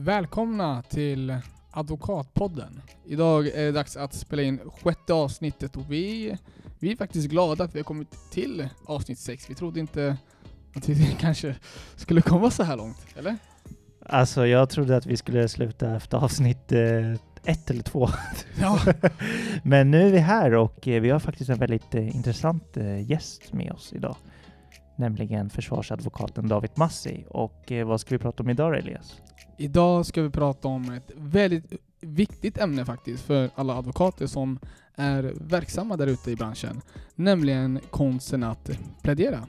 Välkomna 0.00 0.82
till 0.82 1.36
Advokatpodden. 1.70 2.80
Idag 3.06 3.46
är 3.46 3.64
det 3.64 3.72
dags 3.72 3.96
att 3.96 4.14
spela 4.14 4.42
in 4.42 4.60
sjätte 4.82 5.14
avsnittet 5.14 5.76
och 5.76 5.92
vi, 5.92 6.36
vi 6.78 6.92
är 6.92 6.96
faktiskt 6.96 7.28
glada 7.28 7.64
att 7.64 7.74
vi 7.74 7.78
har 7.78 7.84
kommit 7.84 8.30
till 8.30 8.68
avsnitt 8.84 9.18
sex. 9.18 9.50
Vi 9.50 9.54
trodde 9.54 9.80
inte 9.80 10.16
att 10.74 10.88
vi 10.88 11.16
kanske 11.20 11.56
skulle 11.96 12.22
komma 12.22 12.50
så 12.50 12.62
här 12.62 12.76
långt, 12.76 13.06
eller? 13.16 13.36
Alltså 14.06 14.46
jag 14.46 14.70
trodde 14.70 14.96
att 14.96 15.06
vi 15.06 15.16
skulle 15.16 15.48
sluta 15.48 15.96
efter 15.96 16.18
avsnitt 16.18 16.72
eh, 16.72 17.12
ett 17.44 17.70
eller 17.70 17.82
två. 17.82 18.08
Ja. 18.60 18.80
Men 19.62 19.90
nu 19.90 20.08
är 20.08 20.12
vi 20.12 20.18
här 20.18 20.54
och 20.54 20.88
eh, 20.88 21.00
vi 21.00 21.10
har 21.10 21.20
faktiskt 21.20 21.50
en 21.50 21.58
väldigt 21.58 21.94
eh, 21.94 22.16
intressant 22.16 22.76
eh, 22.76 23.10
gäst 23.10 23.52
med 23.52 23.72
oss 23.72 23.92
idag. 23.92 24.16
Nämligen 24.96 25.50
försvarsadvokaten 25.50 26.48
David 26.48 26.70
Massi. 26.74 27.24
Och 27.28 27.72
vad 27.86 28.00
ska 28.00 28.14
vi 28.14 28.18
prata 28.18 28.42
om 28.42 28.50
idag 28.50 28.78
Elias? 28.78 29.20
Idag 29.60 30.06
ska 30.06 30.22
vi 30.22 30.30
prata 30.30 30.68
om 30.68 30.90
ett 30.92 31.10
väldigt 31.16 31.72
viktigt 32.00 32.58
ämne 32.58 32.84
faktiskt 32.84 33.24
för 33.24 33.50
alla 33.54 33.74
advokater 33.74 34.26
som 34.26 34.58
är 34.94 35.32
verksamma 35.40 35.96
där 35.96 36.06
ute 36.06 36.30
i 36.30 36.36
branschen. 36.36 36.80
Nämligen 37.14 37.80
konsten 37.90 38.42
att 38.42 38.70
plädera. 39.02 39.46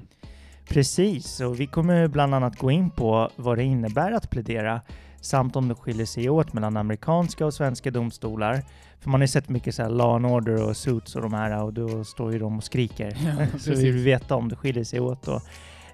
Precis, 0.70 1.42
och 1.42 1.60
vi 1.60 1.68
kommer 1.68 2.08
bland 2.08 2.36
annat 2.36 2.58
gå 2.58 2.72
in 2.72 2.90
på 2.90 3.30
vad 3.36 3.58
det 3.58 3.64
innebär 3.64 4.12
att 4.12 4.30
plädera 4.30 4.82
samt 5.22 5.56
om 5.56 5.68
det 5.68 5.76
skiljer 5.76 6.06
sig 6.06 6.30
åt 6.30 6.54
mellan 6.54 6.78
amerikanska 6.78 7.46
och 7.46 7.54
svenska 7.54 7.92
domstolar. 7.92 8.64
För 9.00 9.10
man 9.10 9.20
har 9.20 9.24
ju 9.24 9.28
sett 9.28 9.50
mycket 9.50 9.76
så 9.76 9.84
här 9.84 9.90
Law 9.90 10.16
and 10.16 10.26
Order 10.26 10.70
och 10.70 10.78
Suits 10.78 11.16
och 11.16 11.22
de 11.22 11.34
här 11.34 11.64
och 11.64 11.74
då 11.74 12.04
står 12.04 12.34
ju 12.34 12.40
de 12.40 12.58
och 12.58 12.64
skriker. 12.64 13.18
Ja, 13.26 13.58
så 13.60 13.72
vi 13.72 13.92
vill 13.92 14.04
veta 14.04 14.36
om 14.36 14.50
det 14.50 14.56
skiljer 14.56 14.84
sig 14.84 15.00
åt 15.00 15.24
då. 15.24 15.42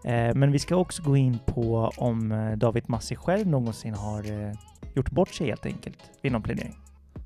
Eh, 0.06 0.36
Men 0.36 0.52
vi 0.52 0.60
ska 0.60 0.76
också 0.76 1.04
gå 1.04 1.18
in 1.18 1.40
på 1.46 1.92
om 1.98 2.32
eh, 2.32 2.52
David 2.52 2.84
Massi 2.90 3.16
själv 3.16 3.48
någonsin 3.48 3.94
har 3.94 4.32
eh, 4.32 4.54
gjort 4.96 5.12
bort 5.12 5.34
sig 5.34 5.48
helt 5.48 5.66
enkelt 5.66 5.98
vid 6.22 6.32
någon 6.32 6.42
plädering. 6.42 6.76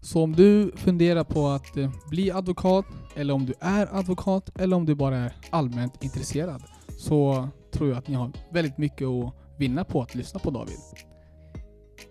Så 0.01 0.23
om 0.23 0.33
du 0.35 0.71
funderar 0.75 1.23
på 1.23 1.47
att 1.47 1.73
bli 2.09 2.31
advokat, 2.31 2.85
eller 3.15 3.33
om 3.33 3.45
du 3.45 3.53
är 3.59 3.97
advokat, 3.99 4.59
eller 4.59 4.75
om 4.75 4.85
du 4.85 4.95
bara 4.95 5.17
är 5.17 5.31
allmänt 5.49 6.03
intresserad, 6.03 6.63
så 6.97 7.47
tror 7.71 7.89
jag 7.89 7.97
att 7.97 8.07
ni 8.07 8.15
har 8.15 8.31
väldigt 8.51 8.77
mycket 8.77 9.07
att 9.07 9.33
vinna 9.57 9.83
på 9.83 10.01
att 10.01 10.15
lyssna 10.15 10.39
på 10.39 10.49
David. 10.51 10.77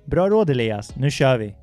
Bra 0.04 0.28
råd 0.28 0.50
Elias, 0.50 0.96
nu 0.96 1.10
kör 1.10 1.38
vi! 1.38 1.54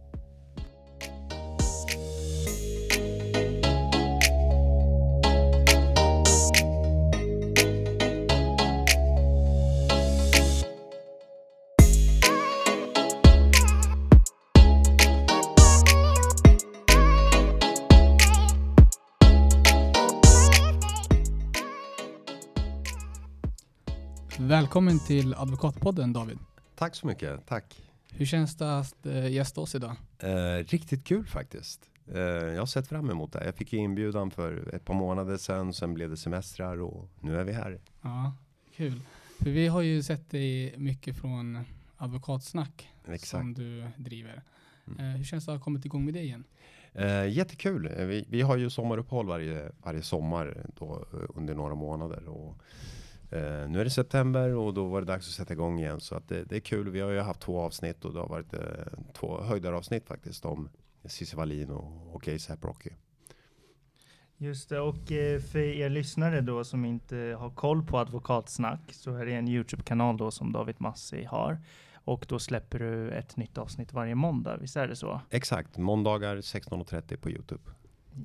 Välkommen 24.75 24.99
till 24.99 25.33
Advokatpodden 25.33 26.13
David. 26.13 26.37
Tack 26.75 26.95
så 26.95 27.07
mycket, 27.07 27.45
tack. 27.47 27.81
Hur 28.11 28.25
känns 28.25 28.57
det 28.57 28.77
att 28.79 29.05
eh, 29.05 29.31
gästa 29.31 29.61
oss 29.61 29.75
idag? 29.75 29.95
Eh, 30.19 30.63
riktigt 30.67 31.03
kul 31.03 31.25
faktiskt. 31.25 31.89
Eh, 32.13 32.19
jag 32.19 32.61
har 32.61 32.65
sett 32.65 32.87
fram 32.87 33.09
emot 33.09 33.33
det. 33.33 33.45
Jag 33.45 33.55
fick 33.55 33.73
ju 33.73 33.79
inbjudan 33.79 34.31
för 34.31 34.75
ett 34.75 34.85
par 34.85 34.93
månader 34.93 35.37
sedan, 35.37 35.73
sen 35.73 35.93
blev 35.93 36.09
det 36.09 36.17
semestrar 36.17 36.81
och 36.81 37.09
nu 37.19 37.39
är 37.39 37.43
vi 37.43 37.53
här. 37.53 37.79
Ja, 38.01 38.33
kul. 38.75 39.01
För 39.39 39.49
vi 39.49 39.67
har 39.67 39.81
ju 39.81 40.03
sett 40.03 40.29
dig 40.29 40.73
mycket 40.77 41.17
från 41.17 41.59
Advokatsnack 41.97 42.89
Exakt. 43.07 43.29
som 43.29 43.53
du 43.53 43.87
driver. 43.97 44.43
Mm. 44.87 44.99
Eh, 44.99 45.17
hur 45.17 45.23
känns 45.23 45.45
det 45.45 45.51
att 45.51 45.59
ha 45.59 45.63
kommit 45.63 45.85
igång 45.85 46.05
med 46.05 46.13
det 46.13 46.21
igen? 46.21 46.43
Eh, 46.93 47.27
jättekul. 47.27 47.85
Eh, 47.97 48.05
Vi, 48.05 48.25
vi 48.29 48.41
har 48.41 48.57
ju 48.57 48.69
sommaruppehåll 48.69 49.27
varje, 49.27 49.71
varje 49.83 50.01
sommar 50.01 50.65
då, 50.79 51.05
eh, 51.13 51.19
under 51.35 51.55
några 51.55 51.75
månader. 51.75 52.27
Och, 52.29 52.57
eh, 53.31 53.69
nu 53.69 53.79
är 53.79 53.83
det 53.83 53.89
september 53.89 54.55
och 54.55 54.73
då 54.73 54.85
var 54.85 55.01
det 55.01 55.07
dags 55.07 55.27
att 55.27 55.33
sätta 55.33 55.53
igång 55.53 55.79
igen. 55.79 55.99
Så 55.99 56.15
att 56.15 56.27
det, 56.27 56.43
det 56.43 56.55
är 56.55 56.59
kul. 56.59 56.89
Vi 56.89 56.99
har 56.99 57.09
ju 57.09 57.19
haft 57.19 57.39
två 57.39 57.59
avsnitt 57.59 58.05
och 58.05 58.13
det 58.13 58.19
har 58.19 58.27
varit 58.27 58.53
eh, 58.53 58.59
två 59.13 59.41
höjdaravsnitt 59.41 60.07
faktiskt 60.07 60.45
om 60.45 60.69
Cissi 61.05 61.35
Wallin 61.35 61.69
och, 61.69 62.15
och 62.15 62.27
ASAP 62.27 62.65
Rocky. 62.65 62.89
Just 64.37 64.69
det, 64.69 64.79
och 64.79 65.11
eh, 65.11 65.39
för 65.39 65.59
er 65.59 65.89
lyssnare 65.89 66.41
då 66.41 66.63
som 66.63 66.85
inte 66.85 67.35
har 67.39 67.49
koll 67.49 67.83
på 67.83 67.97
Advokatsnack 67.97 68.93
så 68.93 69.15
är 69.15 69.25
det 69.25 69.33
en 69.33 69.47
Youtube-kanal 69.47 70.17
då 70.17 70.31
som 70.31 70.51
David 70.51 70.75
Massi 70.77 71.23
har. 71.23 71.59
Och 71.93 72.25
då 72.29 72.39
släpper 72.39 72.79
du 72.79 73.11
ett 73.11 73.37
nytt 73.37 73.57
avsnitt 73.57 73.93
varje 73.93 74.15
måndag, 74.15 74.57
visst 74.57 74.75
är 74.75 74.87
det 74.87 74.95
så? 74.95 75.21
Exakt, 75.29 75.77
måndagar 75.77 76.37
16.30 76.37 77.17
på 77.17 77.29
Youtube. 77.29 77.63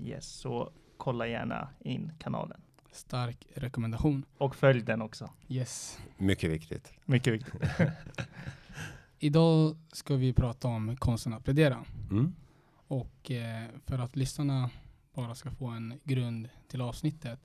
Yes, 0.03 0.27
så 0.27 0.73
kolla 0.97 1.27
gärna 1.27 1.69
in 1.81 2.13
kanalen. 2.19 2.61
Stark 2.93 3.47
rekommendation. 3.55 4.25
Och 4.39 4.57
följ 4.57 4.83
den 4.83 5.03
också. 5.03 5.31
Yes. 5.49 5.99
Mycket 6.19 6.51
viktigt. 6.51 6.93
Mycket 7.05 7.33
viktigt. 7.33 7.63
Idag 9.19 9.77
ska 9.93 10.17
vi 10.17 10.33
prata 10.33 10.69
om 10.69 10.97
konsten 10.97 11.33
att 11.33 11.45
plädera. 11.45 11.85
Mm. 12.11 12.35
Och 12.71 13.31
eh, 13.31 13.69
för 13.87 13.99
att 13.99 14.17
lyssnarna 14.17 14.71
bara 15.15 15.35
ska 15.35 15.51
få 15.51 15.67
en 15.67 16.01
grund 16.05 16.49
till 16.69 16.81
avsnittet. 16.81 17.39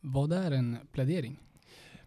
Vad 0.00 0.32
är 0.32 0.50
en 0.50 0.78
plädering? 0.92 1.40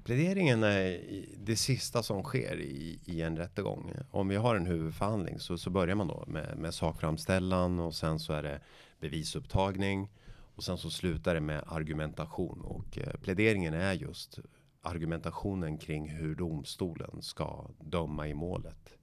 Pläderingen 0.04 0.64
är 0.64 1.02
det 1.38 1.56
sista 1.56 2.04
som 2.04 2.24
sker 2.24 2.60
i, 2.60 3.00
i 3.06 3.22
en 3.22 3.38
rättegång. 3.38 3.92
Om 4.12 4.28
vi 4.28 4.36
har 4.36 4.56
en 4.56 4.66
huvudförhandling 4.66 5.40
så, 5.40 5.58
så 5.58 5.70
börjar 5.70 5.96
man 5.96 6.08
då 6.08 6.24
med, 6.28 6.58
med 6.58 6.74
sakframställan 6.74 7.80
och 7.80 7.96
sen 7.96 8.20
så 8.20 8.34
är 8.34 8.44
det 8.44 8.60
bevisupptagning 9.00 10.10
och 10.56 10.64
sen 10.64 10.78
så 10.78 10.90
slutar 10.90 11.34
det 11.34 11.42
med 11.42 11.64
argumentation 11.68 12.62
och 12.62 12.98
eh, 12.98 13.14
pläderingen 13.22 13.74
är 13.74 13.94
just 13.94 14.40
argumentationen 14.82 15.78
kring 15.78 16.10
hur 16.10 16.36
domstolen 16.36 17.22
ska 17.22 17.68
döma 17.80 18.28
i 18.28 18.34
målet. 18.34 18.94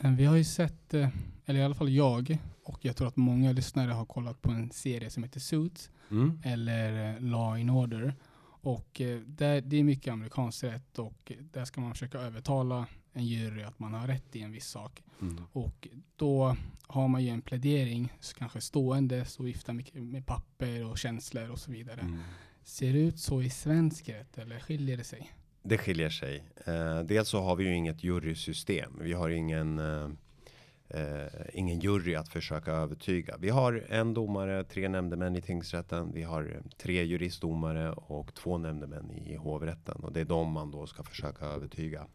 Eh, 0.00 0.10
Vi 0.12 0.24
har 0.24 0.36
ju 0.36 0.44
sett, 0.44 0.94
eh, 0.94 1.08
eller 1.46 1.60
i 1.60 1.62
alla 1.62 1.74
fall 1.74 1.88
jag, 1.90 2.38
och 2.64 2.84
jag 2.84 2.96
tror 2.96 3.08
att 3.08 3.16
många 3.16 3.52
lyssnare 3.52 3.90
har 3.92 4.04
kollat 4.06 4.42
på 4.42 4.50
en 4.50 4.70
serie 4.70 5.10
som 5.10 5.22
heter 5.22 5.40
Suits, 5.40 5.90
Mm. 6.10 6.40
eller 6.44 7.14
eh, 7.14 7.20
Law 7.20 7.58
in 7.58 7.70
Order. 7.70 8.14
Och 8.60 9.00
där, 9.26 9.60
det 9.60 9.76
är 9.76 9.84
mycket 9.84 10.12
amerikansk 10.12 10.64
rätt 10.64 10.98
och 10.98 11.32
där 11.52 11.64
ska 11.64 11.80
man 11.80 11.92
försöka 11.92 12.18
övertala 12.18 12.86
en 13.18 13.26
jury 13.26 13.62
att 13.62 13.78
man 13.78 13.94
har 13.94 14.06
rätt 14.06 14.36
i 14.36 14.42
en 14.42 14.52
viss 14.52 14.66
sak. 14.66 15.02
Mm. 15.20 15.44
Och 15.52 15.88
då 16.16 16.56
har 16.86 17.08
man 17.08 17.24
ju 17.24 17.28
en 17.28 17.42
plädering, 17.42 18.12
så 18.20 18.34
kanske 18.34 18.60
stående, 18.60 19.24
så 19.24 19.42
viftar 19.42 19.72
mycket 19.72 20.02
med 20.02 20.26
papper 20.26 20.84
och 20.84 20.98
känslor 20.98 21.50
och 21.50 21.58
så 21.58 21.70
vidare. 21.72 22.00
Mm. 22.00 22.20
Ser 22.64 22.92
det 22.92 22.98
ut 22.98 23.18
så 23.18 23.42
i 23.42 23.50
svensk 23.50 24.08
rätt 24.08 24.38
eller 24.38 24.58
skiljer 24.58 24.96
det 24.96 25.04
sig? 25.04 25.32
Det 25.62 25.78
skiljer 25.78 26.10
sig. 26.10 26.44
Eh, 26.66 27.00
dels 27.00 27.28
så 27.28 27.40
har 27.40 27.56
vi 27.56 27.64
ju 27.64 27.74
inget 27.74 28.04
jurysystem. 28.04 28.98
Vi 29.00 29.12
har 29.12 29.28
ingen, 29.28 29.78
eh, 29.78 30.10
eh, 30.88 31.26
ingen 31.52 31.80
jury 31.80 32.14
att 32.14 32.28
försöka 32.28 32.72
övertyga. 32.72 33.36
Vi 33.38 33.48
har 33.48 33.86
en 33.88 34.14
domare, 34.14 34.64
tre 34.64 34.88
nämndemän 34.88 35.36
i 35.36 35.42
tingsrätten. 35.42 36.12
Vi 36.12 36.22
har 36.22 36.62
tre 36.78 37.04
juristdomare 37.04 37.92
och 37.92 38.34
två 38.34 38.58
nämndemän 38.58 39.10
i 39.10 39.36
hovrätten. 39.36 40.00
Och 40.00 40.12
det 40.12 40.20
är 40.20 40.24
de 40.24 40.52
man 40.52 40.70
då 40.70 40.86
ska 40.86 41.02
försöka 41.02 41.44
övertyga. 41.44 42.06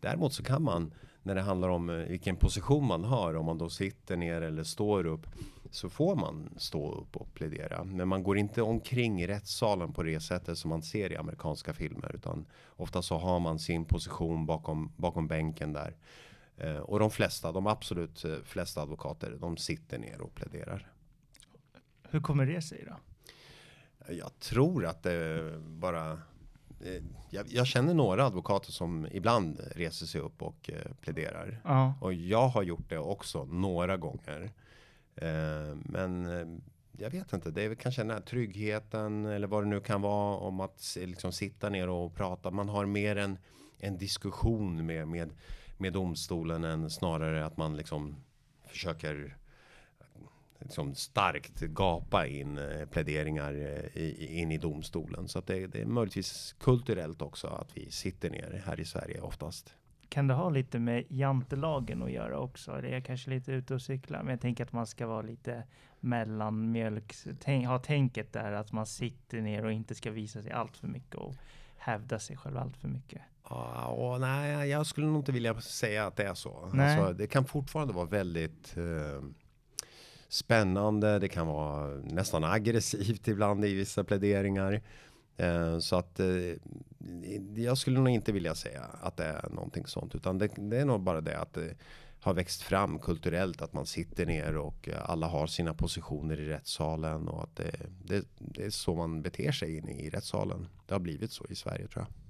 Däremot 0.00 0.32
så 0.32 0.42
kan 0.42 0.62
man, 0.62 0.94
när 1.22 1.34
det 1.34 1.40
handlar 1.40 1.68
om 1.68 1.90
eh, 1.90 1.96
vilken 1.96 2.36
position 2.36 2.84
man 2.84 3.04
har, 3.04 3.34
om 3.34 3.46
man 3.46 3.58
då 3.58 3.70
sitter 3.70 4.16
ner 4.16 4.42
eller 4.42 4.62
står 4.62 5.06
upp, 5.06 5.26
så 5.70 5.88
får 5.88 6.16
man 6.16 6.54
stå 6.56 6.92
upp 6.92 7.16
och 7.16 7.34
plädera. 7.34 7.84
Men 7.84 8.08
man 8.08 8.22
går 8.22 8.38
inte 8.38 8.62
omkring 8.62 9.20
i 9.20 9.26
rättssalen 9.26 9.92
på 9.92 10.02
det 10.02 10.20
sättet 10.20 10.58
som 10.58 10.68
man 10.68 10.82
ser 10.82 11.12
i 11.12 11.16
amerikanska 11.16 11.72
filmer, 11.72 12.14
utan 12.14 12.46
ofta 12.76 13.02
så 13.02 13.18
har 13.18 13.40
man 13.40 13.58
sin 13.58 13.84
position 13.84 14.46
bakom, 14.46 14.92
bakom 14.96 15.28
bänken 15.28 15.72
där. 15.72 15.96
Eh, 16.56 16.76
och 16.76 16.98
de 16.98 17.10
flesta, 17.10 17.52
de 17.52 17.66
absolut 17.66 18.24
eh, 18.24 18.36
flesta 18.44 18.82
advokater, 18.82 19.36
de 19.40 19.56
sitter 19.56 19.98
ner 19.98 20.20
och 20.20 20.34
pläderar. 20.34 20.92
Hur 22.10 22.20
kommer 22.20 22.46
det 22.46 22.62
sig 22.62 22.84
då? 22.88 22.96
Jag 24.14 24.38
tror 24.38 24.86
att 24.86 25.02
det 25.02 25.52
bara 25.60 26.18
jag, 27.30 27.46
jag 27.48 27.66
känner 27.66 27.94
några 27.94 28.26
advokater 28.26 28.72
som 28.72 29.08
ibland 29.12 29.60
reser 29.76 30.06
sig 30.06 30.20
upp 30.20 30.42
och 30.42 30.70
eh, 30.70 30.92
pläderar. 31.00 31.60
Ja. 31.64 31.94
Och 32.00 32.14
jag 32.14 32.48
har 32.48 32.62
gjort 32.62 32.88
det 32.88 32.98
också 32.98 33.44
några 33.44 33.96
gånger. 33.96 34.50
Eh, 35.14 35.76
men 35.84 36.26
eh, 36.26 36.46
jag 36.98 37.10
vet 37.10 37.32
inte, 37.32 37.50
det 37.50 37.62
är 37.62 37.68
väl 37.68 37.76
kanske 37.76 38.02
den 38.02 38.10
här 38.10 38.20
tryggheten 38.20 39.26
eller 39.26 39.46
vad 39.46 39.62
det 39.62 39.68
nu 39.68 39.80
kan 39.80 40.02
vara 40.02 40.36
om 40.36 40.60
att 40.60 40.96
liksom 41.00 41.32
sitta 41.32 41.68
ner 41.68 41.88
och 41.88 42.14
prata. 42.14 42.50
Man 42.50 42.68
har 42.68 42.86
mer 42.86 43.16
en, 43.16 43.38
en 43.78 43.98
diskussion 43.98 44.86
med, 44.86 45.08
med, 45.08 45.30
med 45.76 45.92
domstolen 45.92 46.64
än 46.64 46.90
snarare 46.90 47.46
att 47.46 47.56
man 47.56 47.76
liksom 47.76 48.16
försöker 48.66 49.36
liksom 50.58 50.94
starkt 50.94 51.60
gapa 51.60 52.26
in 52.26 52.58
eh, 52.58 52.86
pläderingar 52.90 53.52
eh, 53.94 54.40
in 54.40 54.52
i 54.52 54.58
domstolen. 54.58 55.28
Så 55.28 55.38
att 55.38 55.46
det, 55.46 55.66
det 55.66 55.80
är 55.80 55.86
möjligtvis 55.86 56.56
kulturellt 56.60 57.22
också 57.22 57.46
att 57.46 57.76
vi 57.76 57.90
sitter 57.90 58.30
ner 58.30 58.62
här 58.66 58.80
i 58.80 58.84
Sverige 58.84 59.20
oftast. 59.20 59.74
kan 60.08 60.26
det 60.26 60.34
ha 60.34 60.50
lite 60.50 60.78
med 60.78 61.04
jantelagen 61.08 62.02
att 62.02 62.12
göra 62.12 62.38
också? 62.38 62.80
Det 62.80 62.88
är 62.88 63.00
kanske 63.00 63.30
lite 63.30 63.52
ute 63.52 63.74
och 63.74 63.82
cykla, 63.82 64.22
men 64.22 64.30
jag 64.30 64.40
tänker 64.40 64.64
att 64.64 64.72
man 64.72 64.86
ska 64.86 65.06
vara 65.06 65.22
lite 65.22 65.62
mellanmjölk, 66.00 67.14
tänk, 67.40 67.66
ha 67.66 67.78
tänket 67.78 68.32
där 68.32 68.52
att 68.52 68.72
man 68.72 68.86
sitter 68.86 69.40
ner 69.40 69.64
och 69.64 69.72
inte 69.72 69.94
ska 69.94 70.10
visa 70.10 70.42
sig 70.42 70.52
allt 70.52 70.76
för 70.76 70.86
mycket 70.86 71.14
och 71.14 71.34
hävda 71.76 72.18
sig 72.18 72.36
själv 72.36 72.56
allt 72.56 72.76
för 72.76 72.88
mycket. 72.88 73.22
Ja, 73.50 74.16
nej, 74.20 74.68
jag 74.68 74.86
skulle 74.86 75.06
nog 75.06 75.16
inte 75.16 75.32
vilja 75.32 75.60
säga 75.60 76.06
att 76.06 76.16
det 76.16 76.24
är 76.24 76.34
så. 76.34 76.70
Alltså, 76.72 77.12
det 77.12 77.26
kan 77.26 77.44
fortfarande 77.44 77.94
vara 77.94 78.06
väldigt 78.06 78.76
eh, 78.76 79.22
spännande. 80.28 81.18
Det 81.18 81.28
kan 81.28 81.46
vara 81.46 81.86
nästan 82.04 82.44
aggressivt 82.44 83.28
ibland 83.28 83.64
i 83.64 83.74
vissa 83.74 84.04
pläderingar. 84.04 84.82
Eh, 85.36 85.78
så 85.78 85.96
att 85.96 86.20
eh, 86.20 86.26
jag 87.56 87.78
skulle 87.78 87.98
nog 87.98 88.08
inte 88.08 88.32
vilja 88.32 88.54
säga 88.54 88.82
att 88.82 89.16
det 89.16 89.24
är 89.24 89.48
någonting 89.50 89.86
sånt, 89.86 90.14
utan 90.14 90.38
det, 90.38 90.48
det 90.56 90.76
är 90.76 90.84
nog 90.84 91.00
bara 91.00 91.20
det 91.20 91.38
att 91.38 91.52
det 91.52 91.74
har 92.20 92.34
växt 92.34 92.62
fram 92.62 92.98
kulturellt 92.98 93.62
att 93.62 93.72
man 93.72 93.86
sitter 93.86 94.26
ner 94.26 94.56
och 94.56 94.88
alla 95.04 95.26
har 95.26 95.46
sina 95.46 95.74
positioner 95.74 96.40
i 96.40 96.48
rättssalen 96.48 97.28
och 97.28 97.42
att 97.42 97.56
det, 97.56 97.72
det, 98.04 98.24
det 98.38 98.64
är 98.64 98.70
så 98.70 98.94
man 98.94 99.22
beter 99.22 99.52
sig 99.52 99.76
inne 99.76 99.92
i 99.92 100.10
rättssalen. 100.10 100.66
Det 100.86 100.94
har 100.94 101.00
blivit 101.00 101.32
så 101.32 101.46
i 101.50 101.54
Sverige 101.54 101.86
tror 101.88 102.06
jag. 102.08 102.27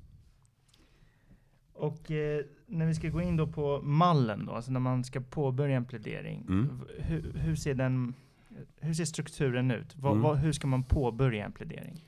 Och 1.79 2.11
eh, 2.11 2.45
när 2.67 2.87
vi 2.87 2.95
ska 2.95 3.09
gå 3.09 3.23
in 3.23 3.37
då 3.37 3.47
på 3.47 3.81
mallen 3.83 4.47
då, 4.47 4.53
alltså 4.53 4.71
när 4.71 4.81
man 4.81 5.05
ska 5.05 5.21
påbörja 5.21 5.77
en 5.77 5.85
plädering. 5.85 6.45
Mm. 6.49 6.81
Hur, 6.99 7.33
hur 7.35 7.57
ser 7.57 7.75
den, 7.75 8.15
hur 8.81 8.95
ser 8.95 9.05
strukturen 9.05 9.71
ut? 9.71 9.97
Vad, 9.97 10.13
Mm. 10.13 10.23
vad, 10.23 10.37
hur 10.39 10.53
ska 10.53 10.67
man 10.67 10.83
påbörja 10.85 11.45
en 11.45 11.53
plädering? 11.53 12.05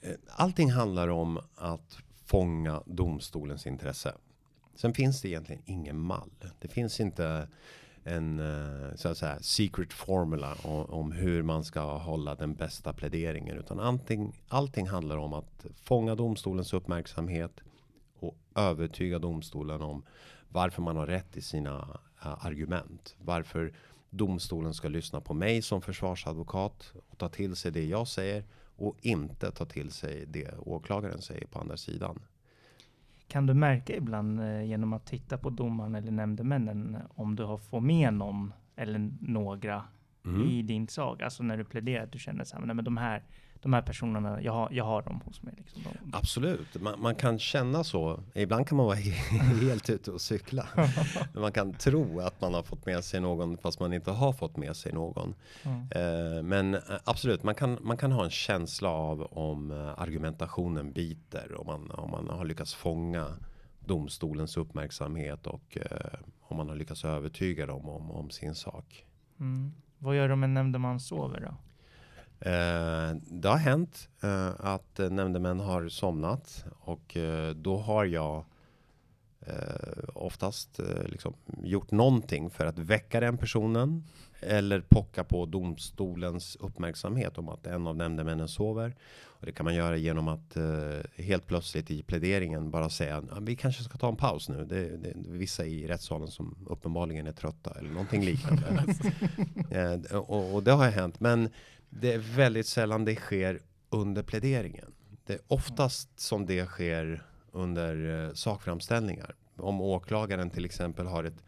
Eh, 0.00 0.10
Allting 0.28 0.70
handlar 0.70 1.08
om 1.08 1.38
att 1.56 1.98
fånga 2.26 2.82
domstolens 2.86 3.66
intresse. 3.66 4.14
Sen 4.74 4.94
finns 4.94 5.22
det 5.22 5.28
egentligen 5.28 5.62
ingen 5.66 5.98
mall. 5.98 6.30
Det 6.60 6.68
finns 6.68 7.00
inte 7.00 7.48
en 8.04 8.38
eh, 8.38 8.94
så 8.94 9.08
att 9.08 9.18
säga, 9.18 9.38
secret 9.40 9.92
formula 9.92 10.54
om, 10.62 10.84
om 10.84 11.12
hur 11.12 11.42
man 11.42 11.64
ska 11.64 11.98
hålla 11.98 12.34
den 12.34 12.54
bästa 12.54 12.92
pläderingen. 12.92 13.56
Utan 13.56 13.80
allting, 13.80 14.32
allting 14.48 14.88
handlar 14.88 15.16
om 15.16 15.32
att 15.32 15.66
fånga 15.82 16.14
domstolens 16.14 16.72
uppmärksamhet 16.72 17.60
och 18.20 18.36
övertyga 18.54 19.18
domstolen 19.18 19.82
om 19.82 20.02
varför 20.48 20.82
man 20.82 20.96
har 20.96 21.06
rätt 21.06 21.36
i 21.36 21.42
sina 21.42 22.00
eh, 22.24 22.46
argument. 22.46 23.16
Varför 23.24 23.72
domstolen 24.10 24.74
ska 24.74 24.88
lyssna 24.88 25.20
på 25.20 25.34
mig 25.34 25.62
som 25.62 25.82
försvarsadvokat 25.82 26.92
och 27.08 27.18
ta 27.18 27.28
till 27.28 27.56
sig 27.56 27.72
det 27.72 27.84
jag 27.84 28.08
säger 28.08 28.44
och 28.76 28.96
inte 29.00 29.50
ta 29.50 29.64
till 29.64 29.90
sig 29.90 30.24
det 30.26 30.54
åklagaren 30.58 31.20
säger 31.22 31.46
på 31.46 31.58
andra 31.58 31.76
sidan. 31.76 32.18
Kan 33.28 33.46
du 33.46 33.54
märka 33.54 33.96
ibland 33.96 34.40
eh, 34.40 34.62
genom 34.62 34.92
att 34.92 35.06
titta 35.06 35.38
på 35.38 35.50
domaren 35.50 35.94
eller 35.94 36.12
nämndemännen 36.12 36.96
om 37.14 37.36
du 37.36 37.44
har 37.44 37.58
fått 37.58 37.82
med 37.82 38.14
någon 38.14 38.52
eller 38.76 39.10
några 39.20 39.84
Mm. 40.24 40.48
i 40.48 40.62
din 40.62 40.88
sak? 40.88 41.22
Alltså 41.22 41.42
när 41.42 41.56
du 41.56 41.64
pläderar 41.64 42.04
att 42.04 42.12
du 42.12 42.18
känner 42.18 42.44
så 42.44 42.56
här, 42.56 42.66
nej, 42.66 42.76
men 42.76 42.84
de 42.84 42.96
här, 42.96 43.22
de 43.62 43.72
här 43.72 43.82
personerna, 43.82 44.42
jag 44.42 44.52
har, 44.52 44.68
jag 44.72 44.84
har 44.84 45.02
dem 45.02 45.20
hos 45.24 45.42
mig. 45.42 45.54
Liksom. 45.56 45.82
De, 45.82 46.16
Absolut, 46.16 46.80
man, 46.80 47.00
man 47.00 47.14
kan 47.14 47.38
känna 47.38 47.84
så. 47.84 48.20
Ibland 48.34 48.66
kan 48.66 48.76
man 48.76 48.86
vara 48.86 48.96
he- 48.96 49.60
helt 49.68 49.90
ute 49.90 50.10
och 50.10 50.20
cykla. 50.20 50.68
Man 51.34 51.52
kan 51.52 51.72
tro 51.72 52.20
att 52.20 52.40
man 52.40 52.54
har 52.54 52.62
fått 52.62 52.86
med 52.86 53.04
sig 53.04 53.20
någon 53.20 53.58
fast 53.58 53.80
man 53.80 53.92
inte 53.92 54.10
har 54.10 54.32
fått 54.32 54.56
med 54.56 54.76
sig 54.76 54.92
någon. 54.92 55.34
Ja. 55.62 56.00
Eh, 56.00 56.42
men 56.42 56.74
eh, 56.74 56.80
absolut, 57.04 57.42
man 57.42 57.54
kan, 57.54 57.78
man 57.80 57.96
kan 57.96 58.12
ha 58.12 58.24
en 58.24 58.30
känsla 58.30 58.88
av 58.88 59.22
om 59.22 59.70
eh, 59.70 60.00
argumentationen 60.02 60.92
biter. 60.92 61.60
Om 61.60 61.66
man, 61.66 61.90
om 61.90 62.10
man 62.10 62.28
har 62.28 62.44
lyckats 62.44 62.74
fånga 62.74 63.26
domstolens 63.80 64.56
uppmärksamhet 64.56 65.46
och 65.46 65.78
eh, 65.80 66.18
om 66.42 66.56
man 66.56 66.68
har 66.68 66.76
lyckats 66.76 67.04
övertyga 67.04 67.66
dem 67.66 67.88
om, 67.88 68.10
om 68.10 68.30
sin 68.30 68.54
sak. 68.54 69.06
Mm. 69.40 69.72
Vad 69.98 70.16
gör 70.16 70.28
om 70.28 70.42
en 70.44 70.54
nämndeman 70.54 71.00
sover 71.00 71.40
då? 71.40 71.54
Eh, 72.40 73.14
det 73.22 73.48
har 73.48 73.56
hänt 73.56 74.08
eh, 74.22 74.50
att 74.58 75.00
eh, 75.00 75.10
nämndemän 75.10 75.60
har 75.60 75.88
somnat 75.88 76.64
och 76.80 77.16
då 77.54 77.76
har 77.76 78.04
jag 78.04 78.44
oftast 80.14 80.80
liksom 81.06 81.34
gjort 81.62 81.90
någonting 81.90 82.50
för 82.50 82.66
att 82.66 82.78
väcka 82.78 83.20
den 83.20 83.38
personen 83.38 84.04
eller 84.40 84.80
pocka 84.80 85.24
på 85.24 85.46
domstolens 85.46 86.56
uppmärksamhet 86.60 87.38
om 87.38 87.48
att 87.48 87.66
en 87.66 87.86
av 87.86 87.96
nämndemännen 87.96 88.48
sover. 88.48 88.94
Och 89.24 89.46
det 89.46 89.52
kan 89.52 89.64
man 89.64 89.74
göra 89.74 89.96
genom 89.96 90.28
att 90.28 90.56
helt 91.16 91.46
plötsligt 91.46 91.90
i 91.90 92.02
pläderingen 92.02 92.70
bara 92.70 92.90
säga 92.90 93.22
"Ja, 93.30 93.38
vi 93.40 93.56
kanske 93.56 93.82
ska 93.82 93.98
ta 93.98 94.08
en 94.08 94.16
paus 94.16 94.48
nu. 94.48 94.64
Det, 94.64 94.96
det 94.96 95.08
är 95.08 95.14
vissa 95.16 95.64
i 95.66 95.86
rättssalen 95.86 96.28
som 96.28 96.56
uppenbarligen 96.68 97.26
är 97.26 97.32
trötta 97.32 97.70
eller 97.78 97.90
någonting 97.90 98.24
liknande. 98.24 98.84
och, 100.18 100.54
och 100.54 100.62
det 100.62 100.72
har 100.72 100.90
hänt. 100.90 101.20
Men 101.20 101.48
det 101.90 102.12
är 102.12 102.18
väldigt 102.18 102.66
sällan 102.66 103.04
det 103.04 103.16
sker 103.16 103.60
under 103.90 104.22
pläderingen. 104.22 104.92
Det 105.26 105.32
är 105.32 105.40
oftast 105.48 106.20
som 106.20 106.46
det 106.46 106.66
sker 106.66 107.22
under 107.52 108.26
eh, 108.26 108.32
sakframställningar. 108.32 109.34
Om 109.56 109.80
åklagaren 109.80 110.50
till 110.50 110.64
exempel 110.64 111.06
har 111.06 111.24
ett, 111.24 111.44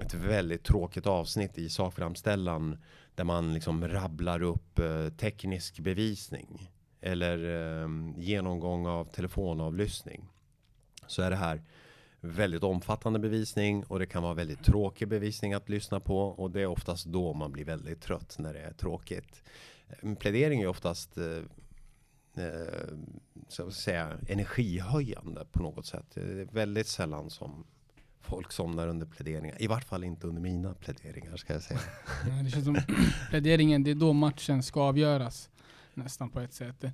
ett 0.00 0.14
väldigt 0.14 0.64
tråkigt 0.64 1.06
avsnitt 1.06 1.58
i 1.58 1.68
sakframställan 1.68 2.78
där 3.14 3.24
man 3.24 3.54
liksom 3.54 3.88
rabblar 3.88 4.42
upp 4.42 4.78
eh, 4.78 5.08
teknisk 5.08 5.80
bevisning 5.80 6.70
eller 7.00 7.38
eh, 7.82 7.88
genomgång 8.16 8.86
av 8.86 9.04
telefonavlyssning. 9.04 10.28
Så 11.06 11.22
är 11.22 11.30
det 11.30 11.36
här 11.36 11.62
väldigt 12.20 12.62
omfattande 12.62 13.18
bevisning 13.18 13.84
och 13.84 13.98
det 13.98 14.06
kan 14.06 14.22
vara 14.22 14.34
väldigt 14.34 14.64
tråkig 14.64 15.08
bevisning 15.08 15.54
att 15.54 15.68
lyssna 15.68 16.00
på 16.00 16.18
och 16.20 16.50
det 16.50 16.60
är 16.60 16.66
oftast 16.66 17.06
då 17.06 17.34
man 17.34 17.52
blir 17.52 17.64
väldigt 17.64 18.00
trött 18.00 18.36
när 18.38 18.54
det 18.54 18.60
är 18.60 18.72
tråkigt. 18.72 19.42
En 20.00 20.16
plädering 20.16 20.60
är 20.62 20.66
oftast 20.66 21.18
eh, 21.18 22.44
eh, 22.44 22.98
så 23.48 23.66
att 23.66 23.74
säga 23.74 24.18
energihöjande 24.28 25.44
på 25.52 25.62
något 25.62 25.86
sätt. 25.86 26.06
Det 26.14 26.20
är 26.20 26.48
väldigt 26.52 26.86
sällan 26.86 27.30
som 27.30 27.64
folk 28.20 28.52
somnar 28.52 28.88
under 28.88 29.06
pläderingar. 29.06 29.62
I 29.62 29.66
vart 29.66 29.84
fall 29.84 30.04
inte 30.04 30.26
under 30.26 30.42
mina 30.42 30.74
pläderingar 30.74 31.36
ska 31.36 31.52
jag 31.52 31.62
säga. 31.62 31.80
Ja, 32.28 32.42
Det 32.44 32.50
känns 32.50 32.64
som 32.64 32.76
pläderingen, 33.30 33.84
det 33.84 33.90
är 33.90 33.94
då 33.94 34.12
matchen 34.12 34.62
ska 34.62 34.80
avgöras. 34.80 35.50
Nästan 35.94 36.30
på 36.30 36.40
ett 36.40 36.52
sätt. 36.52 36.84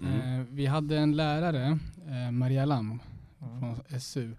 Mm. 0.00 0.40
Eh, 0.40 0.46
vi 0.50 0.66
hade 0.66 0.98
en 0.98 1.16
lärare, 1.16 1.78
eh, 2.08 2.30
Maria 2.30 2.64
Lam 2.64 3.00
Mm. 3.42 3.60
från 3.60 4.00
SU. 4.00 4.34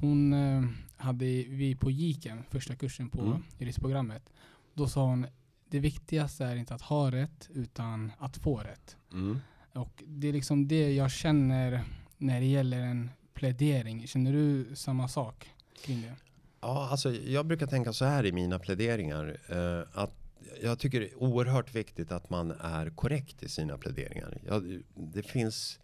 Hon 0.00 0.32
eh, 0.32 0.62
hade 0.96 1.24
vi 1.48 1.76
på 1.80 1.90
GIKen, 1.90 2.42
första 2.50 2.76
kursen 2.76 3.10
på 3.10 3.20
Mm. 3.20 3.42
juristprogrammet. 3.58 4.30
Då 4.74 4.88
sa 4.88 5.04
hon, 5.06 5.26
det 5.68 5.78
viktigaste 5.78 6.44
är 6.44 6.56
inte 6.56 6.74
att 6.74 6.82
ha 6.82 7.10
rätt, 7.10 7.48
utan 7.54 8.12
att 8.18 8.36
få 8.36 8.58
rätt. 8.58 8.96
Mm. 9.12 9.38
Och 9.72 10.02
det 10.06 10.28
är 10.28 10.32
liksom 10.32 10.68
det 10.68 10.92
jag 10.92 11.10
känner 11.10 11.84
när 12.18 12.40
det 12.40 12.46
gäller 12.46 12.80
en 12.80 13.10
plädering. 13.34 14.06
Känner 14.06 14.32
du 14.32 14.76
samma 14.76 15.08
sak 15.08 15.50
kring 15.84 16.02
det? 16.02 16.14
Ja, 16.60 16.88
alltså 16.90 17.12
jag 17.12 17.46
brukar 17.46 17.66
tänka 17.66 17.92
så 17.92 18.04
här 18.04 18.26
i 18.26 18.32
mina 18.32 18.58
pläderingar. 18.58 19.36
Eh, 19.48 20.00
att 20.00 20.14
jag 20.62 20.78
tycker 20.78 21.00
det 21.00 21.06
är 21.06 21.22
oerhört 21.22 21.74
viktigt 21.74 22.12
att 22.12 22.30
man 22.30 22.50
är 22.50 22.90
korrekt 22.90 23.42
i 23.42 23.48
sina 23.48 23.78
pläderingar. 23.78 24.38
Jag, 24.46 24.80
det 24.94 25.22
finns 25.22 25.80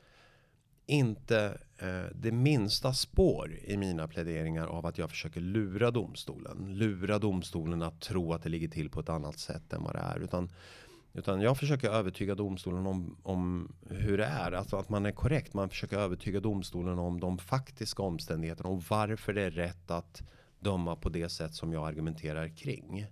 inte 0.86 1.58
Eh, 1.82 2.04
det 2.14 2.32
minsta 2.32 2.92
spår 2.92 3.58
i 3.64 3.76
mina 3.76 4.08
pläderingar 4.08 4.66
av 4.66 4.86
att 4.86 4.98
jag 4.98 5.10
försöker 5.10 5.40
lura 5.40 5.90
domstolen. 5.90 6.78
Lura 6.78 7.18
domstolen 7.18 7.82
att 7.82 8.00
tro 8.00 8.32
att 8.32 8.42
det 8.42 8.48
ligger 8.48 8.68
till 8.68 8.90
på 8.90 9.00
ett 9.00 9.08
annat 9.08 9.38
sätt 9.38 9.72
än 9.72 9.82
vad 9.82 9.94
det 9.94 10.00
är. 10.00 10.20
Utan, 10.20 10.50
utan 11.12 11.40
jag 11.40 11.58
försöker 11.58 11.90
övertyga 11.90 12.34
domstolen 12.34 12.86
om, 12.86 13.16
om 13.22 13.72
hur 13.88 14.18
det 14.18 14.24
är. 14.24 14.52
Alltså 14.52 14.76
att 14.76 14.88
man 14.88 15.06
är 15.06 15.12
korrekt. 15.12 15.54
Man 15.54 15.68
försöker 15.68 15.98
övertyga 15.98 16.40
domstolen 16.40 16.98
om 16.98 17.20
de 17.20 17.38
faktiska 17.38 18.02
omständigheterna. 18.02 18.68
Och 18.68 18.82
varför 18.88 19.32
det 19.32 19.42
är 19.42 19.50
rätt 19.50 19.90
att 19.90 20.22
döma 20.58 20.96
på 20.96 21.08
det 21.08 21.28
sätt 21.28 21.54
som 21.54 21.72
jag 21.72 21.88
argumenterar 21.88 22.48
kring. 22.48 23.06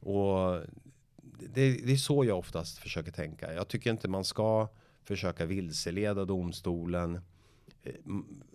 Och 0.00 0.60
det, 1.54 1.86
det 1.86 1.92
är 1.92 1.96
så 1.96 2.24
jag 2.24 2.38
oftast 2.38 2.78
försöker 2.78 3.12
tänka. 3.12 3.54
Jag 3.54 3.68
tycker 3.68 3.90
inte 3.90 4.08
man 4.08 4.24
ska 4.24 4.68
försöka 5.04 5.46
vilseleda 5.46 6.24
domstolen. 6.24 7.20
Eh, 7.86 7.92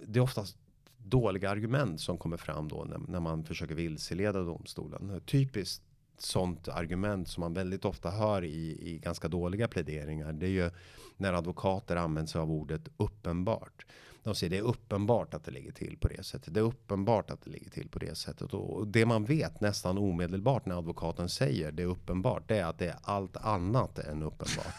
Det 0.05 0.19
är 0.19 0.23
oftast 0.23 0.57
dåliga 0.97 1.49
argument 1.49 2.01
som 2.01 2.17
kommer 2.17 2.37
fram 2.37 2.67
då 2.67 2.83
när, 2.83 2.97
när 2.97 3.19
man 3.19 3.43
försöker 3.43 3.75
vilseleda 3.75 4.41
domstolen. 4.43 5.21
Typiskt 5.25 5.83
sånt 6.17 6.67
argument 6.67 7.27
som 7.27 7.41
man 7.41 7.53
väldigt 7.53 7.85
ofta 7.85 8.11
hör 8.11 8.43
i, 8.43 8.77
i 8.91 8.99
ganska 8.99 9.27
dåliga 9.27 9.67
pläderingar. 9.67 10.33
Det 10.33 10.45
är 10.45 10.49
ju 10.49 10.71
när 11.17 11.33
advokater 11.33 11.95
använder 11.95 12.29
sig 12.31 12.41
av 12.41 12.51
ordet 12.51 12.81
uppenbart. 12.97 13.85
De 14.23 14.35
säger 14.35 14.49
det 14.51 14.57
är 14.57 14.61
uppenbart 14.61 15.33
att 15.33 15.43
det 15.43 15.51
ligger 15.51 15.71
till 15.71 15.97
på 15.97 16.07
det 16.07 16.23
sättet. 16.23 16.53
Det 16.53 16.59
är 16.59 16.63
uppenbart 16.63 17.31
att 17.31 17.41
det 17.41 17.49
ligger 17.49 17.69
till 17.69 17.89
på 17.89 17.99
det 17.99 18.15
sättet. 18.15 18.53
Och 18.53 18.87
det 18.87 19.05
man 19.05 19.25
vet 19.25 19.61
nästan 19.61 19.97
omedelbart 19.97 20.65
när 20.65 20.77
advokaten 20.77 21.29
säger 21.29 21.71
det 21.71 21.83
är 21.83 21.87
uppenbart. 21.87 22.47
Det 22.47 22.57
är 22.57 22.65
att 22.65 22.77
det 22.77 22.87
är 22.87 22.95
allt 23.01 23.37
annat 23.37 23.99
än 23.99 24.23
uppenbart. 24.23 24.75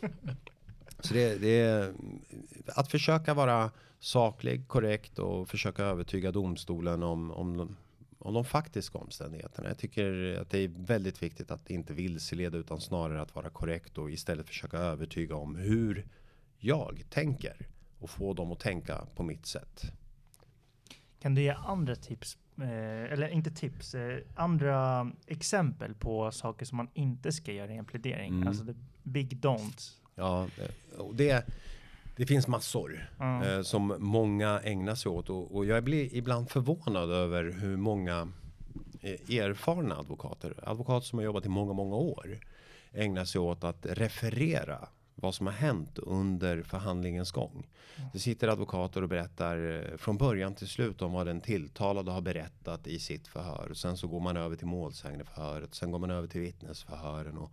Så 1.02 1.14
det, 1.14 1.40
det 1.40 1.60
är 1.60 1.92
att 2.66 2.90
försöka 2.90 3.34
vara 3.34 3.70
saklig, 3.98 4.68
korrekt 4.68 5.18
och 5.18 5.48
försöka 5.48 5.82
övertyga 5.84 6.32
domstolen 6.32 7.02
om, 7.02 7.30
om, 7.30 7.56
de, 7.56 7.76
om 8.18 8.34
de 8.34 8.44
faktiska 8.44 8.98
omständigheterna. 8.98 9.68
Jag 9.68 9.78
tycker 9.78 10.38
att 10.40 10.50
det 10.50 10.58
är 10.58 10.68
väldigt 10.68 11.22
viktigt 11.22 11.50
att 11.50 11.70
inte 11.70 11.92
vilseleda 11.92 12.58
utan 12.58 12.80
snarare 12.80 13.22
att 13.22 13.34
vara 13.34 13.50
korrekt 13.50 13.98
och 13.98 14.10
istället 14.10 14.46
försöka 14.46 14.78
övertyga 14.78 15.36
om 15.36 15.56
hur 15.56 16.06
jag 16.58 17.04
tänker 17.10 17.66
och 17.98 18.10
få 18.10 18.34
dem 18.34 18.52
att 18.52 18.60
tänka 18.60 19.06
på 19.16 19.22
mitt 19.22 19.46
sätt. 19.46 19.92
Kan 21.20 21.34
du 21.34 21.42
ge 21.42 21.50
andra 21.50 21.96
tips, 21.96 22.38
eh, 22.56 23.12
eller 23.12 23.28
inte 23.28 23.50
tips, 23.50 23.94
eh, 23.94 24.18
andra 24.34 25.10
exempel 25.26 25.94
på 25.94 26.30
saker 26.30 26.66
som 26.66 26.76
man 26.76 26.88
inte 26.94 27.32
ska 27.32 27.52
göra 27.52 27.72
i 27.72 27.76
en 27.76 27.84
plädering? 27.84 28.34
Mm. 28.34 28.48
Alltså 28.48 28.64
the 28.64 28.74
big 29.02 29.36
don'ts. 29.40 30.01
Ja, 30.14 30.46
det, 31.12 31.46
det 32.16 32.26
finns 32.26 32.48
massor 32.48 33.08
eh, 33.20 33.62
som 33.62 33.96
många 33.98 34.60
ägnar 34.60 34.94
sig 34.94 35.10
åt 35.10 35.30
och, 35.30 35.56
och 35.56 35.66
jag 35.66 35.84
blir 35.84 36.14
ibland 36.14 36.50
förvånad 36.50 37.10
över 37.10 37.44
hur 37.60 37.76
många 37.76 38.28
eh, 39.00 39.36
erfarna 39.36 39.96
advokater, 39.96 40.54
advokater 40.62 41.06
som 41.06 41.18
har 41.18 41.24
jobbat 41.24 41.46
i 41.46 41.48
många, 41.48 41.72
många 41.72 41.96
år, 41.96 42.38
ägnar 42.92 43.24
sig 43.24 43.40
åt 43.40 43.64
att 43.64 43.86
referera 43.86 44.88
vad 45.14 45.34
som 45.34 45.46
har 45.46 45.54
hänt 45.54 45.98
under 45.98 46.62
förhandlingens 46.62 47.30
gång. 47.30 47.66
Det 48.12 48.18
sitter 48.18 48.48
advokater 48.48 49.02
och 49.02 49.08
berättar 49.08 49.90
eh, 49.90 49.96
från 49.96 50.16
början 50.16 50.54
till 50.54 50.68
slut 50.68 51.02
om 51.02 51.12
vad 51.12 51.26
den 51.26 51.40
tilltalade 51.40 52.10
har 52.10 52.20
berättat 52.20 52.86
i 52.86 52.98
sitt 52.98 53.28
förhör. 53.28 53.68
Och 53.70 53.76
sen 53.76 53.96
så 53.96 54.08
går 54.08 54.20
man 54.20 54.36
över 54.36 54.56
till 54.56 54.66
målsägandeförhöret, 54.66 55.74
sen 55.74 55.90
går 55.90 55.98
man 55.98 56.10
över 56.10 56.28
till 56.28 56.40
vittnesförhören. 56.40 57.38
Och 57.38 57.52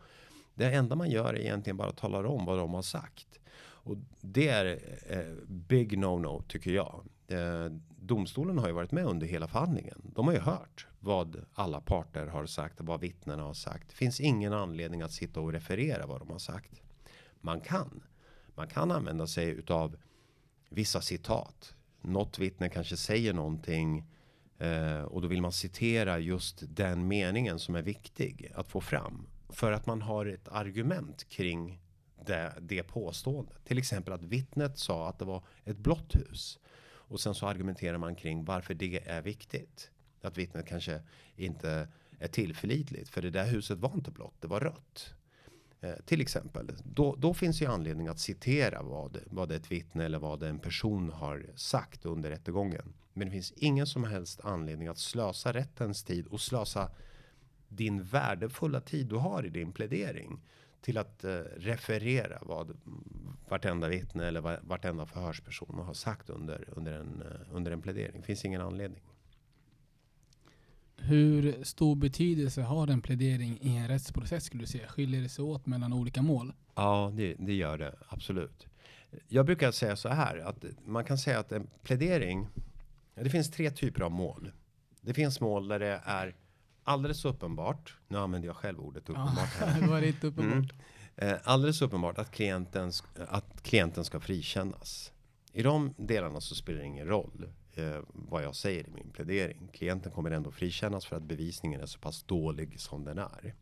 det 0.60 0.72
enda 0.72 0.96
man 0.96 1.10
gör 1.10 1.34
är 1.34 1.40
egentligen 1.40 1.78
bara 1.78 1.92
talar 1.92 2.24
om 2.24 2.46
vad 2.46 2.58
de 2.58 2.74
har 2.74 2.82
sagt. 2.82 3.40
Och 3.62 3.98
det 4.22 4.48
är 4.48 4.66
eh, 5.10 5.36
big 5.48 5.98
no-no 5.98 6.44
tycker 6.48 6.72
jag. 6.72 7.04
Eh, 7.28 7.66
domstolen 8.00 8.58
har 8.58 8.68
ju 8.68 8.74
varit 8.74 8.92
med 8.92 9.06
under 9.06 9.28
hela 9.28 9.48
förhandlingen. 9.48 10.02
De 10.16 10.28
har 10.28 10.34
ju 10.34 10.40
hört 10.40 10.88
vad 11.00 11.46
alla 11.54 11.82
parter 11.82 12.28
har 12.28 12.46
sagt 12.46 12.80
och 12.80 12.86
vad 12.86 13.00
vittnena 13.00 13.44
har 13.44 13.54
sagt. 13.54 13.90
Det 13.90 13.96
finns 13.96 14.20
ingen 14.20 14.54
anledning 14.54 15.02
att 15.02 15.12
sitta 15.12 15.40
och 15.40 15.52
referera 15.52 16.06
vad 16.06 16.22
de 16.22 16.30
har 16.30 16.40
sagt. 16.40 16.82
Man 17.42 17.62
kan. 17.62 18.04
Man 18.56 18.68
kan 18.68 18.92
använda 18.92 19.28
sig 19.28 19.50
utav 19.50 19.96
vissa 20.70 21.02
citat. 21.02 21.76
Något 22.02 22.40
vittne 22.40 22.70
kanske 22.70 22.98
säger 22.98 23.34
någonting 23.34 24.04
eh, 24.58 25.02
och 25.02 25.22
då 25.22 25.28
vill 25.28 25.42
man 25.42 25.52
citera 25.52 26.20
just 26.20 26.64
den 26.68 27.08
meningen 27.08 27.60
som 27.60 27.76
är 27.76 27.82
viktig 27.82 28.52
att 28.56 28.68
få 28.68 28.82
fram. 28.82 29.28
För 29.50 29.72
att 29.72 29.86
man 29.86 30.02
har 30.02 30.26
ett 30.26 30.48
argument 30.48 31.30
kring 31.30 31.82
det, 32.26 32.54
det 32.62 32.84
påståendet. 32.84 33.66
Till 33.66 33.78
exempel 33.78 34.14
att 34.14 34.24
vittnet 34.24 34.78
sa 34.78 35.10
att 35.10 35.20
det 35.20 35.26
var 35.26 35.44
ett 35.66 35.78
blått 35.78 36.16
hus. 36.16 36.60
Och 37.10 37.20
sen 37.20 37.36
så 37.36 37.48
argumenterar 37.48 37.98
man 37.98 38.16
kring 38.16 38.46
varför 38.46 38.74
det 38.74 39.10
är 39.10 39.22
viktigt. 39.22 39.92
Att 40.22 40.38
vittnet 40.38 40.68
kanske 40.68 41.02
inte 41.36 41.88
är 42.20 42.28
tillförlitligt. 42.28 43.10
För 43.10 43.22
det 43.22 43.30
där 43.30 43.46
huset 43.46 43.78
var 43.78 43.94
inte 43.94 44.12
blått, 44.12 44.36
det 44.42 44.48
var 44.48 44.60
rött. 44.60 45.14
Eh, 45.82 45.96
till 46.06 46.22
exempel. 46.22 46.72
Då, 46.84 47.16
då 47.16 47.34
finns 47.34 47.62
ju 47.62 47.66
anledning 47.66 48.08
att 48.08 48.20
citera 48.20 48.82
vad, 48.82 49.18
vad 49.26 49.52
ett 49.52 49.72
vittne 49.72 50.06
eller 50.06 50.20
vad 50.20 50.44
en 50.44 50.60
person 50.60 51.10
har 51.10 51.46
sagt 51.56 52.06
under 52.06 52.30
rättegången. 52.30 52.94
Men 53.14 53.28
det 53.28 53.32
finns 53.32 53.52
ingen 53.52 53.88
som 53.88 54.04
helst 54.04 54.42
anledning 54.44 54.88
att 54.88 54.98
slösa 54.98 55.54
rättens 55.54 56.04
tid 56.04 56.28
och 56.28 56.42
slösa 56.42 56.92
din 57.70 58.04
värdefulla 58.04 58.82
tid 58.82 59.08
du 59.08 59.16
har 59.16 59.46
i 59.46 59.50
din 59.50 59.72
plädering 59.72 60.42
till 60.82 60.98
att 60.98 61.24
eh, 61.24 61.40
referera 61.58 62.40
vad 62.42 62.78
vartenda 63.50 63.88
vittne 63.88 64.26
eller 64.28 64.42
va- 64.42 64.60
vartenda 64.64 65.06
förhörsperson 65.06 65.80
har 65.80 65.94
sagt 65.94 66.30
under, 66.30 66.68
under, 66.72 66.94
en, 67.00 67.22
eh, 67.22 67.56
under 67.56 67.72
en 67.72 67.82
plädering. 67.82 68.24
finns 68.24 68.46
ingen 68.46 68.62
anledning. 68.62 69.02
Hur 70.98 71.64
stor 71.64 71.96
betydelse 71.96 72.62
har 72.62 72.88
en 72.88 73.02
plädering 73.02 73.58
i 73.62 73.78
en 73.78 73.88
rättsprocess 73.88 74.44
skulle 74.44 74.64
du 74.64 74.68
säga? 74.68 74.88
Skiljer 74.88 75.22
det 75.22 75.30
sig 75.30 75.44
åt 75.46 75.66
mellan 75.66 75.94
olika 75.94 76.22
mål? 76.22 76.54
Ja, 76.76 77.14
det, 77.16 77.34
det 77.40 77.54
gör 77.54 77.78
det 77.78 77.96
absolut. 78.10 78.68
Jag 79.28 79.46
brukar 79.46 79.72
säga 79.72 79.96
så 79.96 80.10
här 80.10 80.38
att 80.38 80.66
man 80.86 81.06
kan 81.06 81.18
säga 81.18 81.40
att 81.40 81.52
en 81.52 81.68
plädering. 81.84 82.48
Det 83.16 83.30
finns 83.30 83.52
tre 83.52 83.72
typer 83.72 84.02
av 84.02 84.12
mål. 84.12 84.52
Det 85.02 85.14
finns 85.14 85.42
mål 85.42 85.68
där 85.68 85.80
det 85.80 86.02
är 86.06 86.36
alldeles 86.90 87.26
uppenbart. 87.26 87.98
Nu 88.08 88.18
använder 88.18 88.48
jag 88.48 88.56
själv 88.56 88.80
ordet 88.80 89.10
uppenbart 89.10 89.50
här. 89.60 89.82
det 89.82 89.88
var 89.88 90.02
inte 90.02 90.28
uppenbart. 90.28 90.74
Mm. 91.16 91.34
Eh, 91.34 91.40
alldeles 91.44 91.82
uppenbart 91.82 92.18
att 92.18 92.32
klienten, 92.32 92.92
att 93.28 93.64
klienten 93.64 94.06
ska 94.06 94.20
frikännas. 94.20 95.12
I 95.54 95.64
de 95.64 95.94
delarna 95.98 96.42
så 96.42 96.56
spelar 96.56 96.80
det 96.80 96.86
ingen 96.86 97.08
roll 97.08 97.50
eh, 97.74 97.98
vad 98.12 98.44
jag 98.44 98.56
säger 98.56 98.88
i 98.88 98.92
min 98.92 99.10
plädering. 99.10 99.70
Klienten 99.74 100.12
kommer 100.12 100.32
ändå 100.32 100.52
frikännas 100.52 101.06
för 101.06 101.16
att 101.16 101.24
bevisningen 101.24 101.82
är 101.82 101.86
så 101.86 102.00
pass 102.00 102.24
dålig 102.24 102.80
som 102.80 103.04
den 103.04 103.18
är. 103.18 103.56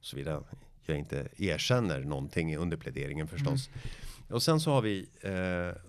Såvida 0.00 0.42
jag 0.82 0.98
inte 0.98 1.28
erkänner 1.36 2.00
någonting 2.00 2.56
under 2.56 2.76
pläderingen 2.76 3.28
förstås. 3.28 3.70
Och 4.28 4.42
sen 4.42 4.60
så 4.60 4.70
har 4.70 4.82
vi 4.82 5.08
eh, 5.20 5.82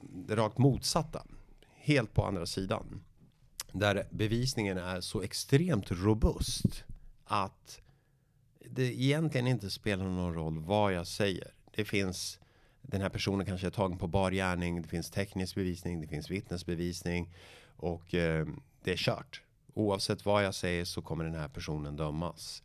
det 0.00 0.36
rakt 0.36 0.58
motsatta. 0.58 1.26
Helt 1.74 2.14
på 2.14 2.24
andra 2.24 2.46
sidan. 2.46 3.04
Där 3.72 4.06
bevisningen 4.10 4.78
är 4.78 5.00
så 5.00 5.22
extremt 5.22 5.90
robust 5.90 6.84
att 7.24 7.80
det 8.70 8.82
egentligen 8.82 9.46
inte 9.46 9.70
spelar 9.70 10.04
någon 10.04 10.34
roll 10.34 10.58
vad 10.58 10.92
jag 10.92 11.06
säger. 11.06 11.54
Det 11.74 11.84
finns 11.84 12.38
den 12.82 13.00
här 13.00 13.08
personen 13.08 13.46
kanske 13.46 13.66
är 13.66 13.70
tagen 13.70 13.98
på 13.98 14.06
bar 14.06 14.30
gärning. 14.30 14.82
Det 14.82 14.88
finns 14.88 15.10
teknisk 15.10 15.54
bevisning, 15.54 16.00
det 16.00 16.06
finns 16.06 16.30
vittnesbevisning 16.30 17.34
och 17.76 18.14
eh, 18.14 18.46
det 18.82 18.92
är 18.92 18.96
kört. 18.96 19.42
Oavsett 19.74 20.24
vad 20.24 20.44
jag 20.44 20.54
säger 20.54 20.84
så 20.84 21.02
kommer 21.02 21.24
den 21.24 21.34
här 21.34 21.48
personen 21.48 21.96
dömas. 21.96 22.62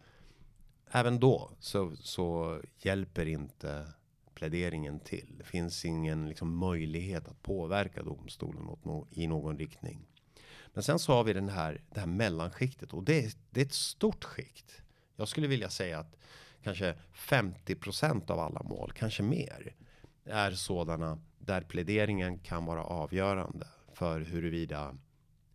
Även 0.91 1.19
då 1.19 1.51
så, 1.59 1.95
så 1.95 2.61
hjälper 2.77 3.25
inte 3.25 3.87
pläderingen 4.33 4.99
till. 4.99 5.27
Det 5.37 5.43
finns 5.43 5.85
ingen 5.85 6.29
liksom, 6.29 6.57
möjlighet 6.57 7.27
att 7.27 7.43
påverka 7.43 8.03
domstolen 8.03 8.67
åt 8.67 8.85
no 8.85 9.07
i 9.11 9.27
någon 9.27 9.59
riktning. 9.59 10.07
Men 10.73 10.83
sen 10.83 10.99
så 10.99 11.13
har 11.13 11.23
vi 11.23 11.33
den 11.33 11.49
här, 11.49 11.81
det 11.89 11.99
här 11.99 12.07
mellanskiktet 12.07 12.93
och 12.93 13.03
det 13.03 13.25
är, 13.25 13.31
det 13.49 13.61
är 13.61 13.65
ett 13.65 13.73
stort 13.73 14.23
skikt. 14.23 14.81
Jag 15.15 15.27
skulle 15.27 15.47
vilja 15.47 15.69
säga 15.69 15.99
att 15.99 16.15
kanske 16.63 16.95
50% 17.13 18.31
av 18.31 18.39
alla 18.39 18.63
mål, 18.63 18.91
kanske 18.95 19.23
mer, 19.23 19.75
är 20.25 20.51
sådana 20.51 21.19
där 21.39 21.61
pläderingen 21.61 22.39
kan 22.39 22.65
vara 22.65 22.83
avgörande 22.83 23.67
för 23.93 24.21
huruvida 24.21 24.97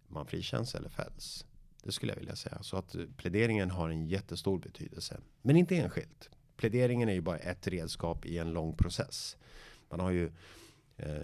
man 0.08 0.26
frikänns 0.26 0.74
eller 0.74 0.88
fälls. 0.88 1.46
Det 1.82 1.92
skulle 1.92 2.12
jag 2.12 2.18
vilja 2.18 2.36
säga. 2.36 2.62
Så 2.62 2.76
att 2.76 2.96
pläderingen 3.16 3.70
har 3.70 3.88
en 3.88 4.06
jättestor 4.06 4.58
betydelse. 4.58 5.20
Men 5.42 5.56
inte 5.56 5.76
enskilt. 5.76 6.30
Pläderingen 6.56 7.08
är 7.08 7.12
ju 7.12 7.20
bara 7.20 7.38
ett 7.38 7.66
redskap 7.66 8.26
i 8.26 8.38
en 8.38 8.52
lång 8.52 8.76
process. 8.76 9.36
Man 9.90 10.00
har 10.00 10.10
ju 10.10 10.32
eh, 10.98 11.22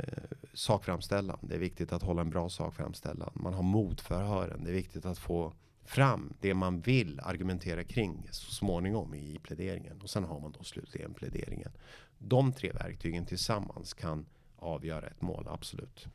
sakframställan. 0.54 1.38
Det 1.42 1.54
är 1.54 1.58
viktigt 1.58 1.92
att 1.92 2.02
hålla 2.02 2.20
en 2.20 2.30
bra 2.30 2.48
sakframställan. 2.48 3.30
Man 3.34 3.54
har 3.54 3.62
motförhören. 3.62 4.64
Det 4.64 4.70
är 4.70 4.74
viktigt 4.74 5.04
att 5.06 5.18
få 5.18 5.52
fram 5.84 6.32
det 6.40 6.54
man 6.54 6.80
vill 6.80 7.20
argumentera 7.20 7.84
kring 7.84 8.28
så 8.30 8.52
småningom 8.52 9.14
i 9.14 9.38
pläderingen. 9.42 10.00
Och 10.00 10.10
sen 10.10 10.24
har 10.24 10.40
man 10.40 10.52
då 10.52 10.64
slutligen 10.64 11.14
pläderingen. 11.14 11.72
De 12.18 12.52
tre 12.52 12.72
verktygen 12.72 13.26
tillsammans 13.26 13.94
kan 13.94 14.26
avgöra 14.56 15.06
ett 15.06 15.22
mål, 15.22 15.46
absolut. 15.50 16.06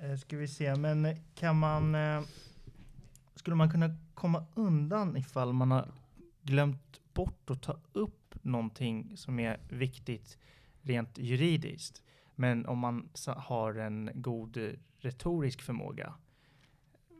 Eh, 0.00 0.16
Ska 0.16 0.36
vi 0.36 0.48
se, 0.48 0.76
men 0.76 1.16
kan 1.34 1.58
man... 1.58 1.94
Eh, 1.94 2.22
skulle 3.34 3.56
man 3.56 3.70
kunna 3.70 3.96
komma 4.14 4.46
undan 4.54 5.16
ifall 5.16 5.52
man 5.52 5.70
har 5.70 5.88
glömt 6.42 7.00
bort 7.14 7.50
att 7.50 7.62
ta 7.62 7.80
upp 7.92 8.34
någonting 8.42 9.16
som 9.16 9.38
är 9.40 9.60
viktigt 9.68 10.38
rent 10.82 11.18
juridiskt? 11.18 12.02
Men 12.38 12.66
om 12.66 12.78
man 12.78 13.08
har 13.36 13.74
en 13.74 14.10
god 14.14 14.58
retorisk 15.00 15.62
förmåga. 15.62 16.14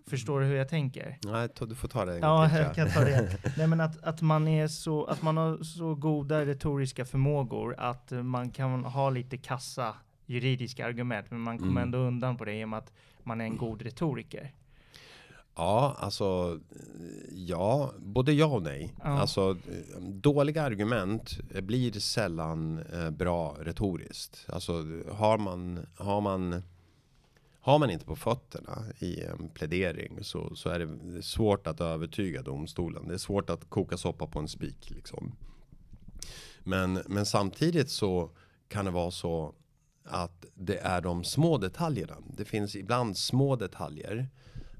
Förstår 0.07 0.41
du 0.41 0.47
hur 0.47 0.55
jag 0.57 0.69
tänker? 0.69 1.19
Nej, 1.25 1.49
du 1.61 1.75
får 1.75 1.89
ta 1.89 2.05
det 2.05 2.13
en 2.15 2.19
Ja, 2.23 2.41
gång 2.41 2.49
till, 2.49 2.59
jag 2.59 2.75
kan 2.75 2.89
ta 2.91 3.01
det. 3.01 3.39
Nej, 3.57 3.67
men 3.67 3.81
att, 3.81 4.03
att, 4.05 4.23
man 4.23 4.49
är 4.49 4.69
så, 4.69 5.05
att 5.05 5.23
man 5.23 5.37
har 5.37 5.63
så 5.63 5.95
goda 5.95 6.47
retoriska 6.47 7.05
förmågor 7.05 7.75
att 7.79 8.11
man 8.11 8.51
kan 8.51 8.85
ha 8.85 9.11
lite 9.11 9.37
kassa 9.37 9.95
juridiska 10.27 10.87
argument, 10.87 11.31
men 11.31 11.41
man 11.41 11.59
kommer 11.59 11.71
Mm. 11.71 11.83
ändå 11.83 11.99
undan 11.99 12.37
på 12.37 12.45
det 12.45 12.61
i 12.61 12.65
och 12.65 12.69
med 12.69 12.79
att 12.79 12.93
man 13.23 13.41
är 13.41 13.45
en 13.45 13.57
god 13.57 13.83
retoriker. 13.83 14.53
Ja, 15.59 15.97
alltså 15.99 16.61
ja, 17.31 17.93
både 17.99 18.33
ja 18.33 18.47
och 18.47 18.63
nej. 18.63 18.95
Ja. 18.99 19.05
Alltså 19.05 19.51
eh, 19.51 20.01
dåliga 20.03 20.63
argument 20.63 21.39
eh, 21.55 21.61
blir 21.61 21.93
sällan 21.93 22.79
eh, 22.93 23.11
bra 23.11 23.57
retoriskt. 23.61 24.47
Alltså 24.49 24.73
har 25.13 25.39
man, 25.39 25.87
har 25.97 26.21
man 26.21 26.63
har 27.61 27.79
man 27.79 27.91
inte 27.91 28.05
på 28.05 28.17
fötterna 28.17 28.85
i 28.99 29.21
en 29.21 29.49
plädering 29.49 30.25
så, 30.25 30.57
så 30.57 30.69
är 30.69 30.79
det 30.79 31.23
svårt 31.23 31.67
att 31.67 31.81
övertyga 31.81 32.43
domstolen. 32.43 33.09
Det 33.09 33.15
är 33.15 33.19
svårt 33.19 33.51
att 33.51 33.71
koka 33.71 33.97
soppa 33.97 34.27
på 34.27 34.39
en 34.39 34.49
spik 34.49 34.91
liksom. 34.91 35.33
Men, 36.63 37.03
men 37.07 37.27
samtidigt 37.27 37.91
så 37.91 38.31
kan 38.69 38.85
det 38.85 38.91
vara 38.91 39.11
så 39.11 39.55
att 40.05 40.45
det 40.55 40.79
är 40.79 41.01
de 41.01 41.25
små 41.25 41.59
detaljerna. 41.59 42.17
Det 42.37 42.45
finns 42.45 42.77
ibland 42.77 43.17
små 43.17 43.57
detaljer 43.57 44.29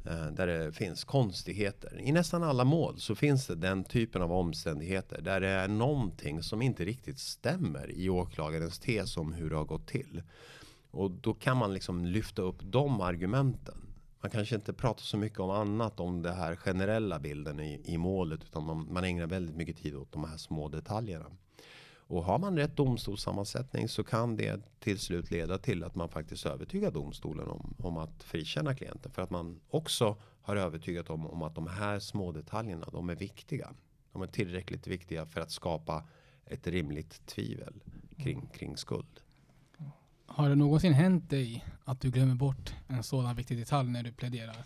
Eh, 0.09 0.27
där 0.27 0.47
det 0.47 0.73
finns 0.73 1.05
konstigheter. 1.05 2.01
I 2.01 2.13
nästan 2.13 2.43
alla 2.43 2.65
mål 2.65 3.01
så 3.01 3.15
finns 3.15 3.47
det 3.47 3.55
den 3.55 3.85
typen 3.85 4.23
av 4.23 4.33
omständigheter 4.33 5.23
där 5.23 5.41
det 5.41 5.49
är 5.49 5.69
någonting 5.69 6.43
som 6.43 6.63
inte 6.63 6.85
riktigt 6.85 7.19
stämmer 7.19 7.91
i 7.91 8.09
åklagarens 8.09 8.79
tes 8.79 9.17
om 9.17 9.33
hur 9.33 9.51
det 9.51 9.57
har 9.57 9.65
gått 9.65 9.87
till. 9.87 10.23
Och 10.91 11.11
då 11.11 11.35
kan 11.35 11.57
man 11.57 11.75
liksom 11.75 12.05
lyfta 12.05 12.43
upp 12.43 12.59
de 12.63 13.01
argumenten. 13.01 13.75
Man 14.21 14.31
kanske 14.31 14.55
inte 14.55 14.73
pratar 14.73 15.03
så 15.03 15.17
mycket 15.17 15.41
om 15.41 15.51
annat 15.51 16.01
om 16.01 16.23
den 16.23 16.35
här 16.35 16.57
generella 16.57 17.19
bilden 17.19 17.61
i, 17.61 17.81
i 17.85 17.99
målet 17.99 18.45
utan 18.45 18.65
man, 18.65 18.93
man 18.93 19.05
ägnar 19.05 19.27
väldigt 19.27 19.57
mycket 19.57 19.77
tid 19.77 19.97
åt 19.97 20.13
de 20.13 20.25
här 20.25 20.37
små 20.37 20.69
detaljerna. 20.69 21.27
Och 22.09 22.25
har 22.25 22.39
man 22.39 22.57
rätt 22.57 22.77
domstolssammansättning 22.77 23.89
så 23.89 24.05
kan 24.05 24.37
det 24.37 24.61
till 24.81 24.99
slut 24.99 25.31
leda 25.31 25.59
till 25.59 25.85
att 25.85 25.95
man 25.95 26.09
faktiskt 26.09 26.47
övertygar 26.47 26.91
domstolen 26.91 27.49
om, 27.49 27.75
om 27.79 27.97
att 27.97 28.23
frikänna 28.23 28.75
klienten. 28.75 29.13
För 29.13 29.23
att 29.23 29.31
man 29.31 29.61
också 29.71 30.17
har 30.43 30.57
övertygat 30.57 31.11
om, 31.11 31.27
om 31.27 31.43
att 31.43 31.55
de 31.55 31.67
här 31.67 31.99
små 31.99 32.33
detaljerna, 32.33 32.89
de 32.93 33.11
är 33.11 33.15
viktiga. 33.15 33.71
De 34.13 34.23
är 34.23 34.27
tillräckligt 34.27 34.87
viktiga 34.87 35.27
för 35.27 35.41
att 35.41 35.51
skapa 35.51 36.05
ett 36.47 36.67
rimligt 36.67 37.27
tvivel 37.27 37.75
kring, 38.17 38.47
kring 38.55 38.77
skuld. 38.77 39.21
Har 40.27 40.49
det 40.49 40.55
någonsin 40.55 40.93
hänt 40.93 41.31
dig 41.31 41.65
att 41.85 42.01
du 42.01 42.11
glömmer 42.11 42.35
bort 42.35 42.75
en 42.87 43.03
sådan 43.03 43.37
viktig 43.37 43.59
detalj 43.59 43.89
när 43.91 44.03
du 44.03 44.13
pläderar? 44.13 44.65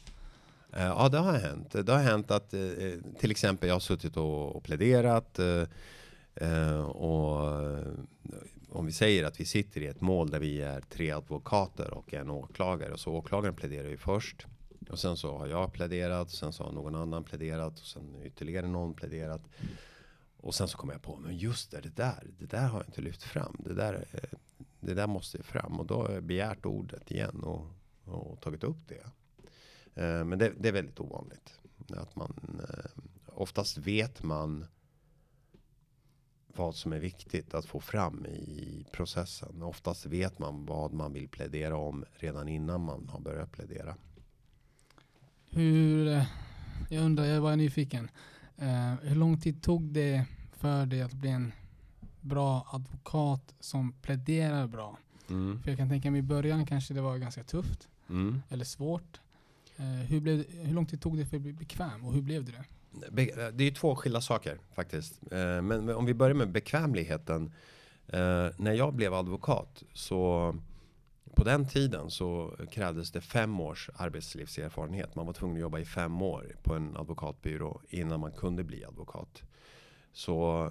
Eh, 0.72 0.82
ja, 0.82 1.08
det 1.08 1.18
har 1.18 1.38
hänt. 1.38 1.86
Det 1.86 1.92
har 1.92 2.02
hänt 2.02 2.30
att 2.30 2.54
eh, 2.54 2.60
till 3.18 3.30
exempel 3.30 3.68
jag 3.68 3.74
har 3.74 3.80
suttit 3.80 4.16
och 4.16 4.62
pläderat 4.62 5.38
eh, 6.34 6.80
och 6.80 7.60
eh, 7.62 7.92
om 8.68 8.86
vi 8.86 8.92
säger 8.92 9.24
att 9.24 9.40
vi 9.40 9.44
sitter 9.44 9.80
i 9.80 9.86
ett 9.86 10.00
mål 10.00 10.30
där 10.30 10.38
vi 10.38 10.62
är 10.62 10.80
tre 10.80 11.10
advokater 11.10 11.94
och 11.94 12.14
en 12.14 12.30
åklagare. 12.30 12.98
Så 12.98 13.12
åklagaren 13.12 13.54
pläderar 13.54 13.88
ju 13.88 13.96
först. 13.96 14.46
Och 14.90 14.98
sen 14.98 15.16
så 15.16 15.38
har 15.38 15.46
jag 15.46 15.72
pläderat, 15.72 16.30
sen 16.30 16.52
så 16.52 16.64
har 16.64 16.72
någon 16.72 16.94
annan 16.94 17.24
pläderat 17.24 17.80
och 17.80 17.86
sen 17.86 18.22
ytterligare 18.24 18.68
någon 18.68 18.94
pläderat. 18.94 19.42
Och 20.36 20.54
sen 20.54 20.68
så 20.68 20.78
kommer 20.78 20.92
jag 20.92 21.02
på, 21.02 21.16
men 21.16 21.36
just 21.36 21.70
det, 21.70 21.80
det 21.80 21.96
där, 21.96 22.30
det 22.38 22.46
där 22.46 22.66
har 22.66 22.78
jag 22.78 22.88
inte 22.88 23.00
lyft 23.00 23.22
fram. 23.22 23.56
Det 23.58 23.74
där, 23.74 24.04
eh, 24.12 24.38
det 24.80 24.94
där 24.94 25.06
måste 25.06 25.42
fram 25.42 25.80
och 25.80 25.86
då 25.86 26.02
har 26.02 26.10
jag 26.10 26.22
begärt 26.22 26.66
ordet 26.66 27.10
igen 27.10 27.42
och, 27.42 27.66
och 28.04 28.40
tagit 28.40 28.64
upp 28.64 28.88
det. 28.88 29.04
Eh, 30.02 30.24
men 30.24 30.38
det, 30.38 30.52
det, 30.58 30.68
är 30.68 30.72
väldigt 30.72 31.00
ovanligt. 31.00 31.60
Att 31.96 32.16
man, 32.16 32.62
oftast 33.26 33.78
vet 33.78 34.22
man 34.22 34.66
vad 36.56 36.74
som 36.74 36.92
är 36.92 36.98
viktigt 36.98 37.54
att 37.54 37.66
få 37.66 37.80
fram 37.80 38.26
i 38.26 38.86
processen. 38.92 39.62
Oftast 39.62 40.06
vet 40.06 40.38
man 40.38 40.66
vad 40.66 40.92
man 40.92 41.12
vill 41.12 41.28
plädera 41.28 41.76
om 41.76 42.04
redan 42.12 42.48
innan 42.48 42.80
man 42.80 43.08
har 43.08 43.20
börjat 43.20 43.52
plädera. 43.52 43.96
Hur, 45.50 46.08
eh, 46.08 46.26
jag 46.90 47.04
undrar, 47.04 47.24
jag 47.24 47.40
var 47.40 47.56
nyfiken. 47.56 48.10
Uh, 48.62 48.94
hur 49.02 49.14
lång 49.14 49.40
tid 49.40 49.62
tog 49.62 49.82
det 49.82 50.24
för 50.52 50.86
dig 50.86 51.02
att 51.02 51.12
bli 51.12 51.30
en 51.30 51.52
bra 52.20 52.66
advokat 52.72 53.54
som 53.60 53.92
pläderar 53.92 54.66
bra. 54.66 54.98
Mm. 55.30 55.62
För 55.62 55.70
jag 55.70 55.78
kan 55.78 55.88
tänka 55.88 56.10
mig 56.10 56.18
i 56.18 56.22
början 56.22 56.66
kanske 56.66 56.94
det 56.94 57.00
var 57.00 57.18
ganska 57.18 57.44
tufft 57.44 57.88
mm. 58.08 58.42
eller 58.48 58.64
svårt. 58.64 59.20
Eh, 59.76 59.84
hur, 59.84 60.20
blev, 60.20 60.50
hur 60.50 60.74
lång 60.74 60.86
tid 60.86 61.00
tog 61.00 61.16
det 61.16 61.26
för 61.26 61.36
att 61.36 61.42
bli 61.42 61.52
bekväm 61.52 62.04
och 62.04 62.12
hur 62.12 62.22
blev 62.22 62.44
det? 62.44 62.64
Det 63.52 63.64
är 63.64 63.74
två 63.74 63.96
skilda 63.96 64.20
saker 64.20 64.58
faktiskt. 64.74 65.32
Eh, 65.32 65.62
men, 65.62 65.88
om 65.88 66.06
vi 66.06 66.14
börjar 66.14 66.34
med 66.34 66.50
bekvämligheten. 66.50 67.52
Eh, 68.06 68.48
när 68.56 68.72
jag 68.72 68.94
blev 68.94 69.14
advokat 69.14 69.82
så 69.92 70.54
på 71.34 71.44
den 71.44 71.68
tiden 71.68 72.10
så 72.10 72.56
krävdes 72.70 73.12
det 73.12 73.20
fem 73.20 73.60
års 73.60 73.90
arbetslivserfarenhet. 73.94 75.14
Man 75.14 75.26
var 75.26 75.32
tvungen 75.32 75.56
att 75.56 75.60
jobba 75.60 75.78
i 75.78 75.84
fem 75.84 76.22
år 76.22 76.56
på 76.62 76.74
en 76.74 76.96
advokatbyrå 76.96 77.80
innan 77.88 78.20
man 78.20 78.32
kunde 78.32 78.64
bli 78.64 78.84
advokat. 78.84 79.42
Så 80.12 80.70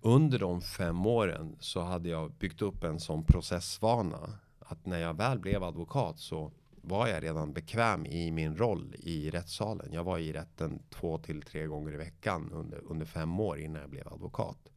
under 0.00 0.38
de 0.38 0.60
fem 0.60 1.06
åren 1.06 1.56
så 1.60 1.80
hade 1.80 2.08
jag 2.08 2.32
byggt 2.32 2.62
upp 2.62 2.84
en 2.84 3.00
sån 3.00 3.24
processvana. 3.24 4.38
Att 4.58 4.86
när 4.86 4.98
jag 4.98 5.14
väl 5.14 5.38
blev 5.38 5.64
advokat 5.64 6.18
så 6.18 6.52
var 6.82 7.08
jag 7.08 7.22
redan 7.22 7.52
bekväm 7.52 8.06
i 8.06 8.30
min 8.30 8.56
roll 8.56 8.94
i 8.98 9.30
rättssalen. 9.30 9.92
Jag 9.92 10.04
var 10.04 10.18
i 10.18 10.32
rätten 10.32 10.82
två 10.90 11.18
till 11.18 11.42
tre 11.42 11.66
gånger 11.66 11.92
i 11.92 11.96
veckan 11.96 12.50
under, 12.52 12.80
under 12.84 13.06
fem 13.06 13.40
år 13.40 13.58
innan 13.58 13.80
jag 13.80 13.90
blev 13.90 14.08
advokat. 14.08 14.72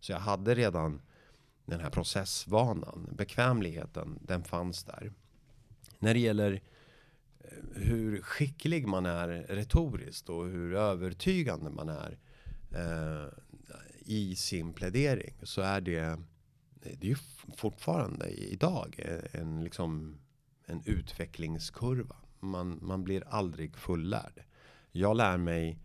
Så 0.00 0.12
jag 0.12 0.18
hade 0.18 0.54
redan 0.54 1.02
den 1.64 1.80
här 1.80 1.90
processvanan. 1.90 3.08
Bekvämligheten, 3.12 4.18
den 4.22 4.44
fanns 4.44 4.84
där. 4.84 5.12
När 5.98 6.14
det 6.14 6.20
gäller 6.20 6.52
eh, 7.40 7.48
hur 7.74 8.22
skicklig 8.22 8.88
man 8.88 9.06
är 9.06 9.28
retoriskt 9.28 10.28
och 10.28 10.46
hur 10.46 10.74
övertygande 10.74 11.70
man 11.70 11.88
är. 11.88 12.18
Eh, 12.70 13.28
i 14.06 14.36
sin 14.36 14.72
plädering 14.72 15.34
så 15.42 15.60
är 15.60 15.80
det 15.80 16.18
det 16.92 17.06
är 17.06 17.10
ju 17.10 17.16
fortfarande 17.56 18.28
idag 18.28 19.00
en, 19.32 19.64
liksom, 19.64 20.18
en 20.66 20.82
utvecklingskurva. 20.84 22.16
Man, 22.40 22.78
man 22.82 23.04
blir 23.04 23.24
aldrig 23.28 23.76
fullärd. 23.76 24.44
Jag 24.92 25.16
lär 25.16 25.36
mig 25.36 25.78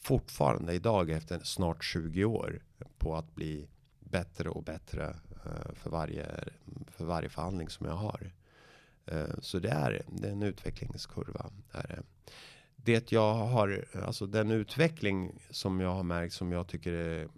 fortfarande 0.00 0.74
idag 0.74 1.10
efter 1.10 1.40
snart 1.40 1.84
20 1.84 2.24
år 2.24 2.62
på 2.98 3.16
att 3.16 3.34
bli 3.34 3.68
bättre 4.00 4.48
och 4.48 4.62
bättre 4.62 5.16
eh, 5.44 5.74
för 5.74 5.90
varje, 5.90 6.26
för 6.86 7.04
varje 7.04 7.28
förhandling 7.28 7.68
som 7.68 7.86
jag 7.86 7.94
har. 7.94 8.32
Eh, 9.06 9.38
så 9.40 9.58
det 9.58 9.70
är, 9.70 10.02
det 10.08 10.28
är 10.28 10.32
en 10.32 10.42
utvecklingskurva. 10.42 11.50
Är 11.72 11.86
det 11.88 12.02
det 12.76 13.12
jag 13.12 13.34
har, 13.34 13.84
alltså 14.06 14.26
den 14.26 14.50
utveckling 14.50 15.38
som 15.50 15.80
jag 15.80 15.94
har 15.94 16.02
märkt 16.02 16.34
som 16.34 16.52
jag 16.52 16.66
tycker 16.66 16.92
är, 16.92 17.28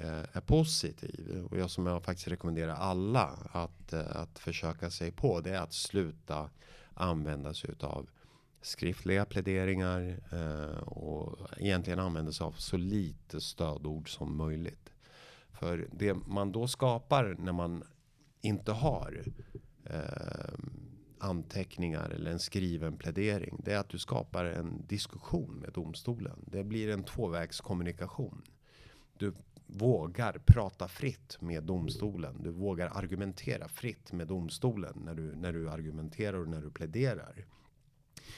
Eh, 0.00 0.36
är 0.36 0.40
positiv 0.40 1.46
och 1.50 1.58
jag 1.58 1.70
som 1.70 1.86
jag 1.86 2.04
faktiskt 2.04 2.28
rekommenderar 2.28 2.74
alla 2.74 3.38
att, 3.52 3.92
eh, 3.92 4.16
att 4.16 4.38
försöka 4.38 4.90
sig 4.90 5.10
på 5.10 5.40
det 5.40 5.50
är 5.50 5.60
att 5.60 5.72
sluta 5.72 6.50
använda 6.94 7.54
sig 7.54 7.74
av 7.80 8.08
skriftliga 8.62 9.24
pläderingar 9.24 10.20
eh, 10.32 10.78
och 10.78 11.38
egentligen 11.56 11.98
använda 11.98 12.32
sig 12.32 12.44
av 12.44 12.52
så 12.52 12.76
lite 12.76 13.40
stödord 13.40 14.14
som 14.14 14.36
möjligt. 14.36 14.92
För 15.52 15.88
det 15.92 16.14
man 16.14 16.52
då 16.52 16.68
skapar 16.68 17.36
när 17.38 17.52
man 17.52 17.84
inte 18.40 18.72
har 18.72 19.24
eh, 19.84 20.54
anteckningar 21.18 22.10
eller 22.10 22.30
en 22.30 22.38
skriven 22.38 22.96
plädering. 22.96 23.60
Det 23.64 23.72
är 23.72 23.78
att 23.78 23.88
du 23.88 23.98
skapar 23.98 24.44
en 24.44 24.86
diskussion 24.86 25.54
med 25.54 25.72
domstolen. 25.72 26.44
Det 26.46 26.64
blir 26.64 26.90
en 26.90 27.04
tvåvägskommunikation. 27.04 28.42
Du 29.18 29.32
vågar 29.68 30.38
prata 30.46 30.88
fritt 30.88 31.36
med 31.40 31.64
domstolen. 31.64 32.42
Du 32.42 32.50
vågar 32.50 32.88
argumentera 32.88 33.68
fritt 33.68 34.12
med 34.12 34.26
domstolen 34.26 35.02
när 35.04 35.14
du, 35.14 35.36
när 35.36 35.52
du 35.52 35.70
argumenterar 35.70 36.38
och 36.38 36.48
när 36.48 36.62
du 36.62 36.70
pläderar. 36.70 37.44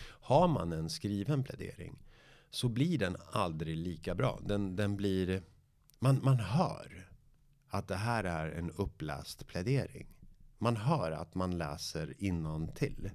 Har 0.02 0.48
man 0.48 0.72
en 0.72 0.90
skriven 0.90 1.44
plädering 1.44 1.98
så 2.50 2.68
blir 2.68 2.98
den 2.98 3.16
aldrig 3.32 3.76
lika 3.76 4.14
bra. 4.14 4.40
Den, 4.42 4.76
den 4.76 4.96
blir, 4.96 5.42
man, 5.98 6.20
man 6.22 6.40
hör 6.40 7.08
att 7.68 7.88
det 7.88 7.96
här 7.96 8.24
är 8.24 8.50
en 8.50 8.70
uppläst 8.70 9.46
plädering 9.46 10.06
man 10.60 10.76
hör 10.76 11.12
att 11.12 11.34
man 11.34 11.58
läser 11.58 12.14
till. 12.74 13.10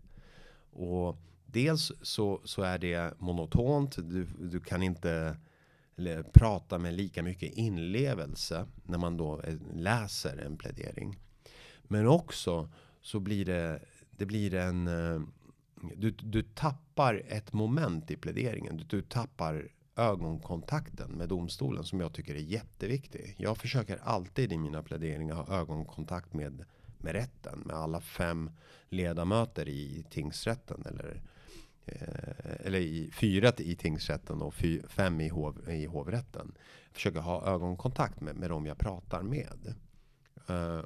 Och 0.72 1.18
dels 1.46 1.92
så, 2.02 2.42
så 2.44 2.62
är 2.62 2.78
det 2.78 3.14
monotont. 3.20 3.96
Du, 3.96 4.26
du 4.26 4.60
kan 4.60 4.84
inte 4.84 5.38
prata 6.34 6.78
med 6.78 6.94
lika 6.94 7.24
mycket 7.24 7.54
inlevelse 7.54 8.66
när 8.84 8.98
man 8.98 9.18
då 9.18 9.42
eh, 9.42 9.56
läser 9.74 10.38
en 10.38 10.58
plädering. 10.58 11.20
Men 11.84 12.08
också 12.08 12.70
så 13.02 13.20
blir 13.20 13.46
det, 13.46 13.80
det 14.12 14.26
blir 14.26 14.54
en, 14.54 14.88
eh, 14.88 15.22
du, 15.96 16.12
du 16.12 16.44
tappar 16.44 17.24
ett 17.28 17.54
moment 17.54 18.12
i 18.12 18.16
pläderingen. 18.16 18.78
Du, 18.78 18.84
du 18.84 19.02
tappar 19.02 19.68
ögonkontakten 19.96 21.12
med 21.12 21.30
domstolen 21.30 21.84
som 21.84 22.00
jag 22.00 22.14
tycker 22.14 22.36
är 22.36 22.40
jätteviktig. 22.40 23.36
Jag 23.38 23.58
försöker 23.58 23.98
alltid 24.04 24.54
i 24.54 24.58
mina 24.58 24.84
pläderingar 24.84 25.36
ha 25.36 25.60
ögonkontakt 25.60 26.34
med 26.34 26.66
med 27.06 27.14
rätten 27.14 27.60
med 27.66 27.76
alla 27.76 28.02
fem 28.02 28.52
ledamöter 28.90 29.70
i 29.70 30.06
tingsrätten 30.10 30.84
eller 30.86 31.16
eh, 31.16 31.22
Eh, 31.86 32.66
eller 32.66 32.80
i 32.80 33.12
fyra 33.12 33.54
i 33.58 33.76
tingsrätten 33.76 34.42
och 34.42 34.54
fy, 34.54 34.82
fem 34.88 35.22
i, 35.22 35.30
hov, 35.30 35.70
i 35.70 35.86
hovrätten. 35.86 36.58
Försöker 36.92 37.20
ha 37.20 37.46
ögonkontakt 37.46 38.22
med, 38.22 38.36
med 38.36 38.50
dem 38.50 38.66
jag 38.66 38.78
pratar 38.78 39.24
med. 39.24 39.76
Uh, 40.50 40.86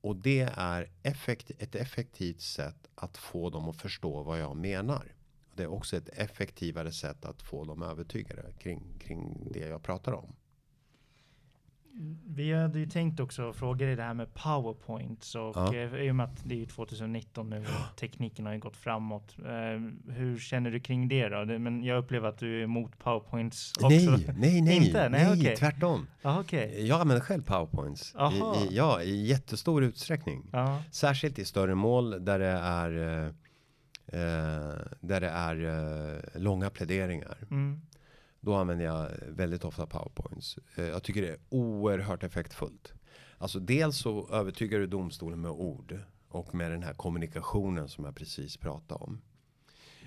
och 0.00 0.16
det 0.16 0.40
är 0.56 0.90
effekt, 1.02 1.50
ett 1.58 1.74
effektivt 1.74 2.40
sätt 2.40 2.88
att 2.94 3.16
få 3.16 3.50
dem 3.50 3.68
att 3.68 3.76
förstå 3.76 4.22
vad 4.22 4.40
jag 4.40 4.56
menar. 4.56 5.14
Det 5.54 5.62
är 5.62 5.72
också 5.72 5.96
ett 5.96 6.08
effektivare 6.08 6.92
sätt 6.92 7.24
att 7.24 7.42
få 7.42 7.64
dem 7.64 7.82
övertygade 7.82 8.52
kring, 8.58 8.98
kring 8.98 9.48
det 9.52 9.68
jag 9.68 9.82
pratar 9.82 10.12
om. 10.12 10.36
Vi 12.26 12.52
hade 12.52 12.78
ju 12.78 12.86
tänkt 12.86 13.20
också 13.20 13.52
fråga 13.52 13.86
dig 13.86 13.96
det 13.96 14.02
här 14.02 14.14
med 14.14 14.34
powerpoints 14.34 15.34
och 15.34 15.56
Ja. 15.56 15.74
eh, 15.74 15.94
i 15.94 16.10
och 16.10 16.14
med 16.16 16.24
att 16.24 16.40
det 16.44 16.62
är 16.62 16.66
2019 16.66 17.50
nu 17.50 17.58
och 17.58 17.96
tekniken 17.96 18.46
har 18.46 18.52
ju 18.52 18.58
gått 18.58 18.76
framåt. 18.76 19.36
Eh, 19.38 20.12
hur 20.14 20.38
känner 20.38 20.70
du 20.70 20.80
kring 20.80 21.08
det 21.08 21.28
då? 21.28 21.44
Men 21.58 21.84
jag 21.84 21.98
upplever 21.98 22.28
att 22.28 22.38
du 22.38 22.58
är 22.60 22.64
emot 22.64 22.98
powerpoints 22.98 23.72
också. 23.76 23.88
Nej, 23.88 24.32
nej, 24.36 24.60
nej, 24.62 24.76
Inte? 24.86 25.08
Nej, 25.08 25.32
okej. 25.32 25.56
tvärtom. 25.56 26.06
Ja, 26.22 26.40
okej. 26.40 26.86
Jag 26.86 27.00
använder 27.00 27.24
själv 27.24 27.42
powerpoints. 27.42 28.14
I, 28.14 28.18
Aha. 28.18 28.56
i, 28.70 28.76
ja, 28.76 29.02
i 29.02 29.26
jättestor 29.26 29.84
utsträckning. 29.84 30.48
Ja. 30.52 30.82
Särskilt 30.92 31.38
i 31.38 31.44
större 31.44 31.74
mål 31.74 32.24
där 32.24 32.38
det 32.38 32.46
är, 32.46 32.98
eh, 32.98 33.26
eh, 34.06 34.76
där 35.00 35.20
det 35.20 35.28
är 35.28 35.64
eh, 36.34 36.40
långa 36.40 36.70
pläderingar. 36.70 37.36
Mm. 37.50 37.80
Då 38.44 38.54
använder 38.54 38.84
jag 38.84 39.10
väldigt 39.28 39.64
ofta 39.64 39.86
powerpoints. 39.86 40.58
Eh, 40.74 40.84
jag 40.84 41.02
tycker 41.02 41.22
det 41.22 41.28
är 41.28 41.38
oerhört 41.48 42.22
effektfullt. 42.22 42.92
Alltså 43.38 43.58
dels 43.60 43.96
så 43.96 44.28
övertygar 44.32 44.78
du 44.78 44.86
domstolen 44.86 45.40
med 45.40 45.50
ord 45.50 45.98
och 46.28 46.54
med 46.54 46.70
den 46.70 46.82
här 46.82 46.94
kommunikationen 46.94 47.88
som 47.88 48.04
jag 48.04 48.16
precis 48.16 48.56
pratade 48.56 49.04
om. 49.04 49.20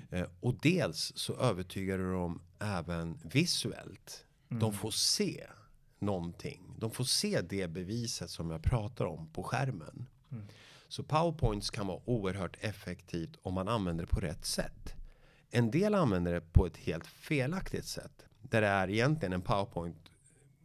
Eh, 0.09 0.27
och 0.39 0.55
dels 0.61 1.11
så 1.15 1.35
övertygar 1.35 1.97
du 1.97 2.13
dem 2.13 2.41
även 2.59 3.19
visuellt. 3.23 4.25
Mm. 4.49 4.59
De 4.59 4.73
får 4.73 4.91
se 4.91 5.47
någonting. 5.99 6.75
De 6.79 6.91
får 6.91 7.03
se 7.03 7.41
det 7.41 7.67
beviset 7.67 8.29
som 8.29 8.51
jag 8.51 8.63
pratar 8.63 9.05
om 9.05 9.27
på 9.27 9.43
skärmen. 9.43 10.05
Mm. 10.31 10.45
Så 10.87 11.03
powerpoints 11.03 11.69
kan 11.69 11.87
vara 11.87 12.01
oerhört 12.05 12.57
effektivt 12.61 13.37
om 13.41 13.53
man 13.53 13.67
använder 13.67 14.03
det 14.03 14.11
på 14.11 14.19
rätt 14.19 14.45
sätt. 14.45 14.94
En 15.51 15.71
del 15.71 15.95
använder 15.95 16.33
det 16.33 16.41
på 16.41 16.65
ett 16.65 16.77
helt 16.77 17.07
felaktigt 17.07 17.85
sätt. 17.85 18.25
Där 18.41 18.61
det 18.61 18.67
är 18.67 18.89
egentligen 18.89 19.33
en 19.33 19.41
powerpoint 19.41 19.97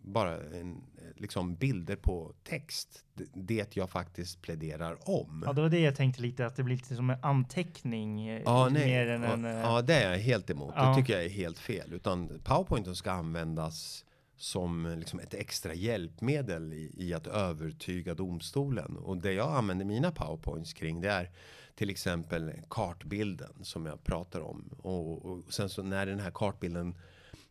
bara 0.02 0.36
en, 0.36 0.82
liksom 1.16 1.54
bilder 1.54 1.96
på 1.96 2.32
text. 2.44 3.04
Det- 3.34 3.76
jag 3.76 3.90
faktiskt 3.90 4.42
pläderar 4.42 5.10
om. 5.10 5.42
Ja, 5.46 5.52
det 5.52 5.62
var 5.62 5.68
det 5.68 5.80
jag 5.80 5.96
tänkte 5.96 6.22
lite, 6.22 6.46
att 6.46 6.56
det 6.56 6.62
blir 6.62 6.76
lite 6.76 6.96
som 6.96 7.10
en 7.10 7.18
anteckning. 7.22 8.28
eh, 8.28 8.42
Ja, 8.44 8.68
nej. 8.68 8.86
Mer 8.86 9.06
än 9.08 9.22
ja, 9.22 9.32
en... 9.32 9.44
eh, 9.44 9.50
ja, 9.50 9.82
det 9.82 9.94
är 9.94 10.10
jag 10.12 10.18
helt 10.18 10.50
emot. 10.50 10.72
Ja. 10.76 10.88
Det 10.88 10.94
tycker 10.94 11.12
jag 11.12 11.24
är 11.24 11.28
helt 11.28 11.58
fel. 11.58 11.92
Utan 11.92 12.40
powerpointen 12.44 12.96
ska 12.96 13.10
användas 13.10 14.04
som 14.36 14.94
liksom 14.98 15.20
ett 15.20 15.34
extra 15.34 15.74
hjälpmedel 15.74 16.72
i, 16.72 16.94
i 16.98 17.14
att 17.14 17.26
övertyga 17.26 18.14
domstolen. 18.14 18.96
Och 18.96 19.16
det 19.16 19.32
jag 19.32 19.56
använder 19.56 19.84
mina 19.84 20.10
powerpoints 20.12 20.72
kring 20.72 21.00
det 21.00 21.10
är 21.10 21.30
till 21.80 21.90
exempel 21.90 22.52
kartbilden 22.70 23.52
som 23.62 23.86
jag 23.86 24.04
pratar 24.04 24.40
om. 24.40 24.74
Och, 24.82 25.24
och 25.24 25.52
sen 25.52 25.68
så 25.68 25.82
när 25.82 26.06
den 26.06 26.20
här 26.20 26.30
kartbilden 26.30 26.94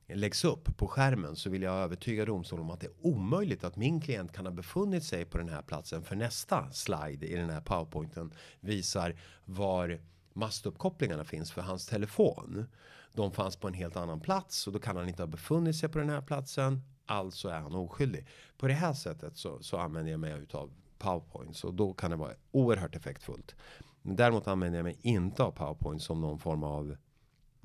läggs 0.08 0.46
upp 0.46 0.78
på 0.78 0.88
skärmen 0.88 1.36
så 1.36 1.50
vill 1.50 1.62
jag 1.62 1.74
övertyga 1.76 2.26
domstolen 2.26 2.66
om 2.66 2.72
att 2.72 2.80
det 2.80 2.88
är 2.88 2.94
omöjligt 3.02 3.64
att 3.64 3.76
min 3.76 4.02
klient 4.02 4.34
kan 4.34 4.46
ha 4.46 4.54
befunnit 4.54 5.04
sig 5.04 5.26
på 5.26 5.38
den 5.38 5.50
här 5.50 5.62
platsen 5.62 6.04
för 6.04 6.16
nästa 6.16 6.72
slide 6.72 7.28
i 7.28 7.36
den 7.36 7.50
här 7.50 7.62
powerpointen 7.62 8.34
visar 8.60 9.16
var 9.46 10.00
mastuppkopplingarna 10.34 11.26
finns 11.26 11.52
för 11.52 11.62
hans 11.62 11.86
telefon. 11.86 12.66
De 13.14 13.32
fanns 13.32 13.56
på 13.56 13.68
en 13.68 13.74
helt 13.74 13.96
annan 13.96 14.20
plats 14.20 14.68
och 14.68 14.74
då 14.74 14.80
kan 14.80 14.96
han 14.96 15.10
inte 15.10 15.22
ha 15.22 15.28
befunnit 15.28 15.76
sig 15.76 15.90
på 15.90 16.00
den 16.00 16.10
här 16.10 16.22
platsen. 16.22 16.82
Alltså 17.06 17.50
är 17.50 17.60
han 17.60 17.76
oskyldig. 17.76 18.28
På 18.58 18.68
det 18.68 18.74
här 18.74 18.94
sättet 18.94 19.38
så, 19.38 19.64
så 19.64 19.78
använder 19.78 20.12
jag 20.12 20.20
mig 20.20 20.34
utav 20.34 20.72
powerpoints 21.00 21.64
och 21.64 21.74
då 21.74 21.94
kan 21.94 22.12
det 22.12 22.18
vara 22.18 22.34
oerhört 22.52 22.96
effektfullt. 22.96 23.56
Men 24.02 24.16
däremot 24.16 24.48
använder 24.48 24.80
jag 24.80 24.84
mig 24.84 24.98
inte 25.02 25.44
av 25.44 25.52
powerpoint 25.52 26.02
som 26.02 26.22
någon 26.22 26.40
form 26.40 26.64
av 26.64 26.96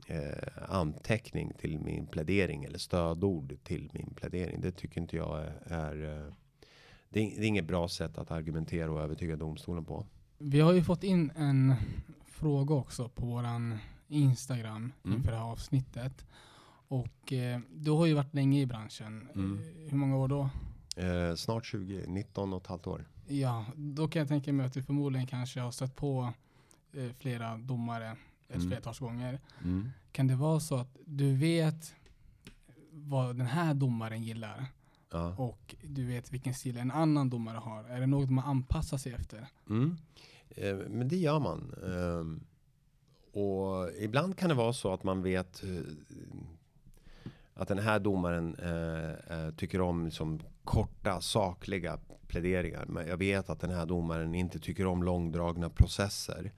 eh, 0.07 0.49
anteckning 0.69 1.53
till 1.59 1.79
min 1.79 2.07
plädering 2.07 2.65
eller 2.65 2.79
stödord 2.79 3.57
till 3.63 3.91
min 3.93 4.15
plädering. 4.15 4.61
Det 4.61 4.73
tycker 4.73 5.01
inte 5.01 5.17
jag 5.17 5.41
är, 5.41 5.55
är 5.67 6.25
eh, 6.27 6.33
det, 7.09 7.21
är, 7.21 7.41
det 7.41 7.45
är 7.47 7.49
inget 7.49 7.65
bra 7.65 7.89
sätt 7.89 8.19
att 8.19 8.31
argumentera 8.31 8.91
och 8.93 9.01
övertyga 9.01 9.37
domstolen 9.37 9.85
på. 9.85 10.07
Vi 10.39 10.61
har 10.61 10.73
ju 10.73 10.83
fått 10.83 11.05
in 11.05 11.33
en 11.37 11.75
fråga 12.25 12.75
också 12.75 13.09
på 13.09 13.27
våran 13.27 13.79
Instagram 14.09 14.93
Mm. 15.05 15.17
inför 15.17 15.31
det 15.33 15.39
här 15.39 15.45
avsnittet. 15.45 16.27
Och 16.89 17.33
eh, 17.33 17.61
du 17.75 17.91
har 17.91 18.07
ju 18.07 18.15
varit 18.15 18.35
länge 18.35 18.61
i 18.61 18.67
branschen. 18.67 19.29
Mm. 19.35 19.59
Hur 19.91 19.97
många 19.97 20.17
år 20.17 20.29
då? 20.29 20.49
Eh, 20.97 21.35
snart 21.35 21.65
20, 21.67 22.05
19 22.07 22.53
och 22.53 22.61
ett 22.63 22.67
halvt 22.67 22.87
år. 22.87 23.05
Ja, 23.27 23.65
då 23.77 24.09
kan 24.09 24.21
jag 24.21 24.29
tänka 24.29 24.53
mig 24.53 24.67
att 24.67 24.73
du 24.73 24.83
förmodligen 24.83 25.27
kanske 25.27 25.61
har 25.61 25.71
stött 25.71 25.97
på 25.97 26.33
eh, 26.93 27.11
flera 27.19 27.57
domare 27.59 28.17
ett 28.49 28.55
Mm. 28.57 28.69
flertals 28.69 28.99
gånger. 28.99 29.41
Mm. 29.65 29.91
Kan 30.13 30.27
det 30.27 30.35
vara 30.37 30.61
så 30.61 30.77
att 30.77 30.97
du 31.07 31.37
vet 31.37 31.95
vad 32.91 33.37
den 33.37 33.47
här 33.47 33.75
domaren 33.75 34.23
gillar 34.23 34.67
Ja. 35.11 35.35
och 35.39 35.75
du 35.83 36.05
vet 36.07 36.33
vilken 36.33 36.55
stil 36.55 36.77
en 36.77 36.91
annan 36.91 37.31
domare 37.31 37.59
har? 37.59 37.85
Är 37.85 38.01
det 38.01 38.07
något 38.07 38.31
man 38.31 38.45
anpassar 38.45 38.99
sig 38.99 39.13
efter? 39.13 39.47
Mm. 39.69 39.97
Eh, 40.49 40.75
men 40.77 41.09
det 41.09 41.17
gör 41.17 41.39
man. 41.41 41.75
Ehm, 41.87 42.45
och 43.33 43.91
ibland 43.99 44.39
kan 44.39 44.49
det 44.49 44.55
vara 44.55 44.73
så 44.73 44.93
att 44.93 45.03
man 45.05 45.23
vet 45.23 45.63
eh, 45.65 45.71
att 47.55 47.69
den 47.69 47.79
här 47.79 47.99
domaren 48.01 48.55
eh, 48.57 49.39
eh, 49.39 49.51
tycker 49.55 49.81
om 49.81 50.05
liksom 50.05 50.41
korta 50.65 51.21
sakliga 51.21 51.99
pläderingar. 52.35 52.85
Men 52.89 53.07
jag 53.07 53.17
vet 53.17 53.51
att 53.51 53.61
den 53.61 53.71
här 53.71 53.87
domaren 53.87 54.35
inte 54.35 54.59
tycker 54.59 54.87
om 54.87 55.03
långdragna 55.03 55.71
processer. 55.71 56.53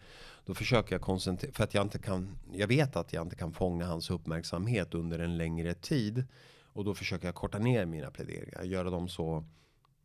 Då 0.44 0.54
försöker 0.54 0.94
jag 0.94 1.02
koncentrera, 1.02 1.52
för 1.52 1.64
att 1.64 1.74
jag 1.74 1.82
inte 1.82 1.98
kan, 1.98 2.38
jag 2.52 2.66
vet 2.66 2.96
att 2.96 3.12
jag 3.12 3.22
inte 3.22 3.36
kan 3.36 3.52
fånga 3.52 3.86
hans 3.86 4.10
uppmärksamhet 4.10 4.94
under 4.94 5.18
en 5.18 5.36
längre 5.36 5.74
tid. 5.74 6.24
Och 6.72 6.84
då 6.84 6.94
försöker 6.94 7.28
jag 7.28 7.34
korta 7.34 7.58
ner 7.58 7.86
mina 7.86 8.10
pläderingar, 8.10 8.62
göra 8.62 8.90
dem 8.90 9.08
så, 9.08 9.44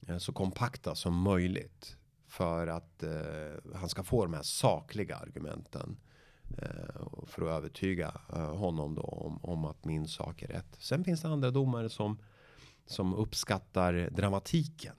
eh, 0.07 0.17
så 0.17 0.33
kompakta 0.33 0.95
som 0.95 1.21
möjligt. 1.21 1.97
För 2.27 2.67
att 2.67 3.03
eh, 3.03 3.75
han 3.75 3.89
ska 3.89 4.03
få 4.03 4.25
de 4.25 4.33
här 4.33 4.43
sakliga 4.43 5.15
argumenten. 5.15 5.97
Eh, 6.57 7.25
för 7.25 7.41
att 7.41 7.57
övertyga 7.57 8.21
eh, 8.33 8.55
honom 8.55 8.95
då 8.95 9.01
om, 9.01 9.39
om 9.43 9.65
att 9.65 9.85
min 9.85 10.07
sak 10.07 10.41
är 10.41 10.47
rätt. 10.47 10.75
Sen 10.79 11.03
finns 11.03 11.21
det 11.21 11.27
andra 11.27 11.51
domare 11.51 11.89
som, 11.89 12.17
som 12.85 13.13
uppskattar 13.13 14.09
dramatiken. 14.11 14.95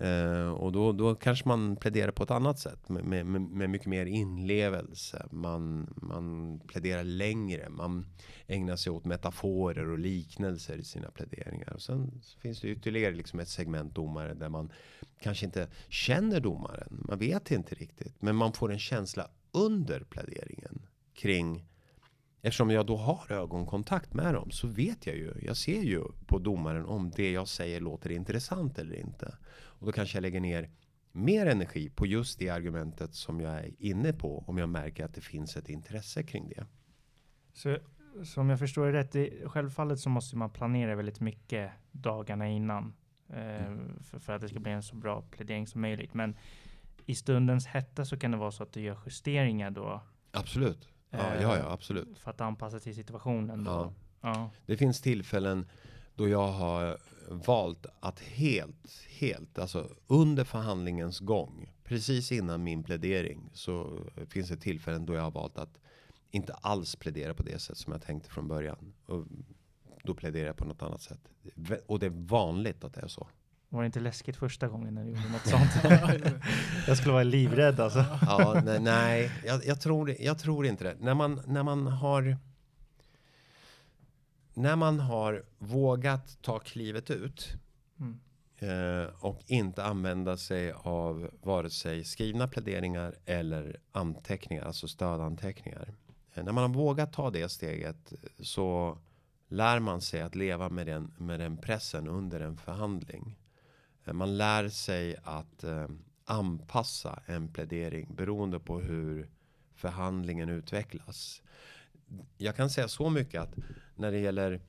Eh, 0.00 0.50
och 0.50 0.72
då, 0.72 0.92
då 0.92 1.14
kanske 1.14 1.48
man 1.48 1.76
pläderar 1.76 2.10
på 2.10 2.22
ett 2.22 2.30
annat 2.30 2.58
sätt 2.58 2.88
med, 2.88 3.04
med, 3.04 3.26
med 3.40 3.70
mycket 3.70 3.86
mer 3.86 4.06
inlevelse. 4.06 5.26
Man, 5.30 5.94
man 6.02 6.58
pläderar 6.66 7.04
längre. 7.04 7.68
Man 7.68 8.06
ägnar 8.46 8.76
sig 8.76 8.92
åt 8.92 9.04
metaforer 9.04 9.90
och 9.90 9.98
liknelser 9.98 10.76
i 10.76 10.84
sina 10.84 11.10
pläderingar. 11.10 11.72
Och 11.72 11.82
sen 11.82 12.20
finns 12.42 12.60
det 12.60 12.68
ytterligare 12.68 13.14
liksom 13.14 13.40
ett 13.40 13.48
segment 13.48 13.94
domare 13.94 14.34
där 14.34 14.48
man 14.48 14.72
kanske 15.20 15.46
inte 15.46 15.68
känner 15.88 16.40
domaren. 16.40 17.04
Man 17.08 17.18
vet 17.18 17.50
inte 17.50 17.74
riktigt. 17.74 18.22
Men 18.22 18.36
man 18.36 18.52
får 18.52 18.72
en 18.72 18.78
känsla 18.78 19.28
under 19.52 20.00
pläderingen 20.00 20.86
kring 21.14 21.64
Eftersom 22.42 22.70
jag 22.70 22.86
då 22.86 22.96
har 22.96 23.32
ögonkontakt 23.32 24.14
med 24.14 24.34
dem 24.34 24.50
så 24.50 24.66
vet 24.66 25.06
jag 25.06 25.16
ju, 25.16 25.34
jag 25.42 25.56
ser 25.56 25.82
ju 25.82 26.02
på 26.26 26.38
domaren 26.38 26.84
om 26.84 27.10
det 27.16 27.30
jag 27.30 27.48
säger 27.48 27.80
låter 27.80 28.10
intressant 28.10 28.78
eller 28.78 28.96
inte. 29.00 29.34
Och 29.78 29.86
då 29.86 29.92
kanske 29.92 30.16
jag 30.16 30.22
lägger 30.22 30.40
ner 30.40 30.70
mer 31.12 31.46
energi 31.46 31.90
på 31.90 32.06
just 32.06 32.38
det 32.38 32.48
argumentet 32.48 33.14
som 33.14 33.40
jag 33.40 33.52
är 33.54 33.70
inne 33.78 34.12
på 34.12 34.44
om 34.46 34.58
jag 34.58 34.68
märker 34.68 35.04
att 35.04 35.14
det 35.14 35.20
finns 35.20 35.56
ett 35.56 35.68
intresse 35.68 36.22
kring 36.22 36.48
det. 36.48 36.66
Så 37.52 37.78
som 38.24 38.50
jag 38.50 38.58
förstår 38.58 38.86
det 38.86 38.92
rätt, 38.92 39.12
det, 39.12 39.48
självfallet 39.48 40.00
så 40.00 40.08
måste 40.08 40.36
man 40.36 40.50
planera 40.50 40.94
väldigt 40.94 41.20
mycket 41.20 41.70
dagarna 41.90 42.48
innan. 42.48 42.94
Eh, 43.28 43.76
för, 44.00 44.18
för 44.18 44.32
att 44.32 44.40
det 44.40 44.48
ska 44.48 44.60
bli 44.60 44.72
en 44.72 44.82
så 44.82 44.96
bra 44.96 45.22
plädering 45.22 45.66
som 45.66 45.80
möjligt. 45.80 46.14
Men 46.14 46.36
i 47.06 47.14
stundens 47.14 47.66
hetta 47.66 48.04
så 48.04 48.16
kan 48.16 48.30
det 48.30 48.36
vara 48.36 48.50
så 48.50 48.62
att 48.62 48.72
du 48.72 48.80
gör 48.80 48.98
justeringar 49.06 49.70
då. 49.70 50.02
Absolut. 50.30 50.88
Ja, 51.10 51.18
eh, 51.18 51.42
ja, 51.42 51.58
ja 51.58 51.72
absolut. 51.72 52.18
För 52.18 52.30
att 52.30 52.40
anpassa 52.40 52.80
till 52.80 52.94
situationen 52.94 53.64
då. 53.64 53.70
Ja. 53.70 53.94
Ja. 54.20 54.50
Det 54.66 54.76
finns 54.76 55.00
tillfällen 55.00 55.66
då 56.18 56.28
jag 56.28 56.48
har 56.52 56.98
valt 57.28 57.86
att 58.00 58.20
helt, 58.20 59.02
helt, 59.08 59.58
alltså 59.58 59.88
under 60.06 60.44
förhandlingens 60.44 61.18
gång, 61.18 61.72
precis 61.84 62.32
innan 62.32 62.64
min 62.64 62.82
plädering, 62.82 63.50
så 63.52 64.04
finns 64.28 64.48
det 64.48 64.56
tillfällen 64.56 65.06
då 65.06 65.14
jag 65.14 65.22
har 65.22 65.30
valt 65.30 65.58
att 65.58 65.80
inte 66.30 66.52
alls 66.52 66.96
plädera 66.96 67.34
på 67.34 67.42
det 67.42 67.58
sätt 67.58 67.78
som 67.78 67.92
jag 67.92 68.02
tänkte 68.02 68.30
från 68.30 68.48
början. 68.48 68.92
Och 69.06 69.24
då 70.04 70.14
pläderar 70.14 70.46
jag 70.46 70.56
på 70.56 70.64
något 70.64 70.82
annat 70.82 71.02
sätt. 71.02 71.20
Och 71.86 71.98
det 71.98 72.06
är 72.06 72.26
vanligt 72.26 72.84
att 72.84 72.94
det 72.94 73.00
är 73.00 73.08
så. 73.08 73.28
Var 73.68 73.82
det 73.82 73.86
inte 73.86 74.00
läskigt 74.00 74.36
första 74.36 74.68
gången 74.68 74.94
när 74.94 75.04
du 75.04 75.10
gjorde 75.10 75.28
något 75.32 75.46
sånt? 75.46 75.70
jag 76.86 76.96
skulle 76.96 77.12
vara 77.12 77.24
livrädd 77.24 77.80
alltså. 77.80 78.04
Ja, 78.22 78.62
nej, 78.64 78.80
nej 78.80 79.30
jag, 79.46 79.66
jag, 79.66 79.80
tror, 79.80 80.14
jag 80.20 80.38
tror 80.38 80.66
inte 80.66 80.84
det. 80.84 80.96
När 81.00 81.14
man, 81.14 81.40
när 81.46 81.62
man 81.62 81.86
har 81.86 82.36
när 84.58 84.76
man 84.76 85.00
har 85.00 85.44
vågat 85.58 86.38
ta 86.42 86.58
klivet 86.58 87.10
ut 87.10 87.56
Mm. 88.00 88.20
eh, 88.58 89.10
och 89.20 89.42
inte 89.46 89.84
använda 89.84 90.36
sig 90.36 90.72
av 90.72 91.30
vare 91.42 91.70
sig 91.70 92.04
skrivna 92.04 92.48
pläderingar 92.48 93.14
eller 93.24 93.76
anteckningar, 93.92 94.64
alltså 94.64 94.88
stödanteckningar. 94.88 95.94
Eh, 96.34 96.44
när 96.44 96.52
man 96.52 96.62
har 96.62 96.78
vågat 96.78 97.12
ta 97.12 97.30
det 97.30 97.48
steget 97.48 98.12
så 98.40 98.98
lär 99.48 99.78
man 99.78 100.00
sig 100.00 100.20
att 100.20 100.34
leva 100.34 100.68
med 100.68 100.86
den, 100.86 101.14
med 101.18 101.40
den 101.40 101.56
pressen 101.56 102.08
under 102.08 102.40
en 102.40 102.56
förhandling. 102.56 103.38
Eh, 104.04 104.12
man 104.12 104.36
lär 104.36 104.68
sig 104.68 105.16
att 105.24 105.64
anpassa 106.24 107.22
en 107.26 107.52
plädering 107.52 108.14
beroende 108.14 108.60
på 108.60 108.80
hur 108.80 109.28
förhandlingen 109.74 110.48
utvecklas. 110.48 111.42
Jag 112.36 112.56
kan 112.56 112.70
säga 112.70 112.88
så 112.88 113.10
mycket 113.10 113.42
att 113.42 113.54
när 113.96 114.12
det 114.12 114.18
gäller 114.18 114.60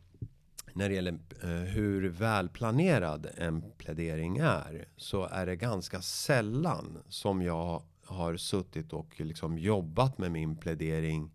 när 0.74 0.90
det 0.90 0.96
gäller 0.96 1.20
eh, 1.44 1.50
hur 1.50 2.10
välplanerad 2.10 3.28
en 3.38 3.64
plädering 3.78 4.38
är 4.38 4.88
så 4.98 5.26
är 5.26 5.46
det 5.46 5.56
ganska 5.56 6.02
sällan 6.02 6.98
som 7.10 7.42
jag 7.42 7.84
har 8.06 8.38
suttit 8.38 8.94
och 8.94 9.20
liksom 9.20 9.58
jobbat 9.58 10.18
med 10.18 10.32
min 10.32 10.58
plädering 10.58 11.32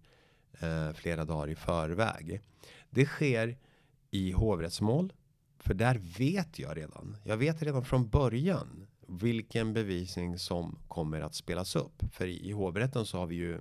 eh, 0.60 0.92
flera 0.92 1.24
dagar 1.24 1.48
i 1.48 1.54
förväg. 1.54 2.40
Det 2.90 3.06
sker 3.06 3.56
i 4.10 4.32
hovrättsmål, 4.32 5.12
för 5.58 5.74
där 5.74 6.00
vet 6.18 6.58
jag 6.58 6.76
redan. 6.76 7.16
Jag 7.24 7.36
vet 7.36 7.62
redan 7.62 7.84
från 7.84 8.08
början 8.08 8.86
vilken 9.06 9.72
bevisning 9.72 10.38
som 10.38 10.78
kommer 10.88 11.20
att 11.20 11.34
spelas 11.34 11.76
upp. 11.76 12.02
För 12.12 12.26
i 12.26 12.52
hovrätten 12.52 13.06
så 13.06 13.18
har 13.18 13.26
vi 13.26 13.34
ju 13.34 13.60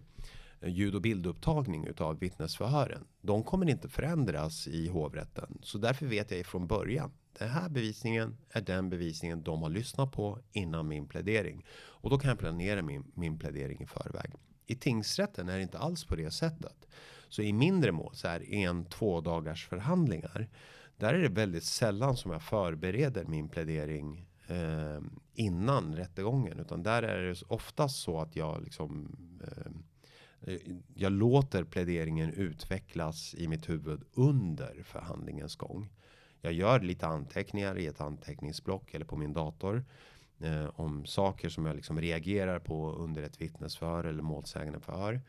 ljud 0.66 0.96
och 0.96 1.02
bildupptagning 1.02 1.88
utav 1.88 2.20
vittnesförhören. 2.20 3.08
De 3.22 3.44
kommer 3.44 3.70
inte 3.70 3.90
förändras 3.90 4.68
i 4.68 4.88
hovrätten. 4.88 5.58
Så 5.62 5.78
därför 5.78 6.06
vet 6.06 6.32
jag 6.32 6.40
ifrån 6.40 6.68
början. 6.68 7.12
Den 7.40 7.50
här 7.50 7.70
bevisningen 7.70 8.38
är 8.50 8.62
den 8.62 8.90
bevisningen 8.90 9.44
de 9.44 9.62
har 9.62 9.70
lyssnat 9.70 10.12
på 10.12 10.40
innan 10.52 10.88
min 10.88 11.08
plädering. 11.08 11.66
Och 11.74 12.10
då 12.10 12.20
kan 12.20 12.30
jag 12.30 12.40
planera 12.40 12.82
min, 12.82 13.12
min 13.16 13.40
plädering 13.40 13.82
i 13.82 13.86
förväg. 13.86 14.32
I 14.66 14.76
tingsrätten 14.76 15.50
är 15.50 15.56
det 15.56 15.64
inte 15.64 15.80
alls 15.80 16.06
på 16.06 16.16
det 16.16 16.32
sättet. 16.32 16.88
Så 17.30 17.42
i 17.42 17.54
mindre 17.54 17.92
mål, 17.92 18.16
så 18.16 18.28
här 18.28 18.54
en 18.54 18.86
två 18.86 19.22
dagars 19.22 19.68
förhandlingar. 19.68 20.48
Där 20.98 21.14
är 21.14 21.22
det 21.22 21.30
väldigt 21.30 21.64
sällan 21.64 22.18
som 22.18 22.32
jag 22.32 22.44
förbereder 22.44 23.26
min 23.26 23.50
plädering 23.50 24.26
eh, 24.48 25.02
innan 25.34 25.96
rättegången. 25.96 26.60
Utan 26.60 26.84
där 26.84 27.04
är 27.04 27.24
det 27.24 27.44
oftast 27.48 28.02
så 28.02 28.22
att 28.22 28.36
jag 28.36 28.64
liksom 28.64 29.16
Eh, 29.44 29.72
Eh, 30.48 30.58
jag 30.96 31.12
låter 31.12 31.64
pläderingen 31.64 32.34
utvecklas 32.34 33.36
i 33.38 33.48
mitt 33.48 33.70
huvud 33.70 34.02
under 34.14 34.84
förhandlingens 34.84 35.56
gång. 35.56 35.90
Jag 36.42 36.54
gör 36.54 36.80
lite 36.80 37.08
anteckningar 37.08 37.78
i 37.78 37.88
ett 37.88 38.02
anteckningsblock 38.02 38.94
eller 38.94 39.06
på 39.06 39.16
min 39.16 39.34
dator. 39.34 39.86
Eh, 40.40 40.70
om 40.76 41.06
saker 41.06 41.50
som 41.50 41.66
jag 41.66 41.76
liksom 41.76 42.02
reagerar 42.02 42.60
på 42.60 42.92
under 42.92 43.24
ett 43.24 43.42
vittnesförhör 43.42 44.04
eller 44.04 44.24
målsägande 44.24 44.80
förhör. 44.80 45.22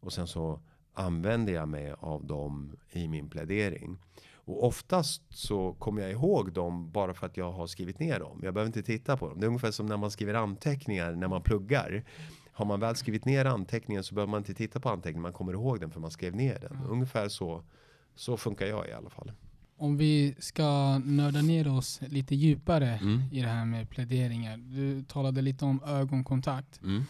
Och 0.00 0.12
sen 0.12 0.26
så 0.26 0.60
använder 0.92 1.52
jag 1.52 1.68
mig 1.68 1.94
av 1.98 2.24
dem 2.24 2.76
i 2.92 3.08
min 3.08 3.30
plädering. 3.30 3.98
Och 4.34 4.64
oftast 4.64 5.22
så 5.30 5.72
kommer 5.72 6.02
jag 6.02 6.10
ihåg 6.10 6.52
dem 6.52 6.90
bara 6.90 7.14
för 7.14 7.26
att 7.26 7.36
jag 7.36 7.52
har 7.52 7.66
skrivit 7.66 7.98
ner 7.98 8.20
dem. 8.20 8.40
Jag 8.42 8.54
behöver 8.54 8.66
inte 8.66 8.82
titta 8.82 9.16
på 9.16 9.28
dem. 9.28 9.40
Det 9.40 9.46
är 9.46 9.48
ungefär 9.48 9.70
som 9.70 9.86
när 9.86 9.96
man 9.96 10.10
skriver 10.10 10.34
anteckningar 10.34 11.12
när 11.12 11.28
man 11.28 11.42
pluggar 11.42 12.04
har 12.56 12.64
man 12.64 12.80
väl 12.80 12.96
skrivit 12.96 13.24
ner 13.24 13.44
anteckningen 13.44 14.04
så 14.04 14.14
behöver 14.14 14.30
man 14.30 14.38
inte 14.40 14.54
titta 14.54 14.80
på 14.80 14.88
anteckningen. 14.88 15.22
Man 15.22 15.32
kommer 15.32 15.52
ihåg 15.52 15.80
den 15.80 15.90
för 15.90 16.00
man 16.00 16.10
skrev 16.10 16.34
ner 16.36 16.58
den. 16.60 16.76
Mm. 16.76 16.90
Ungefär 16.90 17.28
så, 17.28 17.62
så 18.14 18.36
funkar 18.36 18.66
jag 18.66 18.88
i 18.88 18.92
alla 18.92 19.10
fall. 19.10 19.32
Om 19.76 19.96
vi 19.96 20.34
ska 20.38 20.98
nörda 20.98 21.42
ner 21.42 21.76
oss 21.76 22.00
lite 22.08 22.34
djupare 22.34 22.98
mm. 23.02 23.22
i 23.32 23.40
det 23.40 23.48
här 23.48 23.64
med 23.64 23.90
pläderingar. 23.90 24.56
Du 24.56 25.02
talade 25.02 25.42
lite 25.42 25.64
om 25.64 25.82
ögonkontakt. 25.86 26.82
Mm. 26.82 27.02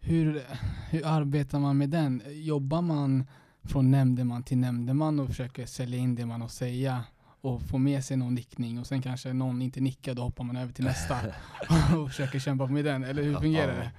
Hur, 0.00 0.42
hur 0.90 1.06
arbetar 1.06 1.58
man 1.58 1.78
med 1.78 1.88
den? 1.88 2.22
Jobbar 2.26 2.82
man 2.82 3.24
från 3.62 3.90
nämndeman 3.90 4.42
till 4.42 4.58
nämndeman 4.58 5.20
och 5.20 5.28
försöker 5.28 5.66
sälja 5.66 5.98
in 5.98 6.14
det 6.14 6.26
man 6.26 6.40
har 6.40 6.46
att 6.46 6.52
säga? 6.52 7.04
Och 7.42 7.62
få 7.62 7.78
med 7.78 8.04
sig 8.04 8.16
någon 8.16 8.34
nickning 8.34 8.78
och 8.78 8.86
sen 8.86 9.02
kanske 9.02 9.32
någon 9.32 9.62
inte 9.62 9.80
nickar, 9.80 10.14
då 10.14 10.22
hoppar 10.22 10.44
man 10.44 10.56
över 10.56 10.72
till 10.72 10.84
nästa 10.84 11.16
och 11.96 12.08
försöker 12.08 12.38
kämpa 12.38 12.66
med 12.66 12.84
den. 12.84 13.04
Eller 13.04 13.22
hur 13.22 13.36
fungerar 13.36 13.74
det? 13.74 13.90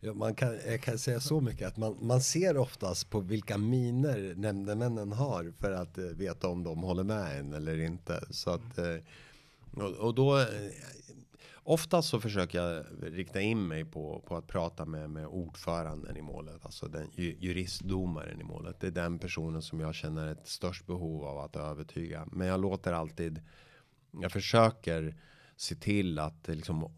Ja, 0.00 0.14
man 0.14 0.34
kan, 0.34 0.58
jag 0.66 0.80
kan 0.80 0.98
säga 0.98 1.20
så 1.20 1.40
mycket 1.40 1.68
att 1.68 1.76
man, 1.76 1.96
man 2.00 2.20
ser 2.20 2.56
oftast 2.56 3.10
på 3.10 3.20
vilka 3.20 3.58
miner 3.58 4.34
nämndemännen 4.36 5.12
har 5.12 5.52
för 5.58 5.72
att 5.72 5.98
uh, 5.98 6.04
veta 6.04 6.48
om 6.48 6.64
de 6.64 6.78
håller 6.78 7.04
med 7.04 7.40
en 7.40 7.52
eller 7.52 7.80
inte. 7.80 8.20
Så 8.30 8.50
att, 8.50 8.78
uh, 8.78 9.84
och, 9.84 9.92
och, 9.92 10.14
då 10.14 10.46
Oftast 11.68 12.08
så 12.08 12.20
försöker 12.20 12.62
jag 12.62 12.84
rikta 13.02 13.40
in 13.40 13.68
mig 13.68 13.84
på, 13.84 14.22
på 14.26 14.36
att 14.36 14.46
prata 14.46 14.84
med, 14.84 15.10
med 15.10 15.26
ordföranden 15.26 16.16
i 16.16 16.22
målet, 16.22 16.64
alltså 16.64 16.88
den 16.88 17.10
juristdomaren 17.16 18.40
i 18.40 18.44
målet. 18.44 18.80
Det 18.80 18.86
är 18.86 18.90
den 18.90 19.18
personen 19.18 19.62
som 19.62 19.80
jag 19.80 19.94
känner 19.94 20.32
ett 20.32 20.48
störst 20.48 20.86
behov 20.86 21.24
av 21.24 21.38
att 21.38 21.56
övertyga. 21.56 22.28
Men 22.32 22.46
jag 22.46 22.60
låter 22.60 22.92
alltid, 22.92 23.42
jag 24.10 24.32
försöker 24.32 25.20
se 25.56 25.74
till 25.74 26.18
att 26.18 26.48
liksom, 26.48 26.94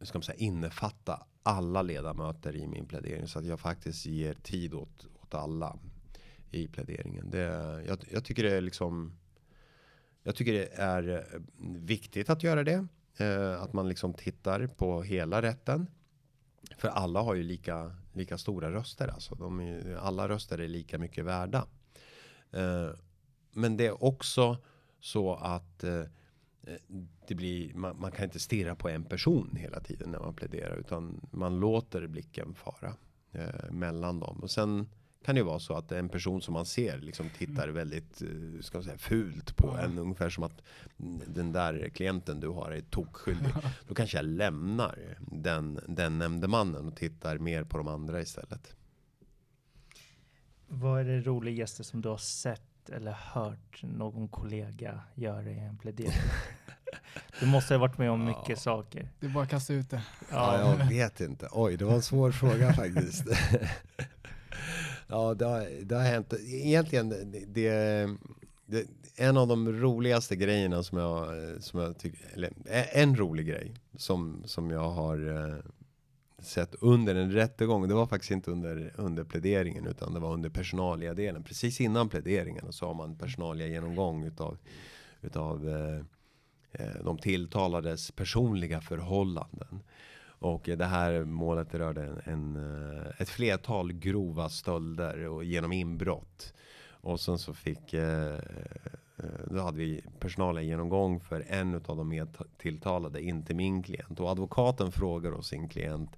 ska 0.00 0.18
man 0.18 0.22
säga, 0.22 0.38
innefatta 0.38 1.26
alla 1.42 1.82
ledamöter 1.82 2.56
i 2.56 2.66
min 2.66 2.86
plädering 2.86 3.28
så 3.28 3.38
att 3.38 3.46
jag 3.46 3.60
faktiskt 3.60 4.06
ger 4.06 4.34
tid 4.34 4.74
åt, 4.74 5.06
åt 5.22 5.34
alla 5.34 5.78
i 6.50 6.68
pläderingen. 6.68 7.30
Det, 7.30 7.38
jag, 7.86 7.98
jag 8.10 8.24
tycker 8.24 8.42
det 8.42 8.56
är 8.56 8.60
liksom 8.60 9.18
jag 10.22 10.36
tycker 10.36 10.52
det 10.52 10.68
är 10.74 11.26
viktigt 11.78 12.30
att 12.30 12.42
göra 12.42 12.64
det. 12.64 12.86
Eh, 13.20 13.62
att 13.62 13.72
man 13.72 13.88
liksom 13.88 14.14
tittar 14.14 14.66
på 14.66 15.02
hela 15.02 15.42
rätten. 15.42 15.86
För 16.76 16.88
alla 16.88 17.20
har 17.20 17.34
ju 17.34 17.42
lika, 17.42 17.96
lika 18.12 18.38
stora 18.38 18.72
röster. 18.72 19.08
Alltså. 19.08 19.34
De 19.34 19.60
är, 19.60 19.96
alla 19.96 20.28
röster 20.28 20.58
är 20.58 20.68
lika 20.68 20.98
mycket 20.98 21.24
värda. 21.24 21.66
Eh, 22.52 22.90
men 23.52 23.76
det 23.76 23.86
är 23.86 24.04
också 24.04 24.56
så 25.00 25.34
att 25.34 25.84
eh, 25.84 26.02
det 27.26 27.34
blir, 27.34 27.74
man, 27.74 28.00
man, 28.00 28.12
kan 28.12 28.24
inte 28.24 28.40
stirra 28.40 28.74
på 28.74 28.88
en 28.88 29.04
person 29.04 29.56
hela 29.56 29.80
tiden 29.80 30.10
när 30.10 30.18
man 30.18 30.34
pläderar. 30.34 30.76
Utan 30.76 31.28
man 31.30 31.60
låter 31.60 32.06
blicken 32.06 32.54
fara 32.54 32.94
eh, 33.32 33.70
mellan 33.70 34.20
dem. 34.20 34.40
Och 34.42 34.50
sen 34.50 34.88
kan 35.24 35.34
det 35.34 35.42
vara 35.42 35.58
så 35.58 35.74
att 35.74 35.92
en 35.92 36.08
person 36.08 36.42
som 36.42 36.54
man 36.54 36.66
ser 36.66 36.98
liksom 36.98 37.30
tittar 37.38 37.62
mm. 37.62 37.74
väldigt 37.74 38.22
eh, 38.22 38.60
ska 38.60 38.78
man 38.78 38.84
säga, 38.84 38.98
fult 38.98 39.56
på 39.56 39.68
en. 39.70 39.98
Ungefär 39.98 40.30
som 40.30 40.44
att 40.44 40.62
den 41.26 41.52
där 41.52 41.88
klienten 41.88 42.40
du 42.40 42.48
har 42.48 42.70
är 42.70 42.80
tokskyldig. 42.80 43.52
Då 43.88 43.94
kanske 43.94 44.18
jag 44.18 44.24
lämnar 44.24 44.98
den, 45.20 45.80
den 45.88 46.18
nämndemannen 46.18 46.88
och 46.88 46.96
tittar 46.96 47.38
mer 47.38 47.64
på 47.64 47.78
de 47.78 47.88
andra 47.88 48.20
istället. 48.20 48.74
Vad 50.68 51.00
är 51.00 51.04
det 51.04 51.20
roligaste 51.20 51.84
som 51.84 52.00
du 52.00 52.08
har 52.08 52.18
sett 52.18 52.90
eller 52.90 53.12
hört 53.12 53.82
någon 53.82 54.28
kollega 54.28 55.00
göra 55.14 55.50
i 55.50 55.58
en 55.58 55.78
plädering? 55.78 56.12
Du 57.40 57.46
måste 57.46 57.74
ha 57.74 57.78
varit 57.78 57.98
med 57.98 58.10
om 58.10 58.24
mycket 58.24 58.48
ja. 58.48 58.56
saker. 58.56 59.08
Det 59.20 59.26
är 59.26 59.30
bara 59.30 59.44
att 59.44 59.50
kasta 59.50 59.72
ut 59.72 59.90
det. 59.90 60.02
Ja, 60.30 60.76
jag 60.78 60.88
vet 60.88 61.20
inte. 61.20 61.48
Oj, 61.52 61.76
det 61.76 61.84
var 61.84 61.94
en 61.94 62.02
svår 62.02 62.32
fråga 62.32 62.72
faktiskt. 62.72 63.24
Ja, 65.10 65.34
det 65.34 65.44
har, 65.44 65.84
det 65.84 65.94
har 65.94 66.02
hänt. 66.02 66.34
Egentligen, 66.48 67.08
det, 67.08 67.44
det, 68.66 68.86
en 69.16 69.36
av 69.36 69.48
de 69.48 69.72
roligaste 69.72 70.36
grejerna 70.36 70.82
som 70.82 70.98
jag, 70.98 71.28
som 71.62 71.80
jag 71.80 71.98
tycker, 71.98 72.20
eller 72.34 72.52
en 72.92 73.16
rolig 73.16 73.46
grej 73.46 73.74
som, 73.96 74.42
som 74.44 74.70
jag 74.70 74.90
har 74.90 75.28
eh, 75.28 75.58
sett 76.38 76.74
under 76.80 77.14
en 77.14 77.32
rättegång. 77.32 77.88
Det 77.88 77.94
var 77.94 78.06
faktiskt 78.06 78.30
inte 78.30 78.50
under, 78.50 78.92
under 78.96 79.24
pläderingen 79.24 79.86
utan 79.86 80.14
det 80.14 80.20
var 80.20 80.32
under 80.32 80.50
personalia-delen. 80.50 81.42
Precis 81.42 81.80
innan 81.80 82.08
pläderingen 82.08 82.72
så 82.72 82.86
har 82.86 82.94
man 82.94 83.16
personalia-genomgång 83.16 84.24
utav, 84.24 84.58
utav 85.22 85.68
eh, 85.68 86.02
eh 86.72 87.04
de 87.04 87.18
tilltalades 87.18 88.10
personliga 88.10 88.80
förhållanden. 88.80 89.82
Och 90.40 90.62
det 90.62 90.84
här 90.84 91.24
målet 91.24 91.74
rörde 91.74 92.02
en, 92.02 92.20
en, 92.24 92.56
eh, 92.56 93.12
ett 93.18 93.28
flertal 93.28 93.92
grova 93.92 94.48
stölder 94.48 95.28
och 95.28 95.44
genom 95.44 95.72
inbrott. 95.72 96.54
Och 96.90 97.20
sen 97.20 97.38
så 97.38 97.54
fick 97.54 97.94
eh, 97.94 98.34
eh 98.34 98.40
då 99.50 99.60
hade 99.60 99.78
vi 99.78 100.04
personalen 100.18 100.66
genomgång 100.66 101.20
för 101.20 101.44
en 101.48 101.74
av 101.74 101.96
de 101.96 102.08
medtilltalade, 102.08 103.22
inte 103.22 103.54
min 103.54 103.82
klient. 103.82 104.20
Och 104.20 104.30
advokaten 104.30 104.92
frågar 104.92 105.32
oss 105.32 105.48
sin 105.48 105.68
klient 105.68 106.16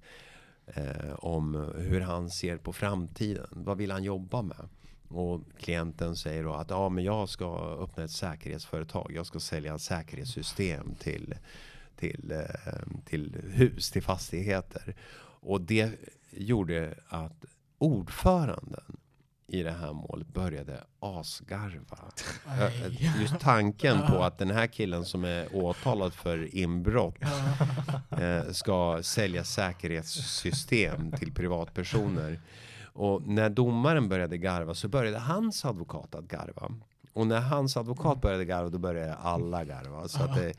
eh, 0.65 1.13
om 1.13 1.73
hur 1.77 2.01
han 2.01 2.29
ser 2.29 2.57
på 2.57 2.73
framtiden. 2.73 3.47
Vad 3.51 3.77
vill 3.77 3.91
han 3.91 4.03
jobba 4.03 4.41
med? 4.41 4.69
Och 5.07 5.41
klienten 5.57 6.15
säger 6.15 6.43
då 6.43 6.53
att 6.53 6.69
ja, 6.69 6.89
men 6.89 7.03
jag 7.03 7.29
ska 7.29 7.77
öppna 7.79 8.03
ett 8.03 8.11
säkerhetsföretag. 8.11 9.11
Jag 9.15 9.25
ska 9.25 9.39
sälja 9.39 9.79
säkerhetssystem 9.79 10.95
till 10.99 11.35
till, 12.03 12.31
eh, 12.31 13.03
till 13.05 13.35
hus, 13.53 13.91
till 13.91 14.03
fastigheter. 14.03 14.95
Och 15.41 15.61
det 15.61 15.91
gjorde 16.31 16.93
att 17.07 17.45
ordföranden 17.77 18.97
i 19.47 19.63
det 19.63 19.71
här 19.71 19.93
målet 19.93 20.27
började 20.27 20.83
asgarva. 20.99 21.97
Just 23.19 23.39
tanken 23.39 23.97
på 24.07 24.23
att 24.23 24.37
den 24.37 24.51
här 24.51 24.67
killen 24.67 25.05
som 25.05 25.23
är 25.23 25.55
åtalad 25.55 26.13
för 26.13 26.55
inbrott 26.55 27.17
eh, 28.09 28.51
ska 28.51 28.99
sälja 29.03 29.43
säkerhetssystem 29.43 31.11
till 31.11 31.33
privatpersoner. 31.33 32.39
Och 32.93 33.27
när 33.27 33.49
domaren 33.49 34.09
började 34.09 34.37
garva 34.37 34.73
så 34.73 34.87
började 34.87 35.19
hans 35.19 35.65
advokat 35.65 36.15
att 36.15 36.27
garva. 36.27 36.71
Och 37.13 37.27
när 37.27 37.41
hans 37.41 37.77
advokat 37.77 38.21
började 38.21 38.45
garva 38.45 38.69
då 38.69 38.77
började 38.77 39.15
alla 39.15 39.63
garva. 39.63 40.07
Så 40.07 40.23
att 40.23 40.35
det, 40.35 40.53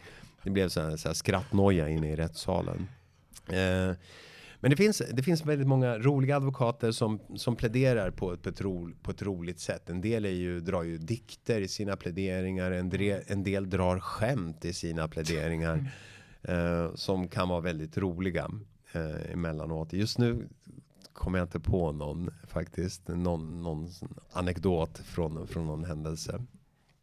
Det 0.45 0.51
blev 0.51 0.69
så 0.69 0.81
här, 0.81 0.97
så 0.97 1.09
här 1.09 1.15
skrattnoja 1.15 1.89
inne 1.89 2.13
i 2.13 2.17
rättssalen. 2.17 2.89
Eh, 3.49 3.97
men 4.61 4.71
det 4.71 4.77
finns, 4.77 5.03
det 5.13 5.23
finns 5.23 5.47
väldigt 5.47 5.67
många 5.67 5.99
roliga 5.99 6.37
advokater 6.37 6.93
som, 6.93 7.21
som 7.37 7.57
pläderar 7.57 8.11
på 8.11 8.33
ett, 8.33 8.43
på, 8.43 8.49
ett 8.49 8.61
ro, 8.61 8.91
på 9.03 9.11
ett 9.11 9.23
roligt 9.23 9.61
sätt. 9.61 9.91
En 9.91 10.01
del 10.01 10.25
är 10.25 10.31
ju, 10.31 10.61
drar 10.61 10.83
ju 10.83 10.99
dikter 10.99 11.61
i 11.61 11.69
sina 11.69 11.97
pläderingar, 11.97 12.71
en, 12.71 12.91
dre, 12.91 13.23
en 13.27 13.43
del 13.43 13.71
drar 13.71 13.99
skämt 14.01 14.65
i 14.65 14.73
sina 14.73 15.09
pläderingar. 15.09 15.91
Eh, 16.49 16.95
som 16.95 17.29
kan 17.29 17.49
vara 17.49 17.61
väldigt 17.61 17.99
roliga 17.99 18.51
eh, 18.93 19.33
emellanåt. 19.33 19.93
Just 19.93 20.19
nu 20.19 20.49
kommer 21.13 21.39
jag 21.39 21.47
inte 21.47 21.61
på 21.61 21.93
någon 21.93 22.31
faktiskt. 22.49 23.09
Någon, 23.09 23.63
någon 23.63 23.89
anekdot 24.33 24.99
från, 24.99 25.49
från 25.49 25.67
någon 25.67 25.85
händelse. 25.85 26.45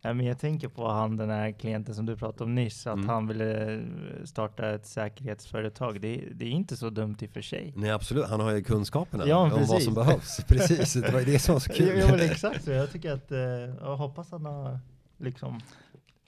Ja, 0.03 0.13
men 0.13 0.25
jag 0.25 0.39
tänker 0.39 0.67
på 0.67 0.87
han 0.87 1.17
den 1.17 1.29
här 1.29 1.51
klienten 1.51 1.95
som 1.95 2.05
du 2.05 2.17
pratade 2.17 2.43
om 2.43 2.55
nyss, 2.55 2.87
att 2.87 2.93
Mm. 2.93 3.09
han 3.09 3.27
ville 3.27 3.81
starta 4.25 4.69
ett 4.75 4.85
säkerhetsföretag. 4.85 6.01
Det, 6.01 6.23
det 6.35 6.45
är 6.45 6.49
inte 6.49 6.77
så 6.77 6.89
dumt 6.89 7.15
i 7.19 7.25
och 7.25 7.29
för 7.29 7.41
sig. 7.41 7.73
Nej 7.75 7.91
absolut, 7.91 8.25
han 8.25 8.39
har 8.39 8.51
ju 8.51 8.63
kunskaperna 8.63 9.27
Ja, 9.27 9.37
om 9.37 9.49
vad 9.67 9.81
som 9.83 9.93
behövs. 9.93 10.37
Precis, 10.47 10.93
det 10.93 11.11
var 11.11 11.19
ju 11.19 11.25
det 11.25 11.39
som 11.39 11.53
var 11.53 11.59
så 11.59 11.73
kul. 11.73 11.99
Ja, 11.99 12.07
men 12.11 12.19
exakt 12.19 12.63
så. 12.63 12.71
Jag 12.71 12.91
tycker 12.91 13.11
att, 13.11 13.31
eh, 13.31 13.39
jag 13.81 13.97
hoppas 13.97 14.31
han 14.31 14.45
har 14.45 14.79
liksom 15.17 15.59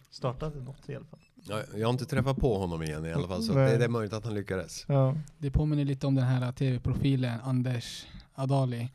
startat 0.10 0.56
något 0.56 0.90
i 0.90 0.96
alla 0.96 1.06
fall. 1.06 1.20
Ja, 1.36 1.62
jag 1.76 1.88
har 1.88 1.94
inte 1.94 2.06
träffat 2.06 2.38
på 2.38 2.58
honom 2.58 2.84
igen 2.84 3.06
i 3.06 3.14
alla 3.14 3.28
fall, 3.28 3.44
så 3.44 3.54
Nej. 3.54 3.72
det, 3.72 3.78
det 3.78 3.86
är 3.86 3.90
möjligt 3.90 4.14
att 4.14 4.26
han 4.26 4.34
lyckades. 4.34 4.86
Ja, 4.88 5.16
Det 5.38 5.52
påminner 5.52 5.86
lite 5.86 6.08
om 6.08 6.16
den 6.16 6.26
här 6.26 6.52
tv-profilen 6.52 7.40
Anders 7.44 8.06
Adali. 8.36 8.90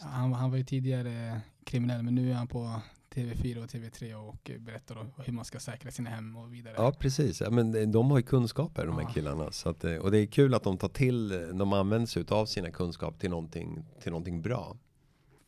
Han, 0.00 0.32
han 0.32 0.50
var 0.50 0.56
ju 0.58 0.64
tidigare 0.64 1.40
kriminell 1.64 2.02
men 2.02 2.14
nu 2.14 2.30
är 2.30 2.34
han 2.34 2.46
på 2.46 2.80
TV4 3.14 3.62
och 3.62 3.70
TV3 3.70 4.14
och 4.14 4.50
berättar 4.60 5.06
hur 5.24 5.32
man 5.32 5.44
ska 5.44 5.60
säkra 5.60 5.90
sina 5.90 6.10
hem 6.10 6.36
och 6.36 6.54
vidare. 6.54 6.74
Ja, 6.76 6.92
precis. 6.98 7.40
Ja, 7.40 7.50
men 7.50 7.72
de- 7.72 7.86
de 7.86 8.10
har 8.10 8.18
ju 8.18 8.22
kunskaper 8.22 8.86
de 8.86 8.94
här 8.96 9.02
Ja. 9.02 9.08
killarna. 9.12 9.52
Så 9.52 9.68
att, 9.68 9.84
eh, 9.84 9.94
och 9.96 10.10
det 10.10 10.18
är 10.18 10.26
kul 10.26 10.54
att 10.54 10.62
de 10.64 10.78
tar 10.78 10.88
till, 10.88 11.28
de 11.58 11.72
använder 11.72 12.06
sig 12.06 12.24
av 12.28 12.46
sina 12.46 12.70
kunskaper 12.70 13.18
till 13.18 13.30
någonting, 13.30 13.84
till 14.02 14.10
någonting 14.12 14.42
bra. 14.42 14.76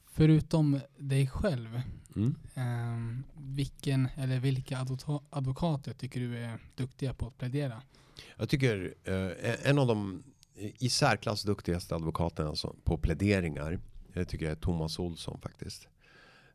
Förutom 0.07 0.81
dig 0.99 1.27
själv, 1.29 1.81
Mm. 2.17 2.35
ehm, 2.55 3.25
vilken 3.37 4.09
eller 4.17 4.41
vilka 4.41 4.87
advokater 5.31 5.93
tycker 5.93 6.21
du 6.21 6.39
är 6.39 6.59
duktiga 6.75 7.15
på 7.15 7.27
att 7.27 7.39
plädera? 7.39 7.83
Jag 8.37 8.49
tycker 8.49 8.95
eh, 9.05 9.69
en 9.71 9.79
av 9.79 9.87
de 9.87 10.23
i 10.79 10.89
särklass 10.89 11.43
duktigaste 11.43 11.95
advokaterna 11.95 12.55
som- 12.57 12.77
på 12.85 12.99
pläderingar, 12.99 13.81
det 14.13 14.25
tycker 14.25 14.45
jag 14.45 14.53
är 14.53 14.57
Thomas 14.61 14.99
Olsson 14.99 15.41
faktiskt. 15.41 15.89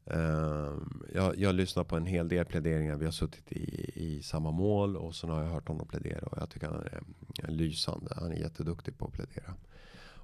Ehm, 0.10 1.04
jag, 1.14 1.38
jag 1.38 1.56
lyssnar 1.56 1.84
på 1.84 1.96
en 1.96 2.06
hel 2.06 2.28
del 2.28 2.46
pläderingar. 2.46 2.96
Vi 2.96 3.06
har 3.06 3.12
suttit 3.12 3.52
i, 3.52 3.92
i 3.96 4.22
samma 4.24 4.52
mål 4.52 4.98
och 4.98 5.16
sen 5.16 5.30
har 5.30 5.44
jag 5.44 5.50
hört 5.50 5.68
honom 5.68 5.88
plädera 5.88 6.26
och 6.26 6.38
jag 6.38 6.50
tycker 6.50 6.68
han 6.68 6.76
är, 6.76 7.04
är 7.44 7.52
lysande. 7.52 8.14
Han 8.16 8.32
är 8.32 8.36
jätteduktig 8.36 8.98
på 8.98 9.06
att 9.06 9.14
plädera. 9.14 9.54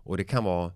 Och 0.04 0.17
det 0.17 0.24
kan 0.24 0.43
vara 0.43 0.71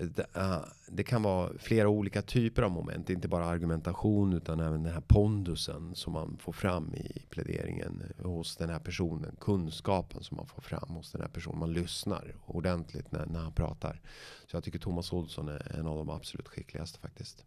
det, 0.00 0.26
ah, 0.32 0.64
det 0.88 1.04
kan 1.04 1.22
vara 1.22 1.52
flera 1.58 1.88
olika 1.88 2.22
typer 2.22 2.62
av 2.62 2.70
moment, 2.70 3.10
inte 3.10 3.28
bara 3.28 3.46
argumentation 3.46 4.32
utan 4.32 4.60
även 4.60 4.82
den 4.82 4.92
här 4.92 5.02
pondusen 5.06 5.94
som 5.94 6.12
man 6.12 6.36
får 6.40 6.52
fram 6.52 6.94
i 6.94 7.22
pläderingen 7.30 8.02
hos 8.22 8.56
den 8.56 8.70
här 8.70 8.78
personen, 8.78 9.36
kunskapen 9.40 10.22
som 10.22 10.36
man 10.36 10.46
får 10.46 10.62
fram 10.62 10.88
hos 10.88 11.12
den 11.12 11.20
här 11.20 11.28
personen. 11.28 11.58
Man 11.58 11.72
lyssnar 11.72 12.34
ordentligt 12.46 13.12
när, 13.12 13.26
när 13.26 13.40
han 13.40 13.52
pratar. 13.52 14.00
Så 14.46 14.56
jag 14.56 14.64
tycker 14.64 14.78
Thomas 14.78 15.12
Olsson 15.12 15.48
är 15.48 15.76
en 15.78 15.86
av 15.86 15.96
de 15.96 16.10
absolut 16.10 16.48
skickligaste 16.48 16.98
faktiskt. 16.98 17.44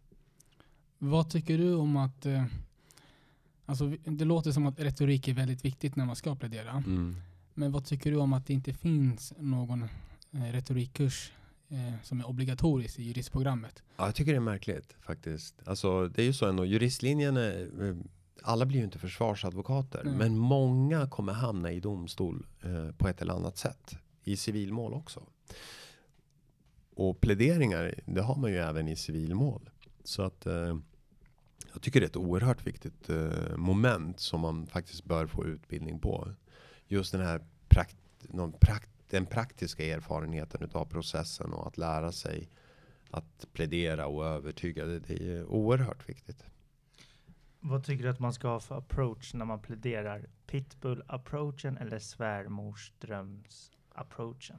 Vad 1.04 1.30
tycker 1.30 1.58
du 1.58 1.74
om 1.74 1.96
att 1.96 2.26
eh, 2.26 2.44
Alltså, 3.66 3.92
det 4.04 4.24
låter 4.24 4.52
som 4.52 4.66
att 4.66 4.80
retorik 4.80 5.28
är 5.28 5.34
väldigt 5.34 5.64
viktigt 5.64 5.96
när 5.96 6.06
man 6.06 6.16
ska 6.16 6.34
plädera. 6.34 6.70
Mm. 6.70 7.16
Men 7.54 7.72
vad 7.72 7.84
tycker 7.84 8.10
du 8.10 8.16
om 8.16 8.32
att 8.32 8.46
det 8.46 8.52
inte 8.52 8.74
finns 8.74 9.32
någon 9.38 9.82
eh, 10.32 10.42
retorikkurs 10.52 11.32
eh, 11.68 11.94
som 12.02 12.20
är 12.20 12.28
obligatorisk 12.28 12.98
i 12.98 13.02
juristprogrammet? 13.02 13.82
Ja, 13.96 14.06
jag 14.06 14.14
tycker 14.14 14.32
det 14.32 14.38
är 14.38 14.40
märkligt 14.40 14.96
faktiskt. 15.00 15.54
Alltså, 15.64 16.08
det 16.08 16.22
är 16.22 16.26
ju 16.26 16.32
så 16.32 16.48
ändå, 16.48 16.64
juristlinjen 16.64 17.36
är, 17.36 17.88
eh, 17.88 17.96
alla 18.42 18.66
blir 18.66 18.78
ju 18.78 18.84
inte 18.84 18.98
försvarsadvokater, 18.98 20.02
Nej. 20.04 20.14
men 20.14 20.38
många 20.38 21.06
kommer 21.06 21.32
hamna 21.32 21.72
i 21.72 21.80
domstol 21.80 22.46
eh, 22.62 22.92
på 22.92 23.08
ett 23.08 23.22
eller 23.22 23.34
annat 23.34 23.58
sätt. 23.58 23.96
I 24.24 24.36
civilmål 24.36 24.94
också. 24.94 25.22
Och 26.94 27.20
pläderingar, 27.20 27.94
det 28.06 28.22
har 28.22 28.36
man 28.36 28.50
ju 28.50 28.56
även 28.56 28.88
i 28.88 28.96
civilmål. 28.96 29.70
Så 30.04 30.22
att 30.22 30.46
eh, 30.46 30.76
jag 31.72 31.82
tycker 31.82 32.00
det 32.00 32.06
är 32.06 32.08
ett 32.08 32.16
oerhört 32.16 32.66
viktigt 32.66 33.10
eh, 33.10 33.56
moment 33.56 34.20
som 34.20 34.40
man 34.40 34.66
faktiskt 34.66 35.04
bör 35.04 35.26
få 35.26 35.46
utbildning 35.46 35.98
på. 35.98 36.28
Just 36.86 37.12
den 37.12 37.20
här 37.20 37.40
prakt, 37.68 37.96
någon 38.20 38.52
prakt, 38.52 38.90
den 39.10 39.26
praktiska 39.26 39.84
erfarenheten 39.84 40.62
utav 40.62 40.84
processen 40.84 41.52
och 41.52 41.66
att 41.66 41.78
lära 41.78 42.12
sig 42.12 42.50
att 43.10 43.46
plädera 43.52 44.06
och 44.06 44.26
övertyga. 44.26 44.84
Det, 44.84 44.98
det 44.98 45.36
är 45.36 45.44
oerhört 45.44 46.08
viktigt. 46.08 46.44
Vad 47.60 47.84
tycker 47.84 48.04
du 48.04 48.10
att 48.10 48.18
man 48.18 48.32
ska 48.32 48.48
ha 48.48 48.60
för 48.60 48.78
approach 48.78 49.34
när 49.34 49.44
man 49.44 49.62
pläderar? 49.62 50.26
Pitbull-approachen 50.46 51.78
eller 51.78 51.98
svärmorsdröms-approachen? 51.98 54.58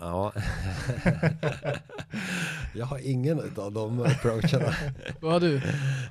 Ja. 0.00 0.32
jag 2.74 2.86
har 2.86 2.98
ingen 3.10 3.38
av 3.56 3.72
de 3.72 4.00
approacherna. 4.02 4.74
Vad 5.20 5.32
har 5.32 5.40
du? 5.40 5.60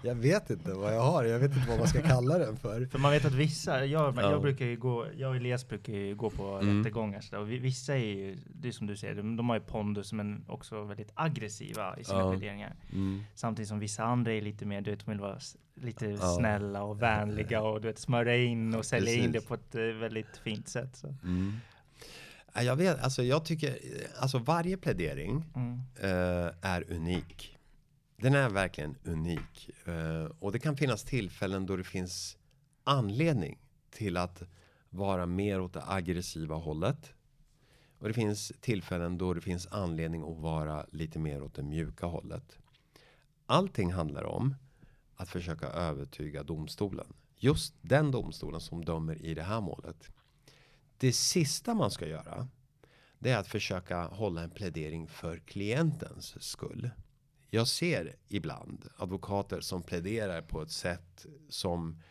Jag 0.04 0.15
vet 0.15 0.50
inte 0.50 0.72
vad 0.74 0.94
jag 0.96 1.02
har. 1.02 1.24
Jag 1.24 1.39
vet 1.39 1.52
inte 1.56 1.70
vad 1.70 1.78
man 1.80 1.88
ska 1.88 2.02
kalla 2.02 2.38
den 2.38 2.58
för. 2.58 2.86
För 2.86 3.00
man 3.00 3.12
vet 3.12 3.26
att 3.26 3.34
vissa, 3.34 3.86
jag, 3.86 4.15
Ja. 4.18 4.22
jag 4.32 4.42
brukar 4.42 4.65
ju 4.65 4.78
gå, 4.78 5.06
jag 5.18 5.30
och 5.30 5.36
Elias 5.36 5.68
brukar 5.68 5.94
ju 5.94 6.15
gå 6.15 6.30
på 6.30 6.44
Mm. 6.60 6.78
rättegångar 6.78 7.22
så 7.22 7.36
där, 7.36 7.42
och 7.42 7.52
vi- 7.52 7.60
vissa 7.60 7.94
är 7.94 7.98
ju, 8.06 8.38
det 8.48 8.68
är 8.68 8.72
som 8.72 8.88
du 8.88 8.98
säger, 8.98 9.15
de, 9.15 9.36
de 9.36 9.50
har 9.50 9.56
ju 9.56 9.62
pondus 9.62 10.13
men 10.13 10.46
också 10.48 10.84
väldigt 10.84 11.12
aggressiva 11.15 11.98
i 11.98 12.04
sina 12.04 12.20
Ja. 12.20 12.32
pläderingar. 12.32 12.76
Mm. 12.94 13.24
Samtidigt 13.36 13.70
som 13.70 13.80
vissa 13.80 14.04
andra 14.04 14.34
är 14.34 14.42
lite 14.42 14.65
mer, 14.65 14.82
du 14.82 14.92
vet, 14.92 15.06
de 15.06 15.12
vill 15.12 15.20
vara 15.20 15.38
lite 15.82 16.06
Ja. 16.06 16.18
snälla 16.39 16.84
och 16.84 17.02
vänliga 17.02 17.62
och 17.62 17.82
du 17.82 17.88
vet, 17.88 18.00
smörja 18.00 18.36
in 18.36 18.76
och 18.76 18.86
sälja 18.86 19.13
in 19.13 19.22
det 19.32 19.32
Precis. 19.32 19.48
på 19.48 19.54
ett 19.54 19.76
eh, 19.76 19.82
väldigt 19.82 20.38
fint 20.44 20.68
sätt. 20.68 20.96
Så. 20.96 21.08
Mm. 21.24 21.54
Ja, 22.54 22.62
Jag 22.64 22.76
vet, 22.76 23.00
alltså 23.04 23.24
jag 23.24 23.46
tycker, 23.46 23.80
alltså 24.20 24.38
varje 24.40 24.78
plädering 24.78 25.46
Mm. 25.56 25.80
eh, 25.96 26.54
är 26.62 26.92
unik. 26.92 27.58
Den 28.18 28.36
är 28.36 28.50
verkligen 28.50 28.96
unik. 29.04 29.70
Eh, 29.86 30.26
och 30.40 30.52
det 30.52 30.60
kan 30.60 30.78
finnas 30.78 31.04
tillfällen 31.04 31.66
då 31.66 31.76
det 31.76 31.84
finns 31.84 32.38
anledning 32.84 33.58
till 33.92 34.18
att 34.18 34.44
vara 34.90 35.26
mer 35.26 35.62
åt 35.62 35.74
det 35.74 35.84
aggressiva 35.88 36.56
hållet. 36.56 37.14
Och 38.00 38.08
det 38.08 38.14
finns 38.14 38.52
tillfällen 38.62 39.18
då 39.18 39.34
det 39.34 39.42
finns 39.42 39.68
anledning 39.68 40.22
att 40.32 40.38
vara 40.38 40.86
lite 40.92 41.20
mer 41.20 41.44
åt 41.44 41.54
det 41.56 41.64
mjuka 41.64 42.06
hållet. 42.06 42.58
Allting 43.46 43.94
handlar 43.94 44.24
om 44.24 44.56
att 45.16 45.30
försöka 45.30 45.68
övertyga 45.68 46.44
domstolen. 46.44 47.14
Just 47.36 47.74
den 47.82 48.12
domstolen 48.12 48.62
som 48.62 48.86
dömer 48.86 49.26
i 49.26 49.34
det 49.34 49.44
här 49.44 49.62
målet. 49.62 50.10
Det 51.00 51.14
sista 51.14 51.74
man 51.74 51.92
ska 51.92 52.08
göra 52.08 52.48
det 53.20 53.32
är 53.32 53.38
att 53.38 53.48
försöka 53.48 54.04
hålla 54.04 54.44
en 54.44 54.50
plädering 54.50 55.08
för 55.08 55.38
klientens 55.38 56.44
skull. 56.44 56.90
Jag 57.50 57.68
ser 57.68 58.16
ibland 58.28 58.90
advokater 58.98 59.62
som 59.62 59.84
pläderar 59.84 60.42
på 60.42 60.62
ett 60.62 60.72
sätt 60.72 61.26
som 61.50 62.02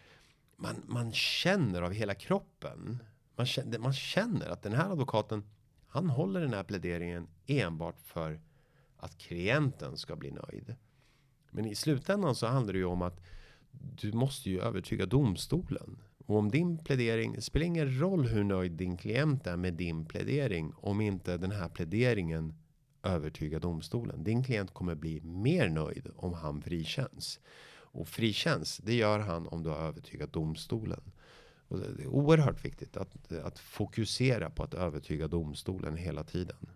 man, 0.57 0.83
man 0.87 1.13
känner 1.13 1.83
av 1.83 1.93
hela 1.93 2.15
kroppen. 2.15 3.03
Man 3.37 3.47
känner, 3.47 3.79
man 3.79 3.93
känner 3.93 4.49
att 4.49 4.63
den 4.63 4.73
här 4.73 4.91
advokaten, 4.93 5.45
han 5.87 6.11
håller 6.11 6.41
den 6.41 6.55
här 6.55 6.65
pläderingen 6.65 7.29
enbart 7.47 8.01
för 8.01 8.41
att 8.97 9.19
klienten 9.19 9.97
ska 9.97 10.17
bli 10.17 10.31
nöjd. 10.31 10.77
Men 11.51 11.67
i 11.67 11.75
slutändan 11.75 12.35
så 12.35 12.47
handlar 12.47 12.73
det 12.73 12.79
ju 12.79 12.85
om 12.85 13.03
att 13.03 13.21
du 13.71 14.13
måste 14.13 14.51
ju 14.51 14.61
övertyga 14.61 15.07
domstolen. 15.07 16.03
Och 16.29 16.37
om 16.37 16.51
din 16.51 16.79
plädering, 16.79 17.33
det 17.33 17.43
spelar 17.43 17.67
ingen 17.67 18.01
roll 18.01 18.27
hur 18.27 18.45
nöjd 18.45 18.73
din 18.73 18.97
klient 18.97 19.47
är 19.47 19.57
med 19.57 19.75
din 19.75 20.05
plädering 20.05 20.73
om 20.77 21.01
inte 21.01 21.37
den 21.37 21.51
här 21.51 21.69
pläderingen 21.69 22.55
övertygar 23.03 23.61
domstolen. 23.61 24.25
Din 24.25 24.45
klient 24.45 24.75
kommer 24.75 24.95
bli 24.95 25.21
mer 25.21 25.69
nöjd 25.69 26.11
om 26.17 26.33
han 26.33 26.63
frikänns. 26.63 27.41
Och 27.71 28.09
frikänns, 28.09 28.79
det 28.79 28.95
gör 28.95 29.19
han 29.19 29.47
om 29.49 29.63
du 29.63 29.71
har 29.71 29.77
övertygat 29.77 30.33
domstolen. 30.33 31.13
Och 31.69 31.79
det 31.79 32.03
är 32.03 32.07
oerhört 32.07 32.65
viktigt 32.65 32.97
att, 32.97 33.33
att 33.33 33.59
fokusera 33.59 34.51
på 34.51 34.63
att 34.63 34.75
övertyga 34.75 35.29
domstolen 35.29 35.97
hela 35.97 36.25
tiden. 36.25 36.69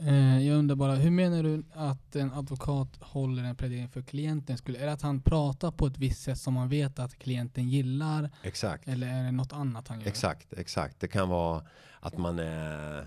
Eh, 0.00 0.46
jag 0.46 0.58
undrar 0.58 0.76
bara, 0.76 0.94
hur 0.94 1.10
menar 1.10 1.42
du 1.42 1.64
att 1.72 2.16
en 2.16 2.32
advokat 2.32 2.96
håller 3.00 3.44
en 3.44 3.56
plädering 3.56 3.88
för 3.88 4.02
klienten? 4.02 4.58
Skulle, 4.58 4.78
är 4.78 4.86
det 4.86 4.92
att 4.92 5.02
han 5.02 5.20
pratar 5.20 5.70
på 5.70 5.86
ett 5.86 5.98
visst 5.98 6.22
sätt 6.22 6.38
som 6.38 6.54
man 6.54 6.68
vet 6.68 6.98
att 6.98 7.18
klienten 7.18 7.68
gillar? 7.68 8.30
Exakt. 8.42 8.88
Eller 8.88 9.06
är 9.06 9.24
det 9.24 9.32
något 9.32 9.52
annat 9.52 9.88
han 9.88 10.00
gör? 10.00 10.08
Exakt, 10.08 10.52
exakt. 10.52 11.00
Det 11.00 11.08
kan 11.08 11.28
vara 11.28 11.62
att 12.00 12.18
man 12.18 12.38
eh, 12.38 13.04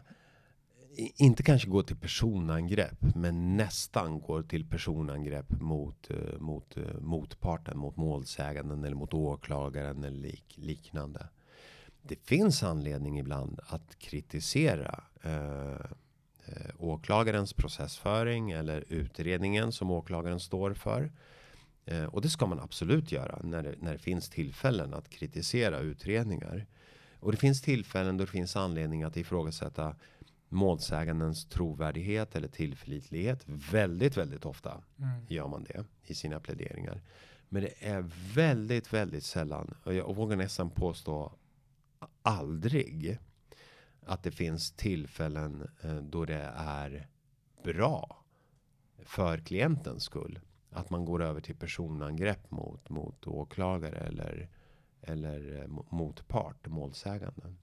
inte 0.98 1.44
kanske 1.44 1.70
går 1.70 1.84
till 1.84 1.98
personangrepp, 1.98 3.16
men 3.16 3.58
nästan 3.58 4.20
går 4.20 4.44
till 4.44 4.70
personangrepp 4.70 5.62
mot, 5.62 6.12
eh, 6.12 6.40
mot 6.40 6.78
eh, 6.78 7.00
motparten, 7.00 7.78
mot 7.78 7.98
målsäganden 7.98 8.84
eller 8.84 8.96
mot 8.96 9.14
åklagaren 9.14 10.04
eller 10.04 10.18
lik, 10.18 10.54
liknande. 10.58 11.28
det 12.02 12.16
finns 12.16 12.64
anledning 12.64 13.20
ibland 13.20 13.60
att 13.68 14.00
kritisera 14.00 15.04
eh, 15.24 15.92
eh, 16.48 16.72
åklagarens 16.78 17.54
processföring 17.54 18.52
eller 18.52 18.84
utredningen 18.90 19.72
som 19.72 19.92
åklagaren 19.92 20.40
står 20.40 20.74
för. 20.74 21.12
Eh, 21.86 22.04
och 22.06 22.22
det 22.22 22.30
ska 22.30 22.46
man 22.46 22.60
absolut 22.60 23.12
göra 23.12 23.40
när 23.44 23.64
det, 23.64 23.76
när 23.80 23.94
det 23.94 24.00
finns 24.00 24.30
tillfällen 24.30 24.94
att 24.94 25.10
kritisera 25.10 25.80
utredningar. 25.80 26.66
Och 27.20 27.32
det 27.32 27.38
finns 27.38 27.62
tillfällen 27.62 28.18
då 28.18 28.26
det 28.26 28.32
finns 28.32 28.56
anledning 28.56 29.04
att 29.04 29.18
ifrågasätta 29.18 29.96
målsägandens 30.50 31.46
trovärdighet 31.46 32.36
eller 32.36 32.48
tillförlitlighet. 32.48 33.44
Väldigt, 33.46 34.18
väldigt 34.18 34.46
ofta 34.46 34.84
Mm. 35.00 35.10
gör 35.28 35.48
man 35.48 35.64
det 35.64 35.86
i 36.04 36.14
sina 36.16 36.40
pläderingar. 36.40 37.02
Men 37.50 37.62
det 37.64 37.74
är 37.88 38.06
väldigt, 38.36 38.94
väldigt 38.94 39.24
sällan, 39.24 39.76
och 39.84 39.94
jag 39.94 40.16
vågar 40.16 40.38
nästan 40.38 40.70
påstå 40.70 41.32
aldrig, 42.22 43.18
att 44.08 44.24
det 44.24 44.32
finns 44.32 44.72
tillfällen 44.72 45.68
eh, 45.82 45.96
då 45.96 46.26
det 46.26 46.52
är 46.58 47.08
bra 47.64 48.24
för 49.04 49.38
klientens 49.38 50.04
skull. 50.04 50.40
Att 50.70 50.90
man 50.90 51.06
går 51.06 51.24
över 51.24 51.42
till 51.42 51.56
personangrepp 51.56 52.52
mot, 52.52 52.90
mot 52.90 53.28
åklagare 53.28 53.98
eller, 53.98 54.50
eller 55.02 55.62
eh, 55.62 55.68
motpart, 55.90 56.68
målsägande. 56.68 57.56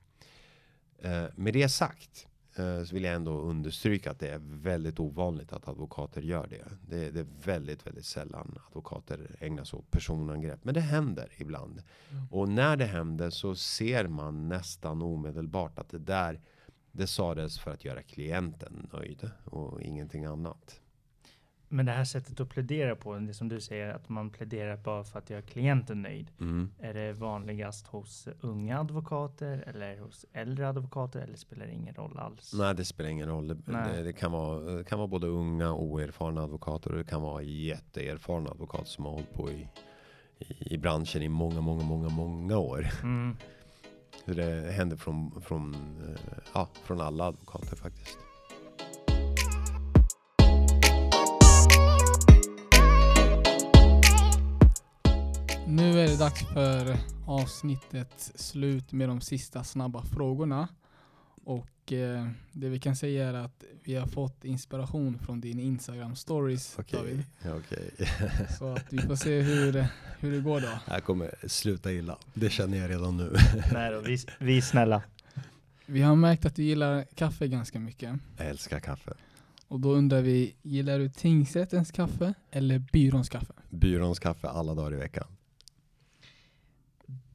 Eh, 0.99 1.25
med 1.37 1.53
det 1.53 1.69
sagt 1.69 2.29
så 2.57 2.95
vill 2.95 3.05
jag 3.05 3.15
ändå 3.15 3.41
understryka 3.41 4.11
att 4.11 4.19
det 4.19 4.29
är 4.29 4.41
väldigt 4.43 5.01
ovanligt 5.01 5.53
att 5.53 5.69
advokater 5.69 6.23
gör 6.23 6.47
det. 6.47 6.65
Det, 6.89 7.11
det 7.11 7.21
är 7.21 7.27
väldigt, 7.45 7.87
väldigt 7.87 8.05
sällan 8.05 8.59
advokater 8.69 9.37
ägnar 9.41 9.65
sig 9.65 9.79
åt 9.79 9.91
personangrepp. 9.91 10.65
Men 10.65 10.75
det 10.75 10.81
händer 10.81 11.33
ibland. 11.37 11.83
Mm. 12.11 12.27
Och 12.31 12.49
när 12.49 12.77
det 12.77 12.85
händer 12.85 13.31
så 13.31 13.55
ser 13.55 14.09
man 14.09 14.49
nästan 14.49 15.03
omedelbart 15.03 15.79
att 15.79 15.89
det 15.89 15.99
där 15.99 16.41
det 16.93 17.07
sades 17.07 17.59
för 17.59 17.71
att 17.71 17.85
göra 17.85 18.03
klienten 18.03 18.89
nöjd 18.93 19.31
och 19.45 19.83
ingenting 19.83 20.25
annat. 20.25 20.81
Men 21.69 21.87
det 21.87 21.93
här 21.93 22.05
sättet 22.05 22.41
att 22.41 22.49
plädera 22.49 22.97
på, 22.97 23.19
det 23.19 23.35
som 23.35 23.49
du 23.49 23.61
säger, 23.61 23.95
att 23.95 24.09
man 24.09 24.31
pläderar 24.31 24.77
bara 24.77 25.05
för 25.05 25.19
att 25.19 25.31
göra 25.31 25.43
klienten 25.43 26.03
nöjd. 26.03 26.31
Mm. 26.41 26.71
Är 26.79 26.95
det 26.95 27.13
vanligast 27.13 27.87
hos 27.87 28.29
unga 28.41 28.81
advokater 28.81 29.65
eller 29.67 29.99
hos 29.99 30.27
äldre 30.33 30.69
advokater 30.69 31.21
eller 31.21 31.37
spelar 31.37 31.67
det 31.67 31.73
ingen 31.73 31.95
roll 31.95 32.19
alls? 32.19 32.53
Nej, 32.55 32.75
det 32.75 32.85
spelar 32.85 33.11
ingen 33.11 33.29
roll. 33.29 33.49
Det, 33.49 34.03
det, 34.03 34.13
kan 34.13 34.33
vara, 34.33 34.61
det 34.61 34.85
kan 34.85 34.99
vara 34.99 35.09
både 35.09 35.27
unga 35.27 35.73
och 35.73 35.83
oerfarna 35.83 36.43
advokater 36.43 36.91
och 36.91 36.99
det 36.99 37.05
kan 37.05 37.23
vara 37.23 37.43
jätteerfarna 37.43 38.51
advokater 38.51 38.87
som 38.87 39.05
har 39.05 39.13
hållit 39.13 39.35
på 39.35 39.51
i, 39.51 39.69
i, 40.39 40.75
i 40.75 40.79
branschen 40.79 41.23
i 41.23 41.29
många, 41.29 41.61
många, 41.61 41.85
många, 41.85 42.09
många 42.09 42.59
år. 42.59 42.87
Mm. 43.03 43.37
Det 44.27 44.73
händer 44.73 44.97
från, 44.97 45.43
från, 45.43 45.75
eh, 45.75 46.39
ja, 46.55 46.69
från 46.85 47.01
alla 47.01 47.25
advokater 47.25 47.77
faktiskt. 47.77 48.19
Nu 55.75 56.01
är 56.01 56.09
det 56.09 56.17
dags 56.17 56.47
för 56.53 56.97
avsnittets 57.27 58.33
slut 58.35 58.93
med 58.93 59.09
de 59.09 59.21
sista 59.21 59.65
snabba 59.65 60.03
frågorna. 60.03 60.69
Och 61.45 61.93
eh, 61.93 62.29
det 62.53 62.69
vi 62.69 62.79
kan 62.79 62.97
säga 62.97 63.29
är 63.29 63.35
att 63.35 63.65
vi 63.85 63.95
har 63.95 64.07
fått 64.07 64.45
inspiration 64.45 65.19
från 65.19 65.41
din 65.41 65.61
Instagram 65.61 66.17
stories 66.17 66.77
David. 66.91 67.25
Okej, 67.41 67.53
okej. 67.53 68.09
Så 68.59 68.73
att 68.73 68.93
vi 68.93 68.99
får 68.99 69.17
se 69.17 69.41
hur, 69.41 69.87
hur 70.21 70.33
det 70.33 70.41
går 70.41 70.61
då. 70.61 70.67
Det 70.67 70.93
här 70.93 71.01
kommer 71.01 71.35
sluta 71.47 71.93
illa. 71.93 72.19
Det 72.35 72.51
känner 72.51 72.79
jag 72.79 72.91
redan 72.91 73.17
nu. 73.17 73.37
Nej 73.73 73.93
då, 73.93 74.01
vi, 74.01 74.19
vi 74.39 74.57
är 74.59 74.63
snälla. 74.63 75.03
Vi 75.87 76.03
har 76.03 76.17
märkt 76.17 76.45
att 76.45 76.57
du 76.57 76.63
gillar 76.63 77.05
kaffe 77.15 77.49
ganska 77.49 77.79
mycket. 77.79 78.15
Jag 78.37 78.47
älskar 78.47 78.81
kaffe. 78.81 79.13
Och 79.69 79.81
då 79.81 79.93
undrar 79.93 80.23
vi, 80.23 80.55
gillar 80.63 80.99
du 80.99 81.09
tingsrättens 81.09 81.93
kaffe 81.93 82.35
eller 82.51 82.79
byråns 82.79 83.29
kaffe? 83.29 83.53
Byråns 83.71 84.19
kaffe 84.19 84.49
alla 84.49 84.75
dagar 84.75 84.93
i 84.93 84.97
veckan. 84.97 85.27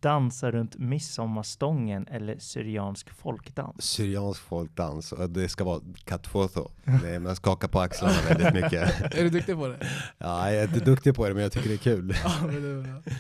Dansa 0.02 0.52
runt 0.52 0.78
midsommarstången 0.78 2.08
eller 2.08 2.40
syriansk 2.40 3.10
folkdans? 3.10 3.84
Syriansk 3.84 4.42
folkdans 4.42 5.14
det 5.30 5.50
ska 5.50 5.64
vara 5.64 5.82
katfoto. 6.04 6.72
Man 7.20 7.36
skakar 7.36 7.68
på 7.68 7.80
axlarna 7.80 8.16
väldigt 8.28 8.54
mycket. 8.54 9.02
Är 9.16 9.24
du 9.24 9.30
duktig 9.30 9.56
på 9.56 9.68
det? 9.68 9.88
Ja, 10.18 10.52
jag 10.52 10.64
är 10.64 10.68
inte 10.68 10.86
duktig 10.86 11.16
på 11.16 11.28
det 11.28 11.34
men 11.34 11.44
jag 11.44 11.52
tycker 11.52 11.70
det 11.70 11.76
är 11.76 11.78
kul. 11.78 12.16
Ja, 12.24 12.48
det. 12.48 13.16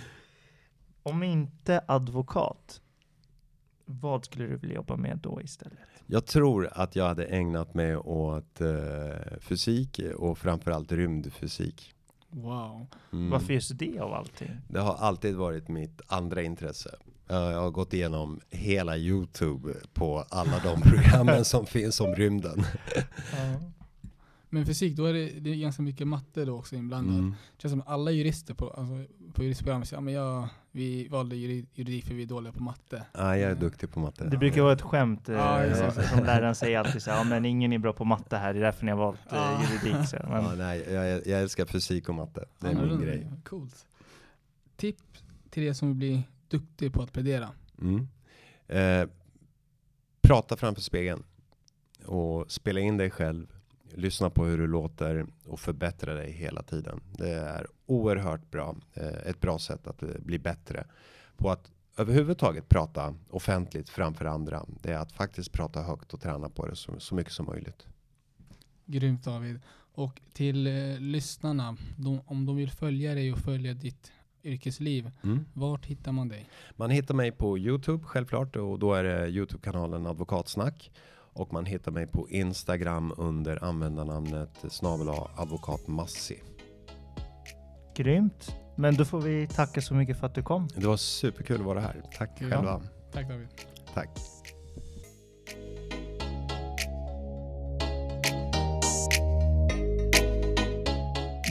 Om 1.04 1.24
inte 1.24 1.82
advokat, 1.88 2.82
vad 3.86 4.26
skulle 4.26 4.46
du 4.46 4.58
vilja 4.58 4.76
jobba 4.76 4.96
med 4.96 5.18
då 5.18 5.42
istället? 5.42 5.80
Jag 6.06 6.26
tror 6.26 6.70
att 6.72 6.96
jag 6.96 7.08
hade 7.08 7.26
ägnat 7.26 7.74
mig 7.74 7.98
åt 7.98 8.62
eh, 8.62 9.38
fysik 9.40 10.00
och 10.16 10.38
framförallt 10.38 10.92
rymdfysik. 10.92 11.94
Wow. 12.30 12.88
Mm. 13.12 13.30
Varför 13.30 13.54
just 13.54 13.80
det 13.80 14.00
av 14.00 14.14
allting? 14.14 14.52
Det 14.68 14.80
har 14.80 14.96
alltid 14.96 15.36
varit 15.36 15.68
mitt 15.68 16.02
andra 16.08 16.42
intresse. 16.42 16.96
Jag 17.28 17.62
har 17.62 17.72
gått 17.72 17.94
igenom 17.94 18.40
hela 18.50 18.98
Youtube 18.98 19.74
på 19.94 20.26
alla 20.30 20.60
de 20.60 20.82
programmen 20.90 21.46
som 21.46 21.66
finns 21.66 22.02
om 22.02 22.16
rymden. 22.16 22.66
Men 24.50 24.66
fysik, 24.66 24.96
då 24.98 25.06
är 25.06 25.14
det, 25.14 25.26
det 25.40 25.50
är 25.50 25.56
ganska 25.56 25.82
mycket 25.82 26.08
matte 26.08 26.46
då 26.46 26.58
också 26.58 26.76
inblandat. 26.76 27.14
Mm. 27.20 27.30
Det 27.56 27.62
känns 27.62 27.72
som 27.72 27.84
alla 27.86 28.12
jurister 28.12 28.54
på, 28.54 28.70
alltså, 28.70 29.06
på 29.34 29.44
juristprogrammet 29.44 29.88
säger 29.88 29.98
ja, 29.98 30.02
men 30.02 30.14
jag, 30.14 30.48
vi 30.72 31.08
valde 31.08 31.36
juri- 31.36 31.66
juridik 31.74 32.06
för 32.06 32.14
vi 32.14 32.24
är 32.24 32.28
dåliga 32.28 32.54
på 32.54 32.64
matte. 32.64 33.06
Ja, 33.14 33.38
jag 33.38 33.52
är 33.52 33.56
duktig 33.56 33.92
på 33.92 34.00
matte. 34.00 34.24
Det 34.30 34.38
brukar 34.38 34.62
vara 34.62 34.74
ett 34.74 34.82
skämt 34.82 35.30
eh, 35.30 35.36
Ja, 35.36 35.92
som 35.92 36.24
läraren 36.24 36.56
säger 36.56 36.80
alltid 36.80 37.02
så 37.02 37.12
här, 37.12 37.18
ja 37.18 37.24
men 37.24 37.46
ingen 37.46 37.74
är 37.74 37.78
bra 37.78 37.94
på 37.94 38.06
matte 38.06 38.38
här, 38.38 38.54
det 38.54 38.60
är 38.60 38.64
därför 38.64 38.86
ni 38.86 38.92
har 38.92 38.98
valt 39.00 39.20
Ja. 39.30 39.62
juridik. 39.64 40.10
Så. 40.10 40.18
Men, 40.24 40.44
Ja, 40.44 40.56
nej, 40.56 40.86
jag, 40.90 41.06
jag 41.28 41.42
älskar 41.42 41.66
fysik 41.66 42.10
och 42.10 42.16
matte. 42.16 42.46
Det 42.60 42.68
är 42.68 42.72
Ja, 42.72 42.78
min 42.82 42.88
men- 42.90 43.02
grej. 43.02 43.28
Coolt. 43.46 43.86
Tips 44.76 45.24
till 45.50 45.64
er 45.64 45.74
som 45.74 45.88
vill 45.88 45.98
bli 45.98 46.24
duktig 46.48 46.94
på 46.94 47.02
att 47.04 47.14
plädera. 47.14 47.50
Mm. 47.82 48.08
Eh, 48.68 49.10
prata 50.22 50.58
framför 50.58 50.82
spegeln. 50.82 51.24
Och 52.06 52.52
spela 52.52 52.80
in 52.80 52.98
dig 52.98 53.10
själv. 53.12 53.48
Lyssna 53.96 54.30
på 54.30 54.46
hur 54.46 54.58
du 54.58 54.68
låter 54.68 55.26
och 55.46 55.60
förbättra 55.60 56.14
dig 56.14 56.32
hela 56.32 56.64
tiden. 56.64 57.00
Det 57.18 57.30
är 57.30 57.68
oerhört 57.86 58.52
bra. 58.52 58.76
Eh, 58.94 59.08
ett 59.08 59.40
bra 59.42 59.60
sätt 59.60 59.88
att 59.88 60.04
eh, 60.04 60.10
bli 60.20 60.40
bättre 60.40 60.86
på 61.38 61.52
att 61.52 61.72
överhuvudtaget 61.98 62.70
prata 62.70 63.16
offentligt 63.30 63.90
framför 63.90 64.26
andra. 64.26 64.66
Det 64.82 64.92
är 64.92 64.98
att 64.98 65.12
faktiskt 65.12 65.52
prata 65.52 65.82
högt 65.82 66.14
och 66.14 66.22
träna 66.22 66.50
på 66.50 66.66
det 66.68 66.76
så, 66.76 67.00
så 67.00 67.16
mycket 67.16 67.34
som 67.34 67.46
möjligt. 67.46 67.88
Grymt 68.86 69.24
David. 69.24 69.60
Och 69.94 70.22
till 70.34 70.68
eh, 70.68 71.00
lyssnarna, 71.00 71.78
de, 71.98 72.22
om 72.26 72.46
de 72.46 72.56
vill 72.56 72.72
följa 72.72 73.14
dig 73.14 73.34
och 73.34 73.40
följa 73.40 73.74
ditt 73.74 74.12
yrkesliv, 74.44 75.12
Mm. 75.24 75.46
vart 75.54 75.86
hittar 75.86 76.12
man 76.12 76.28
dig? 76.28 76.50
Man 76.76 76.90
hittar 76.90 77.14
mig 77.16 77.32
på 77.32 77.58
Youtube 77.58 78.04
självklart 78.04 78.56
och 78.56 78.80
då 78.80 78.94
är 78.94 79.04
det 79.04 79.28
Youtube-kanalen 79.30 80.06
Advokatsnack. 80.08 80.92
Och 81.40 81.54
man 81.54 81.66
hittar 81.66 81.92
mig 81.92 82.08
på 82.08 82.30
Instagram 82.30 83.14
under 83.18 83.64
användarnamnet 83.64 84.50
snabel 84.70 85.08
advokat 85.36 85.88
Massi. 85.88 86.42
Grymt. 87.96 88.56
Men 88.76 88.96
då 88.96 89.06
får 89.06 89.22
vi 89.22 89.48
tacka 89.48 89.82
så 89.82 89.94
mycket 89.94 90.20
för 90.20 90.28
att 90.28 90.36
du 90.36 90.44
kom. 90.44 90.68
Det 90.76 90.88
var 90.88 90.98
superkul 90.98 91.60
att 91.60 91.66
vara 91.66 91.80
här. 91.80 92.02
Tack 92.18 92.30
Ja. 92.40 92.50
själva. 92.50 92.82
Tack 93.14 93.28
David. 93.30 93.48
Tack. 93.94 94.10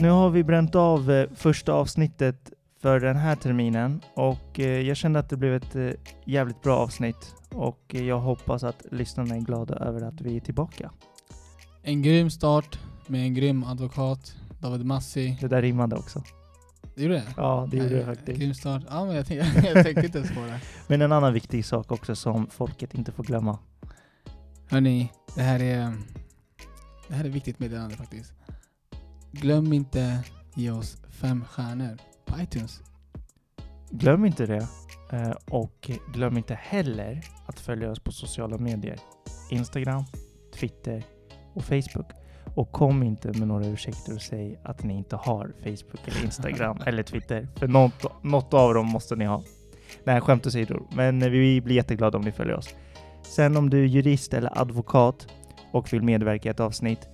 Nu 0.01 0.09
har 0.09 0.29
vi 0.29 0.43
bränt 0.43 0.75
av 0.75 1.11
eh, 1.11 1.29
första 1.35 1.73
avsnittet 1.73 2.51
för 2.79 2.99
den 2.99 3.15
här 3.15 3.35
terminen 3.35 4.01
och 4.13 4.59
eh, 4.59 4.81
jag 4.81 4.97
kände 4.97 5.19
att 5.19 5.29
det 5.29 5.37
blev 5.37 5.55
ett 5.55 5.75
eh, 5.75 5.89
jävligt 6.25 6.61
bra 6.61 6.77
avsnitt 6.77 7.35
och 7.49 7.95
eh, 7.95 8.03
jag 8.03 8.19
hoppas 8.19 8.63
att 8.63 8.85
lyssnarna 8.91 9.35
är 9.35 9.39
glada 9.39 9.75
över 9.75 10.01
att 10.01 10.21
vi 10.21 10.35
är 10.35 10.39
tillbaka. 10.39 10.91
En 11.81 12.01
grym 12.01 12.29
start 12.29 12.79
med 13.07 13.21
en 13.21 13.33
grym 13.33 13.63
advokat, 13.63 14.35
David 14.61 14.85
Massi. 14.85 15.37
Det 15.41 15.47
där 15.47 15.61
rimmade 15.61 15.95
också. 15.95 16.23
Det 16.95 17.03
gjorde 17.03 17.15
det? 17.15 17.33
Ja, 17.37 17.67
det 17.71 17.77
gjorde 17.77 17.95
det 17.95 18.05
faktiskt. 18.05 18.39
Grym 18.39 18.53
start. 18.53 18.81
Ja, 18.89 19.05
men 19.05 19.15
jag, 19.15 19.25
tänkte, 19.25 19.67
jag 19.73 19.85
tänkte 19.85 20.05
inte 20.05 20.17
ens 20.17 20.33
på 20.33 20.41
det. 20.41 20.59
Men 20.87 21.01
en 21.01 21.11
annan 21.11 21.33
viktig 21.33 21.65
sak 21.65 21.91
också 21.91 22.15
som 22.15 22.47
folket 22.47 22.93
inte 22.93 23.11
får 23.11 23.23
glömma. 23.23 23.59
Hörni, 24.69 25.11
det 25.35 25.41
här 25.41 25.61
är 25.61 25.93
det 27.07 27.15
här 27.15 27.25
är 27.25 27.29
viktigt 27.29 27.59
meddelande 27.59 27.95
faktiskt. 27.95 28.33
Glöm 29.31 29.73
inte 29.73 30.23
ge 30.55 30.71
oss 30.71 30.97
fem 31.09 31.45
stjärnor 31.45 31.97
på 32.29 32.41
iTunes. 32.41 32.81
Glöm 33.91 34.25
inte 34.25 34.45
det. 34.45 34.67
Eh, 35.11 35.31
Och 35.49 35.91
glöm 36.13 36.37
inte 36.37 36.53
heller 36.53 37.21
att 37.45 37.59
följa 37.59 37.91
oss 37.91 37.99
på 37.99 38.11
sociala 38.11 38.57
medier. 38.57 38.99
Instagram, 39.49 40.03
Twitter 40.59 41.03
och 41.53 41.63
Facebook. 41.63 42.05
Och 42.55 42.71
kom 42.71 43.03
inte 43.03 43.27
med 43.27 43.47
några 43.47 43.65
ursäkter 43.67 44.15
och 44.15 44.21
säg 44.21 44.59
att 44.63 44.83
ni 44.83 44.93
inte 44.97 45.15
har 45.15 45.53
Facebook 45.63 46.07
eller 46.07 46.23
Instagram 46.25 46.77
eller 46.85 47.03
Twitter. 47.03 47.47
För 47.55 47.67
något, 47.67 48.23
något 48.23 48.53
av 48.53 48.73
dem 48.73 48.85
måste 48.85 49.15
ni 49.15 49.25
ha. 49.25 49.43
Nej, 50.03 50.21
skämt 50.21 50.47
åsido. 50.47 50.87
Men 50.95 51.19
vi 51.31 51.61
blir 51.61 51.75
jätteglada 51.75 52.17
om 52.17 52.23
ni 52.23 52.31
följer 52.31 52.55
oss. 52.55 52.75
Sen 53.23 53.57
om 53.57 53.69
du 53.69 53.81
är 53.83 53.85
jurist 53.87 54.33
eller 54.33 54.61
advokat 54.61 55.27
och 55.71 55.93
vill 55.93 56.01
medverka 56.01 56.49
i 56.49 56.51
ett 56.51 56.59
avsnitt, 56.59 57.09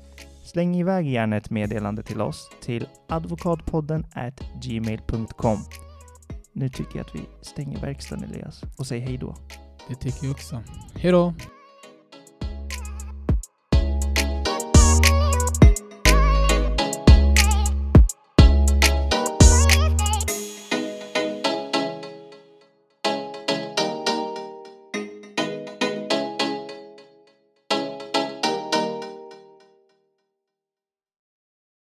släng 0.46 0.76
iväg 0.76 1.08
gärna 1.08 1.38
ett 1.38 1.50
meddelande 1.50 2.04
till 2.04 2.22
oss 2.22 2.50
till 2.62 2.88
advokatpodden 3.10 4.06
at 4.14 4.42
gmail.com. 4.64 5.58
Nu 6.54 6.70
tycker 6.70 6.98
jag 6.98 7.06
att 7.06 7.16
vi 7.16 7.22
stänger 7.42 7.82
verkstaden 7.82 8.24
Elias 8.24 8.62
och 8.78 8.88
säger 8.88 9.08
hej 9.08 9.18
då. 9.18 9.36
Det 9.88 9.96
tycker 9.96 10.26
jag 10.26 10.32
också. 10.32 10.64
Hej 10.96 11.12
då! 11.12 11.34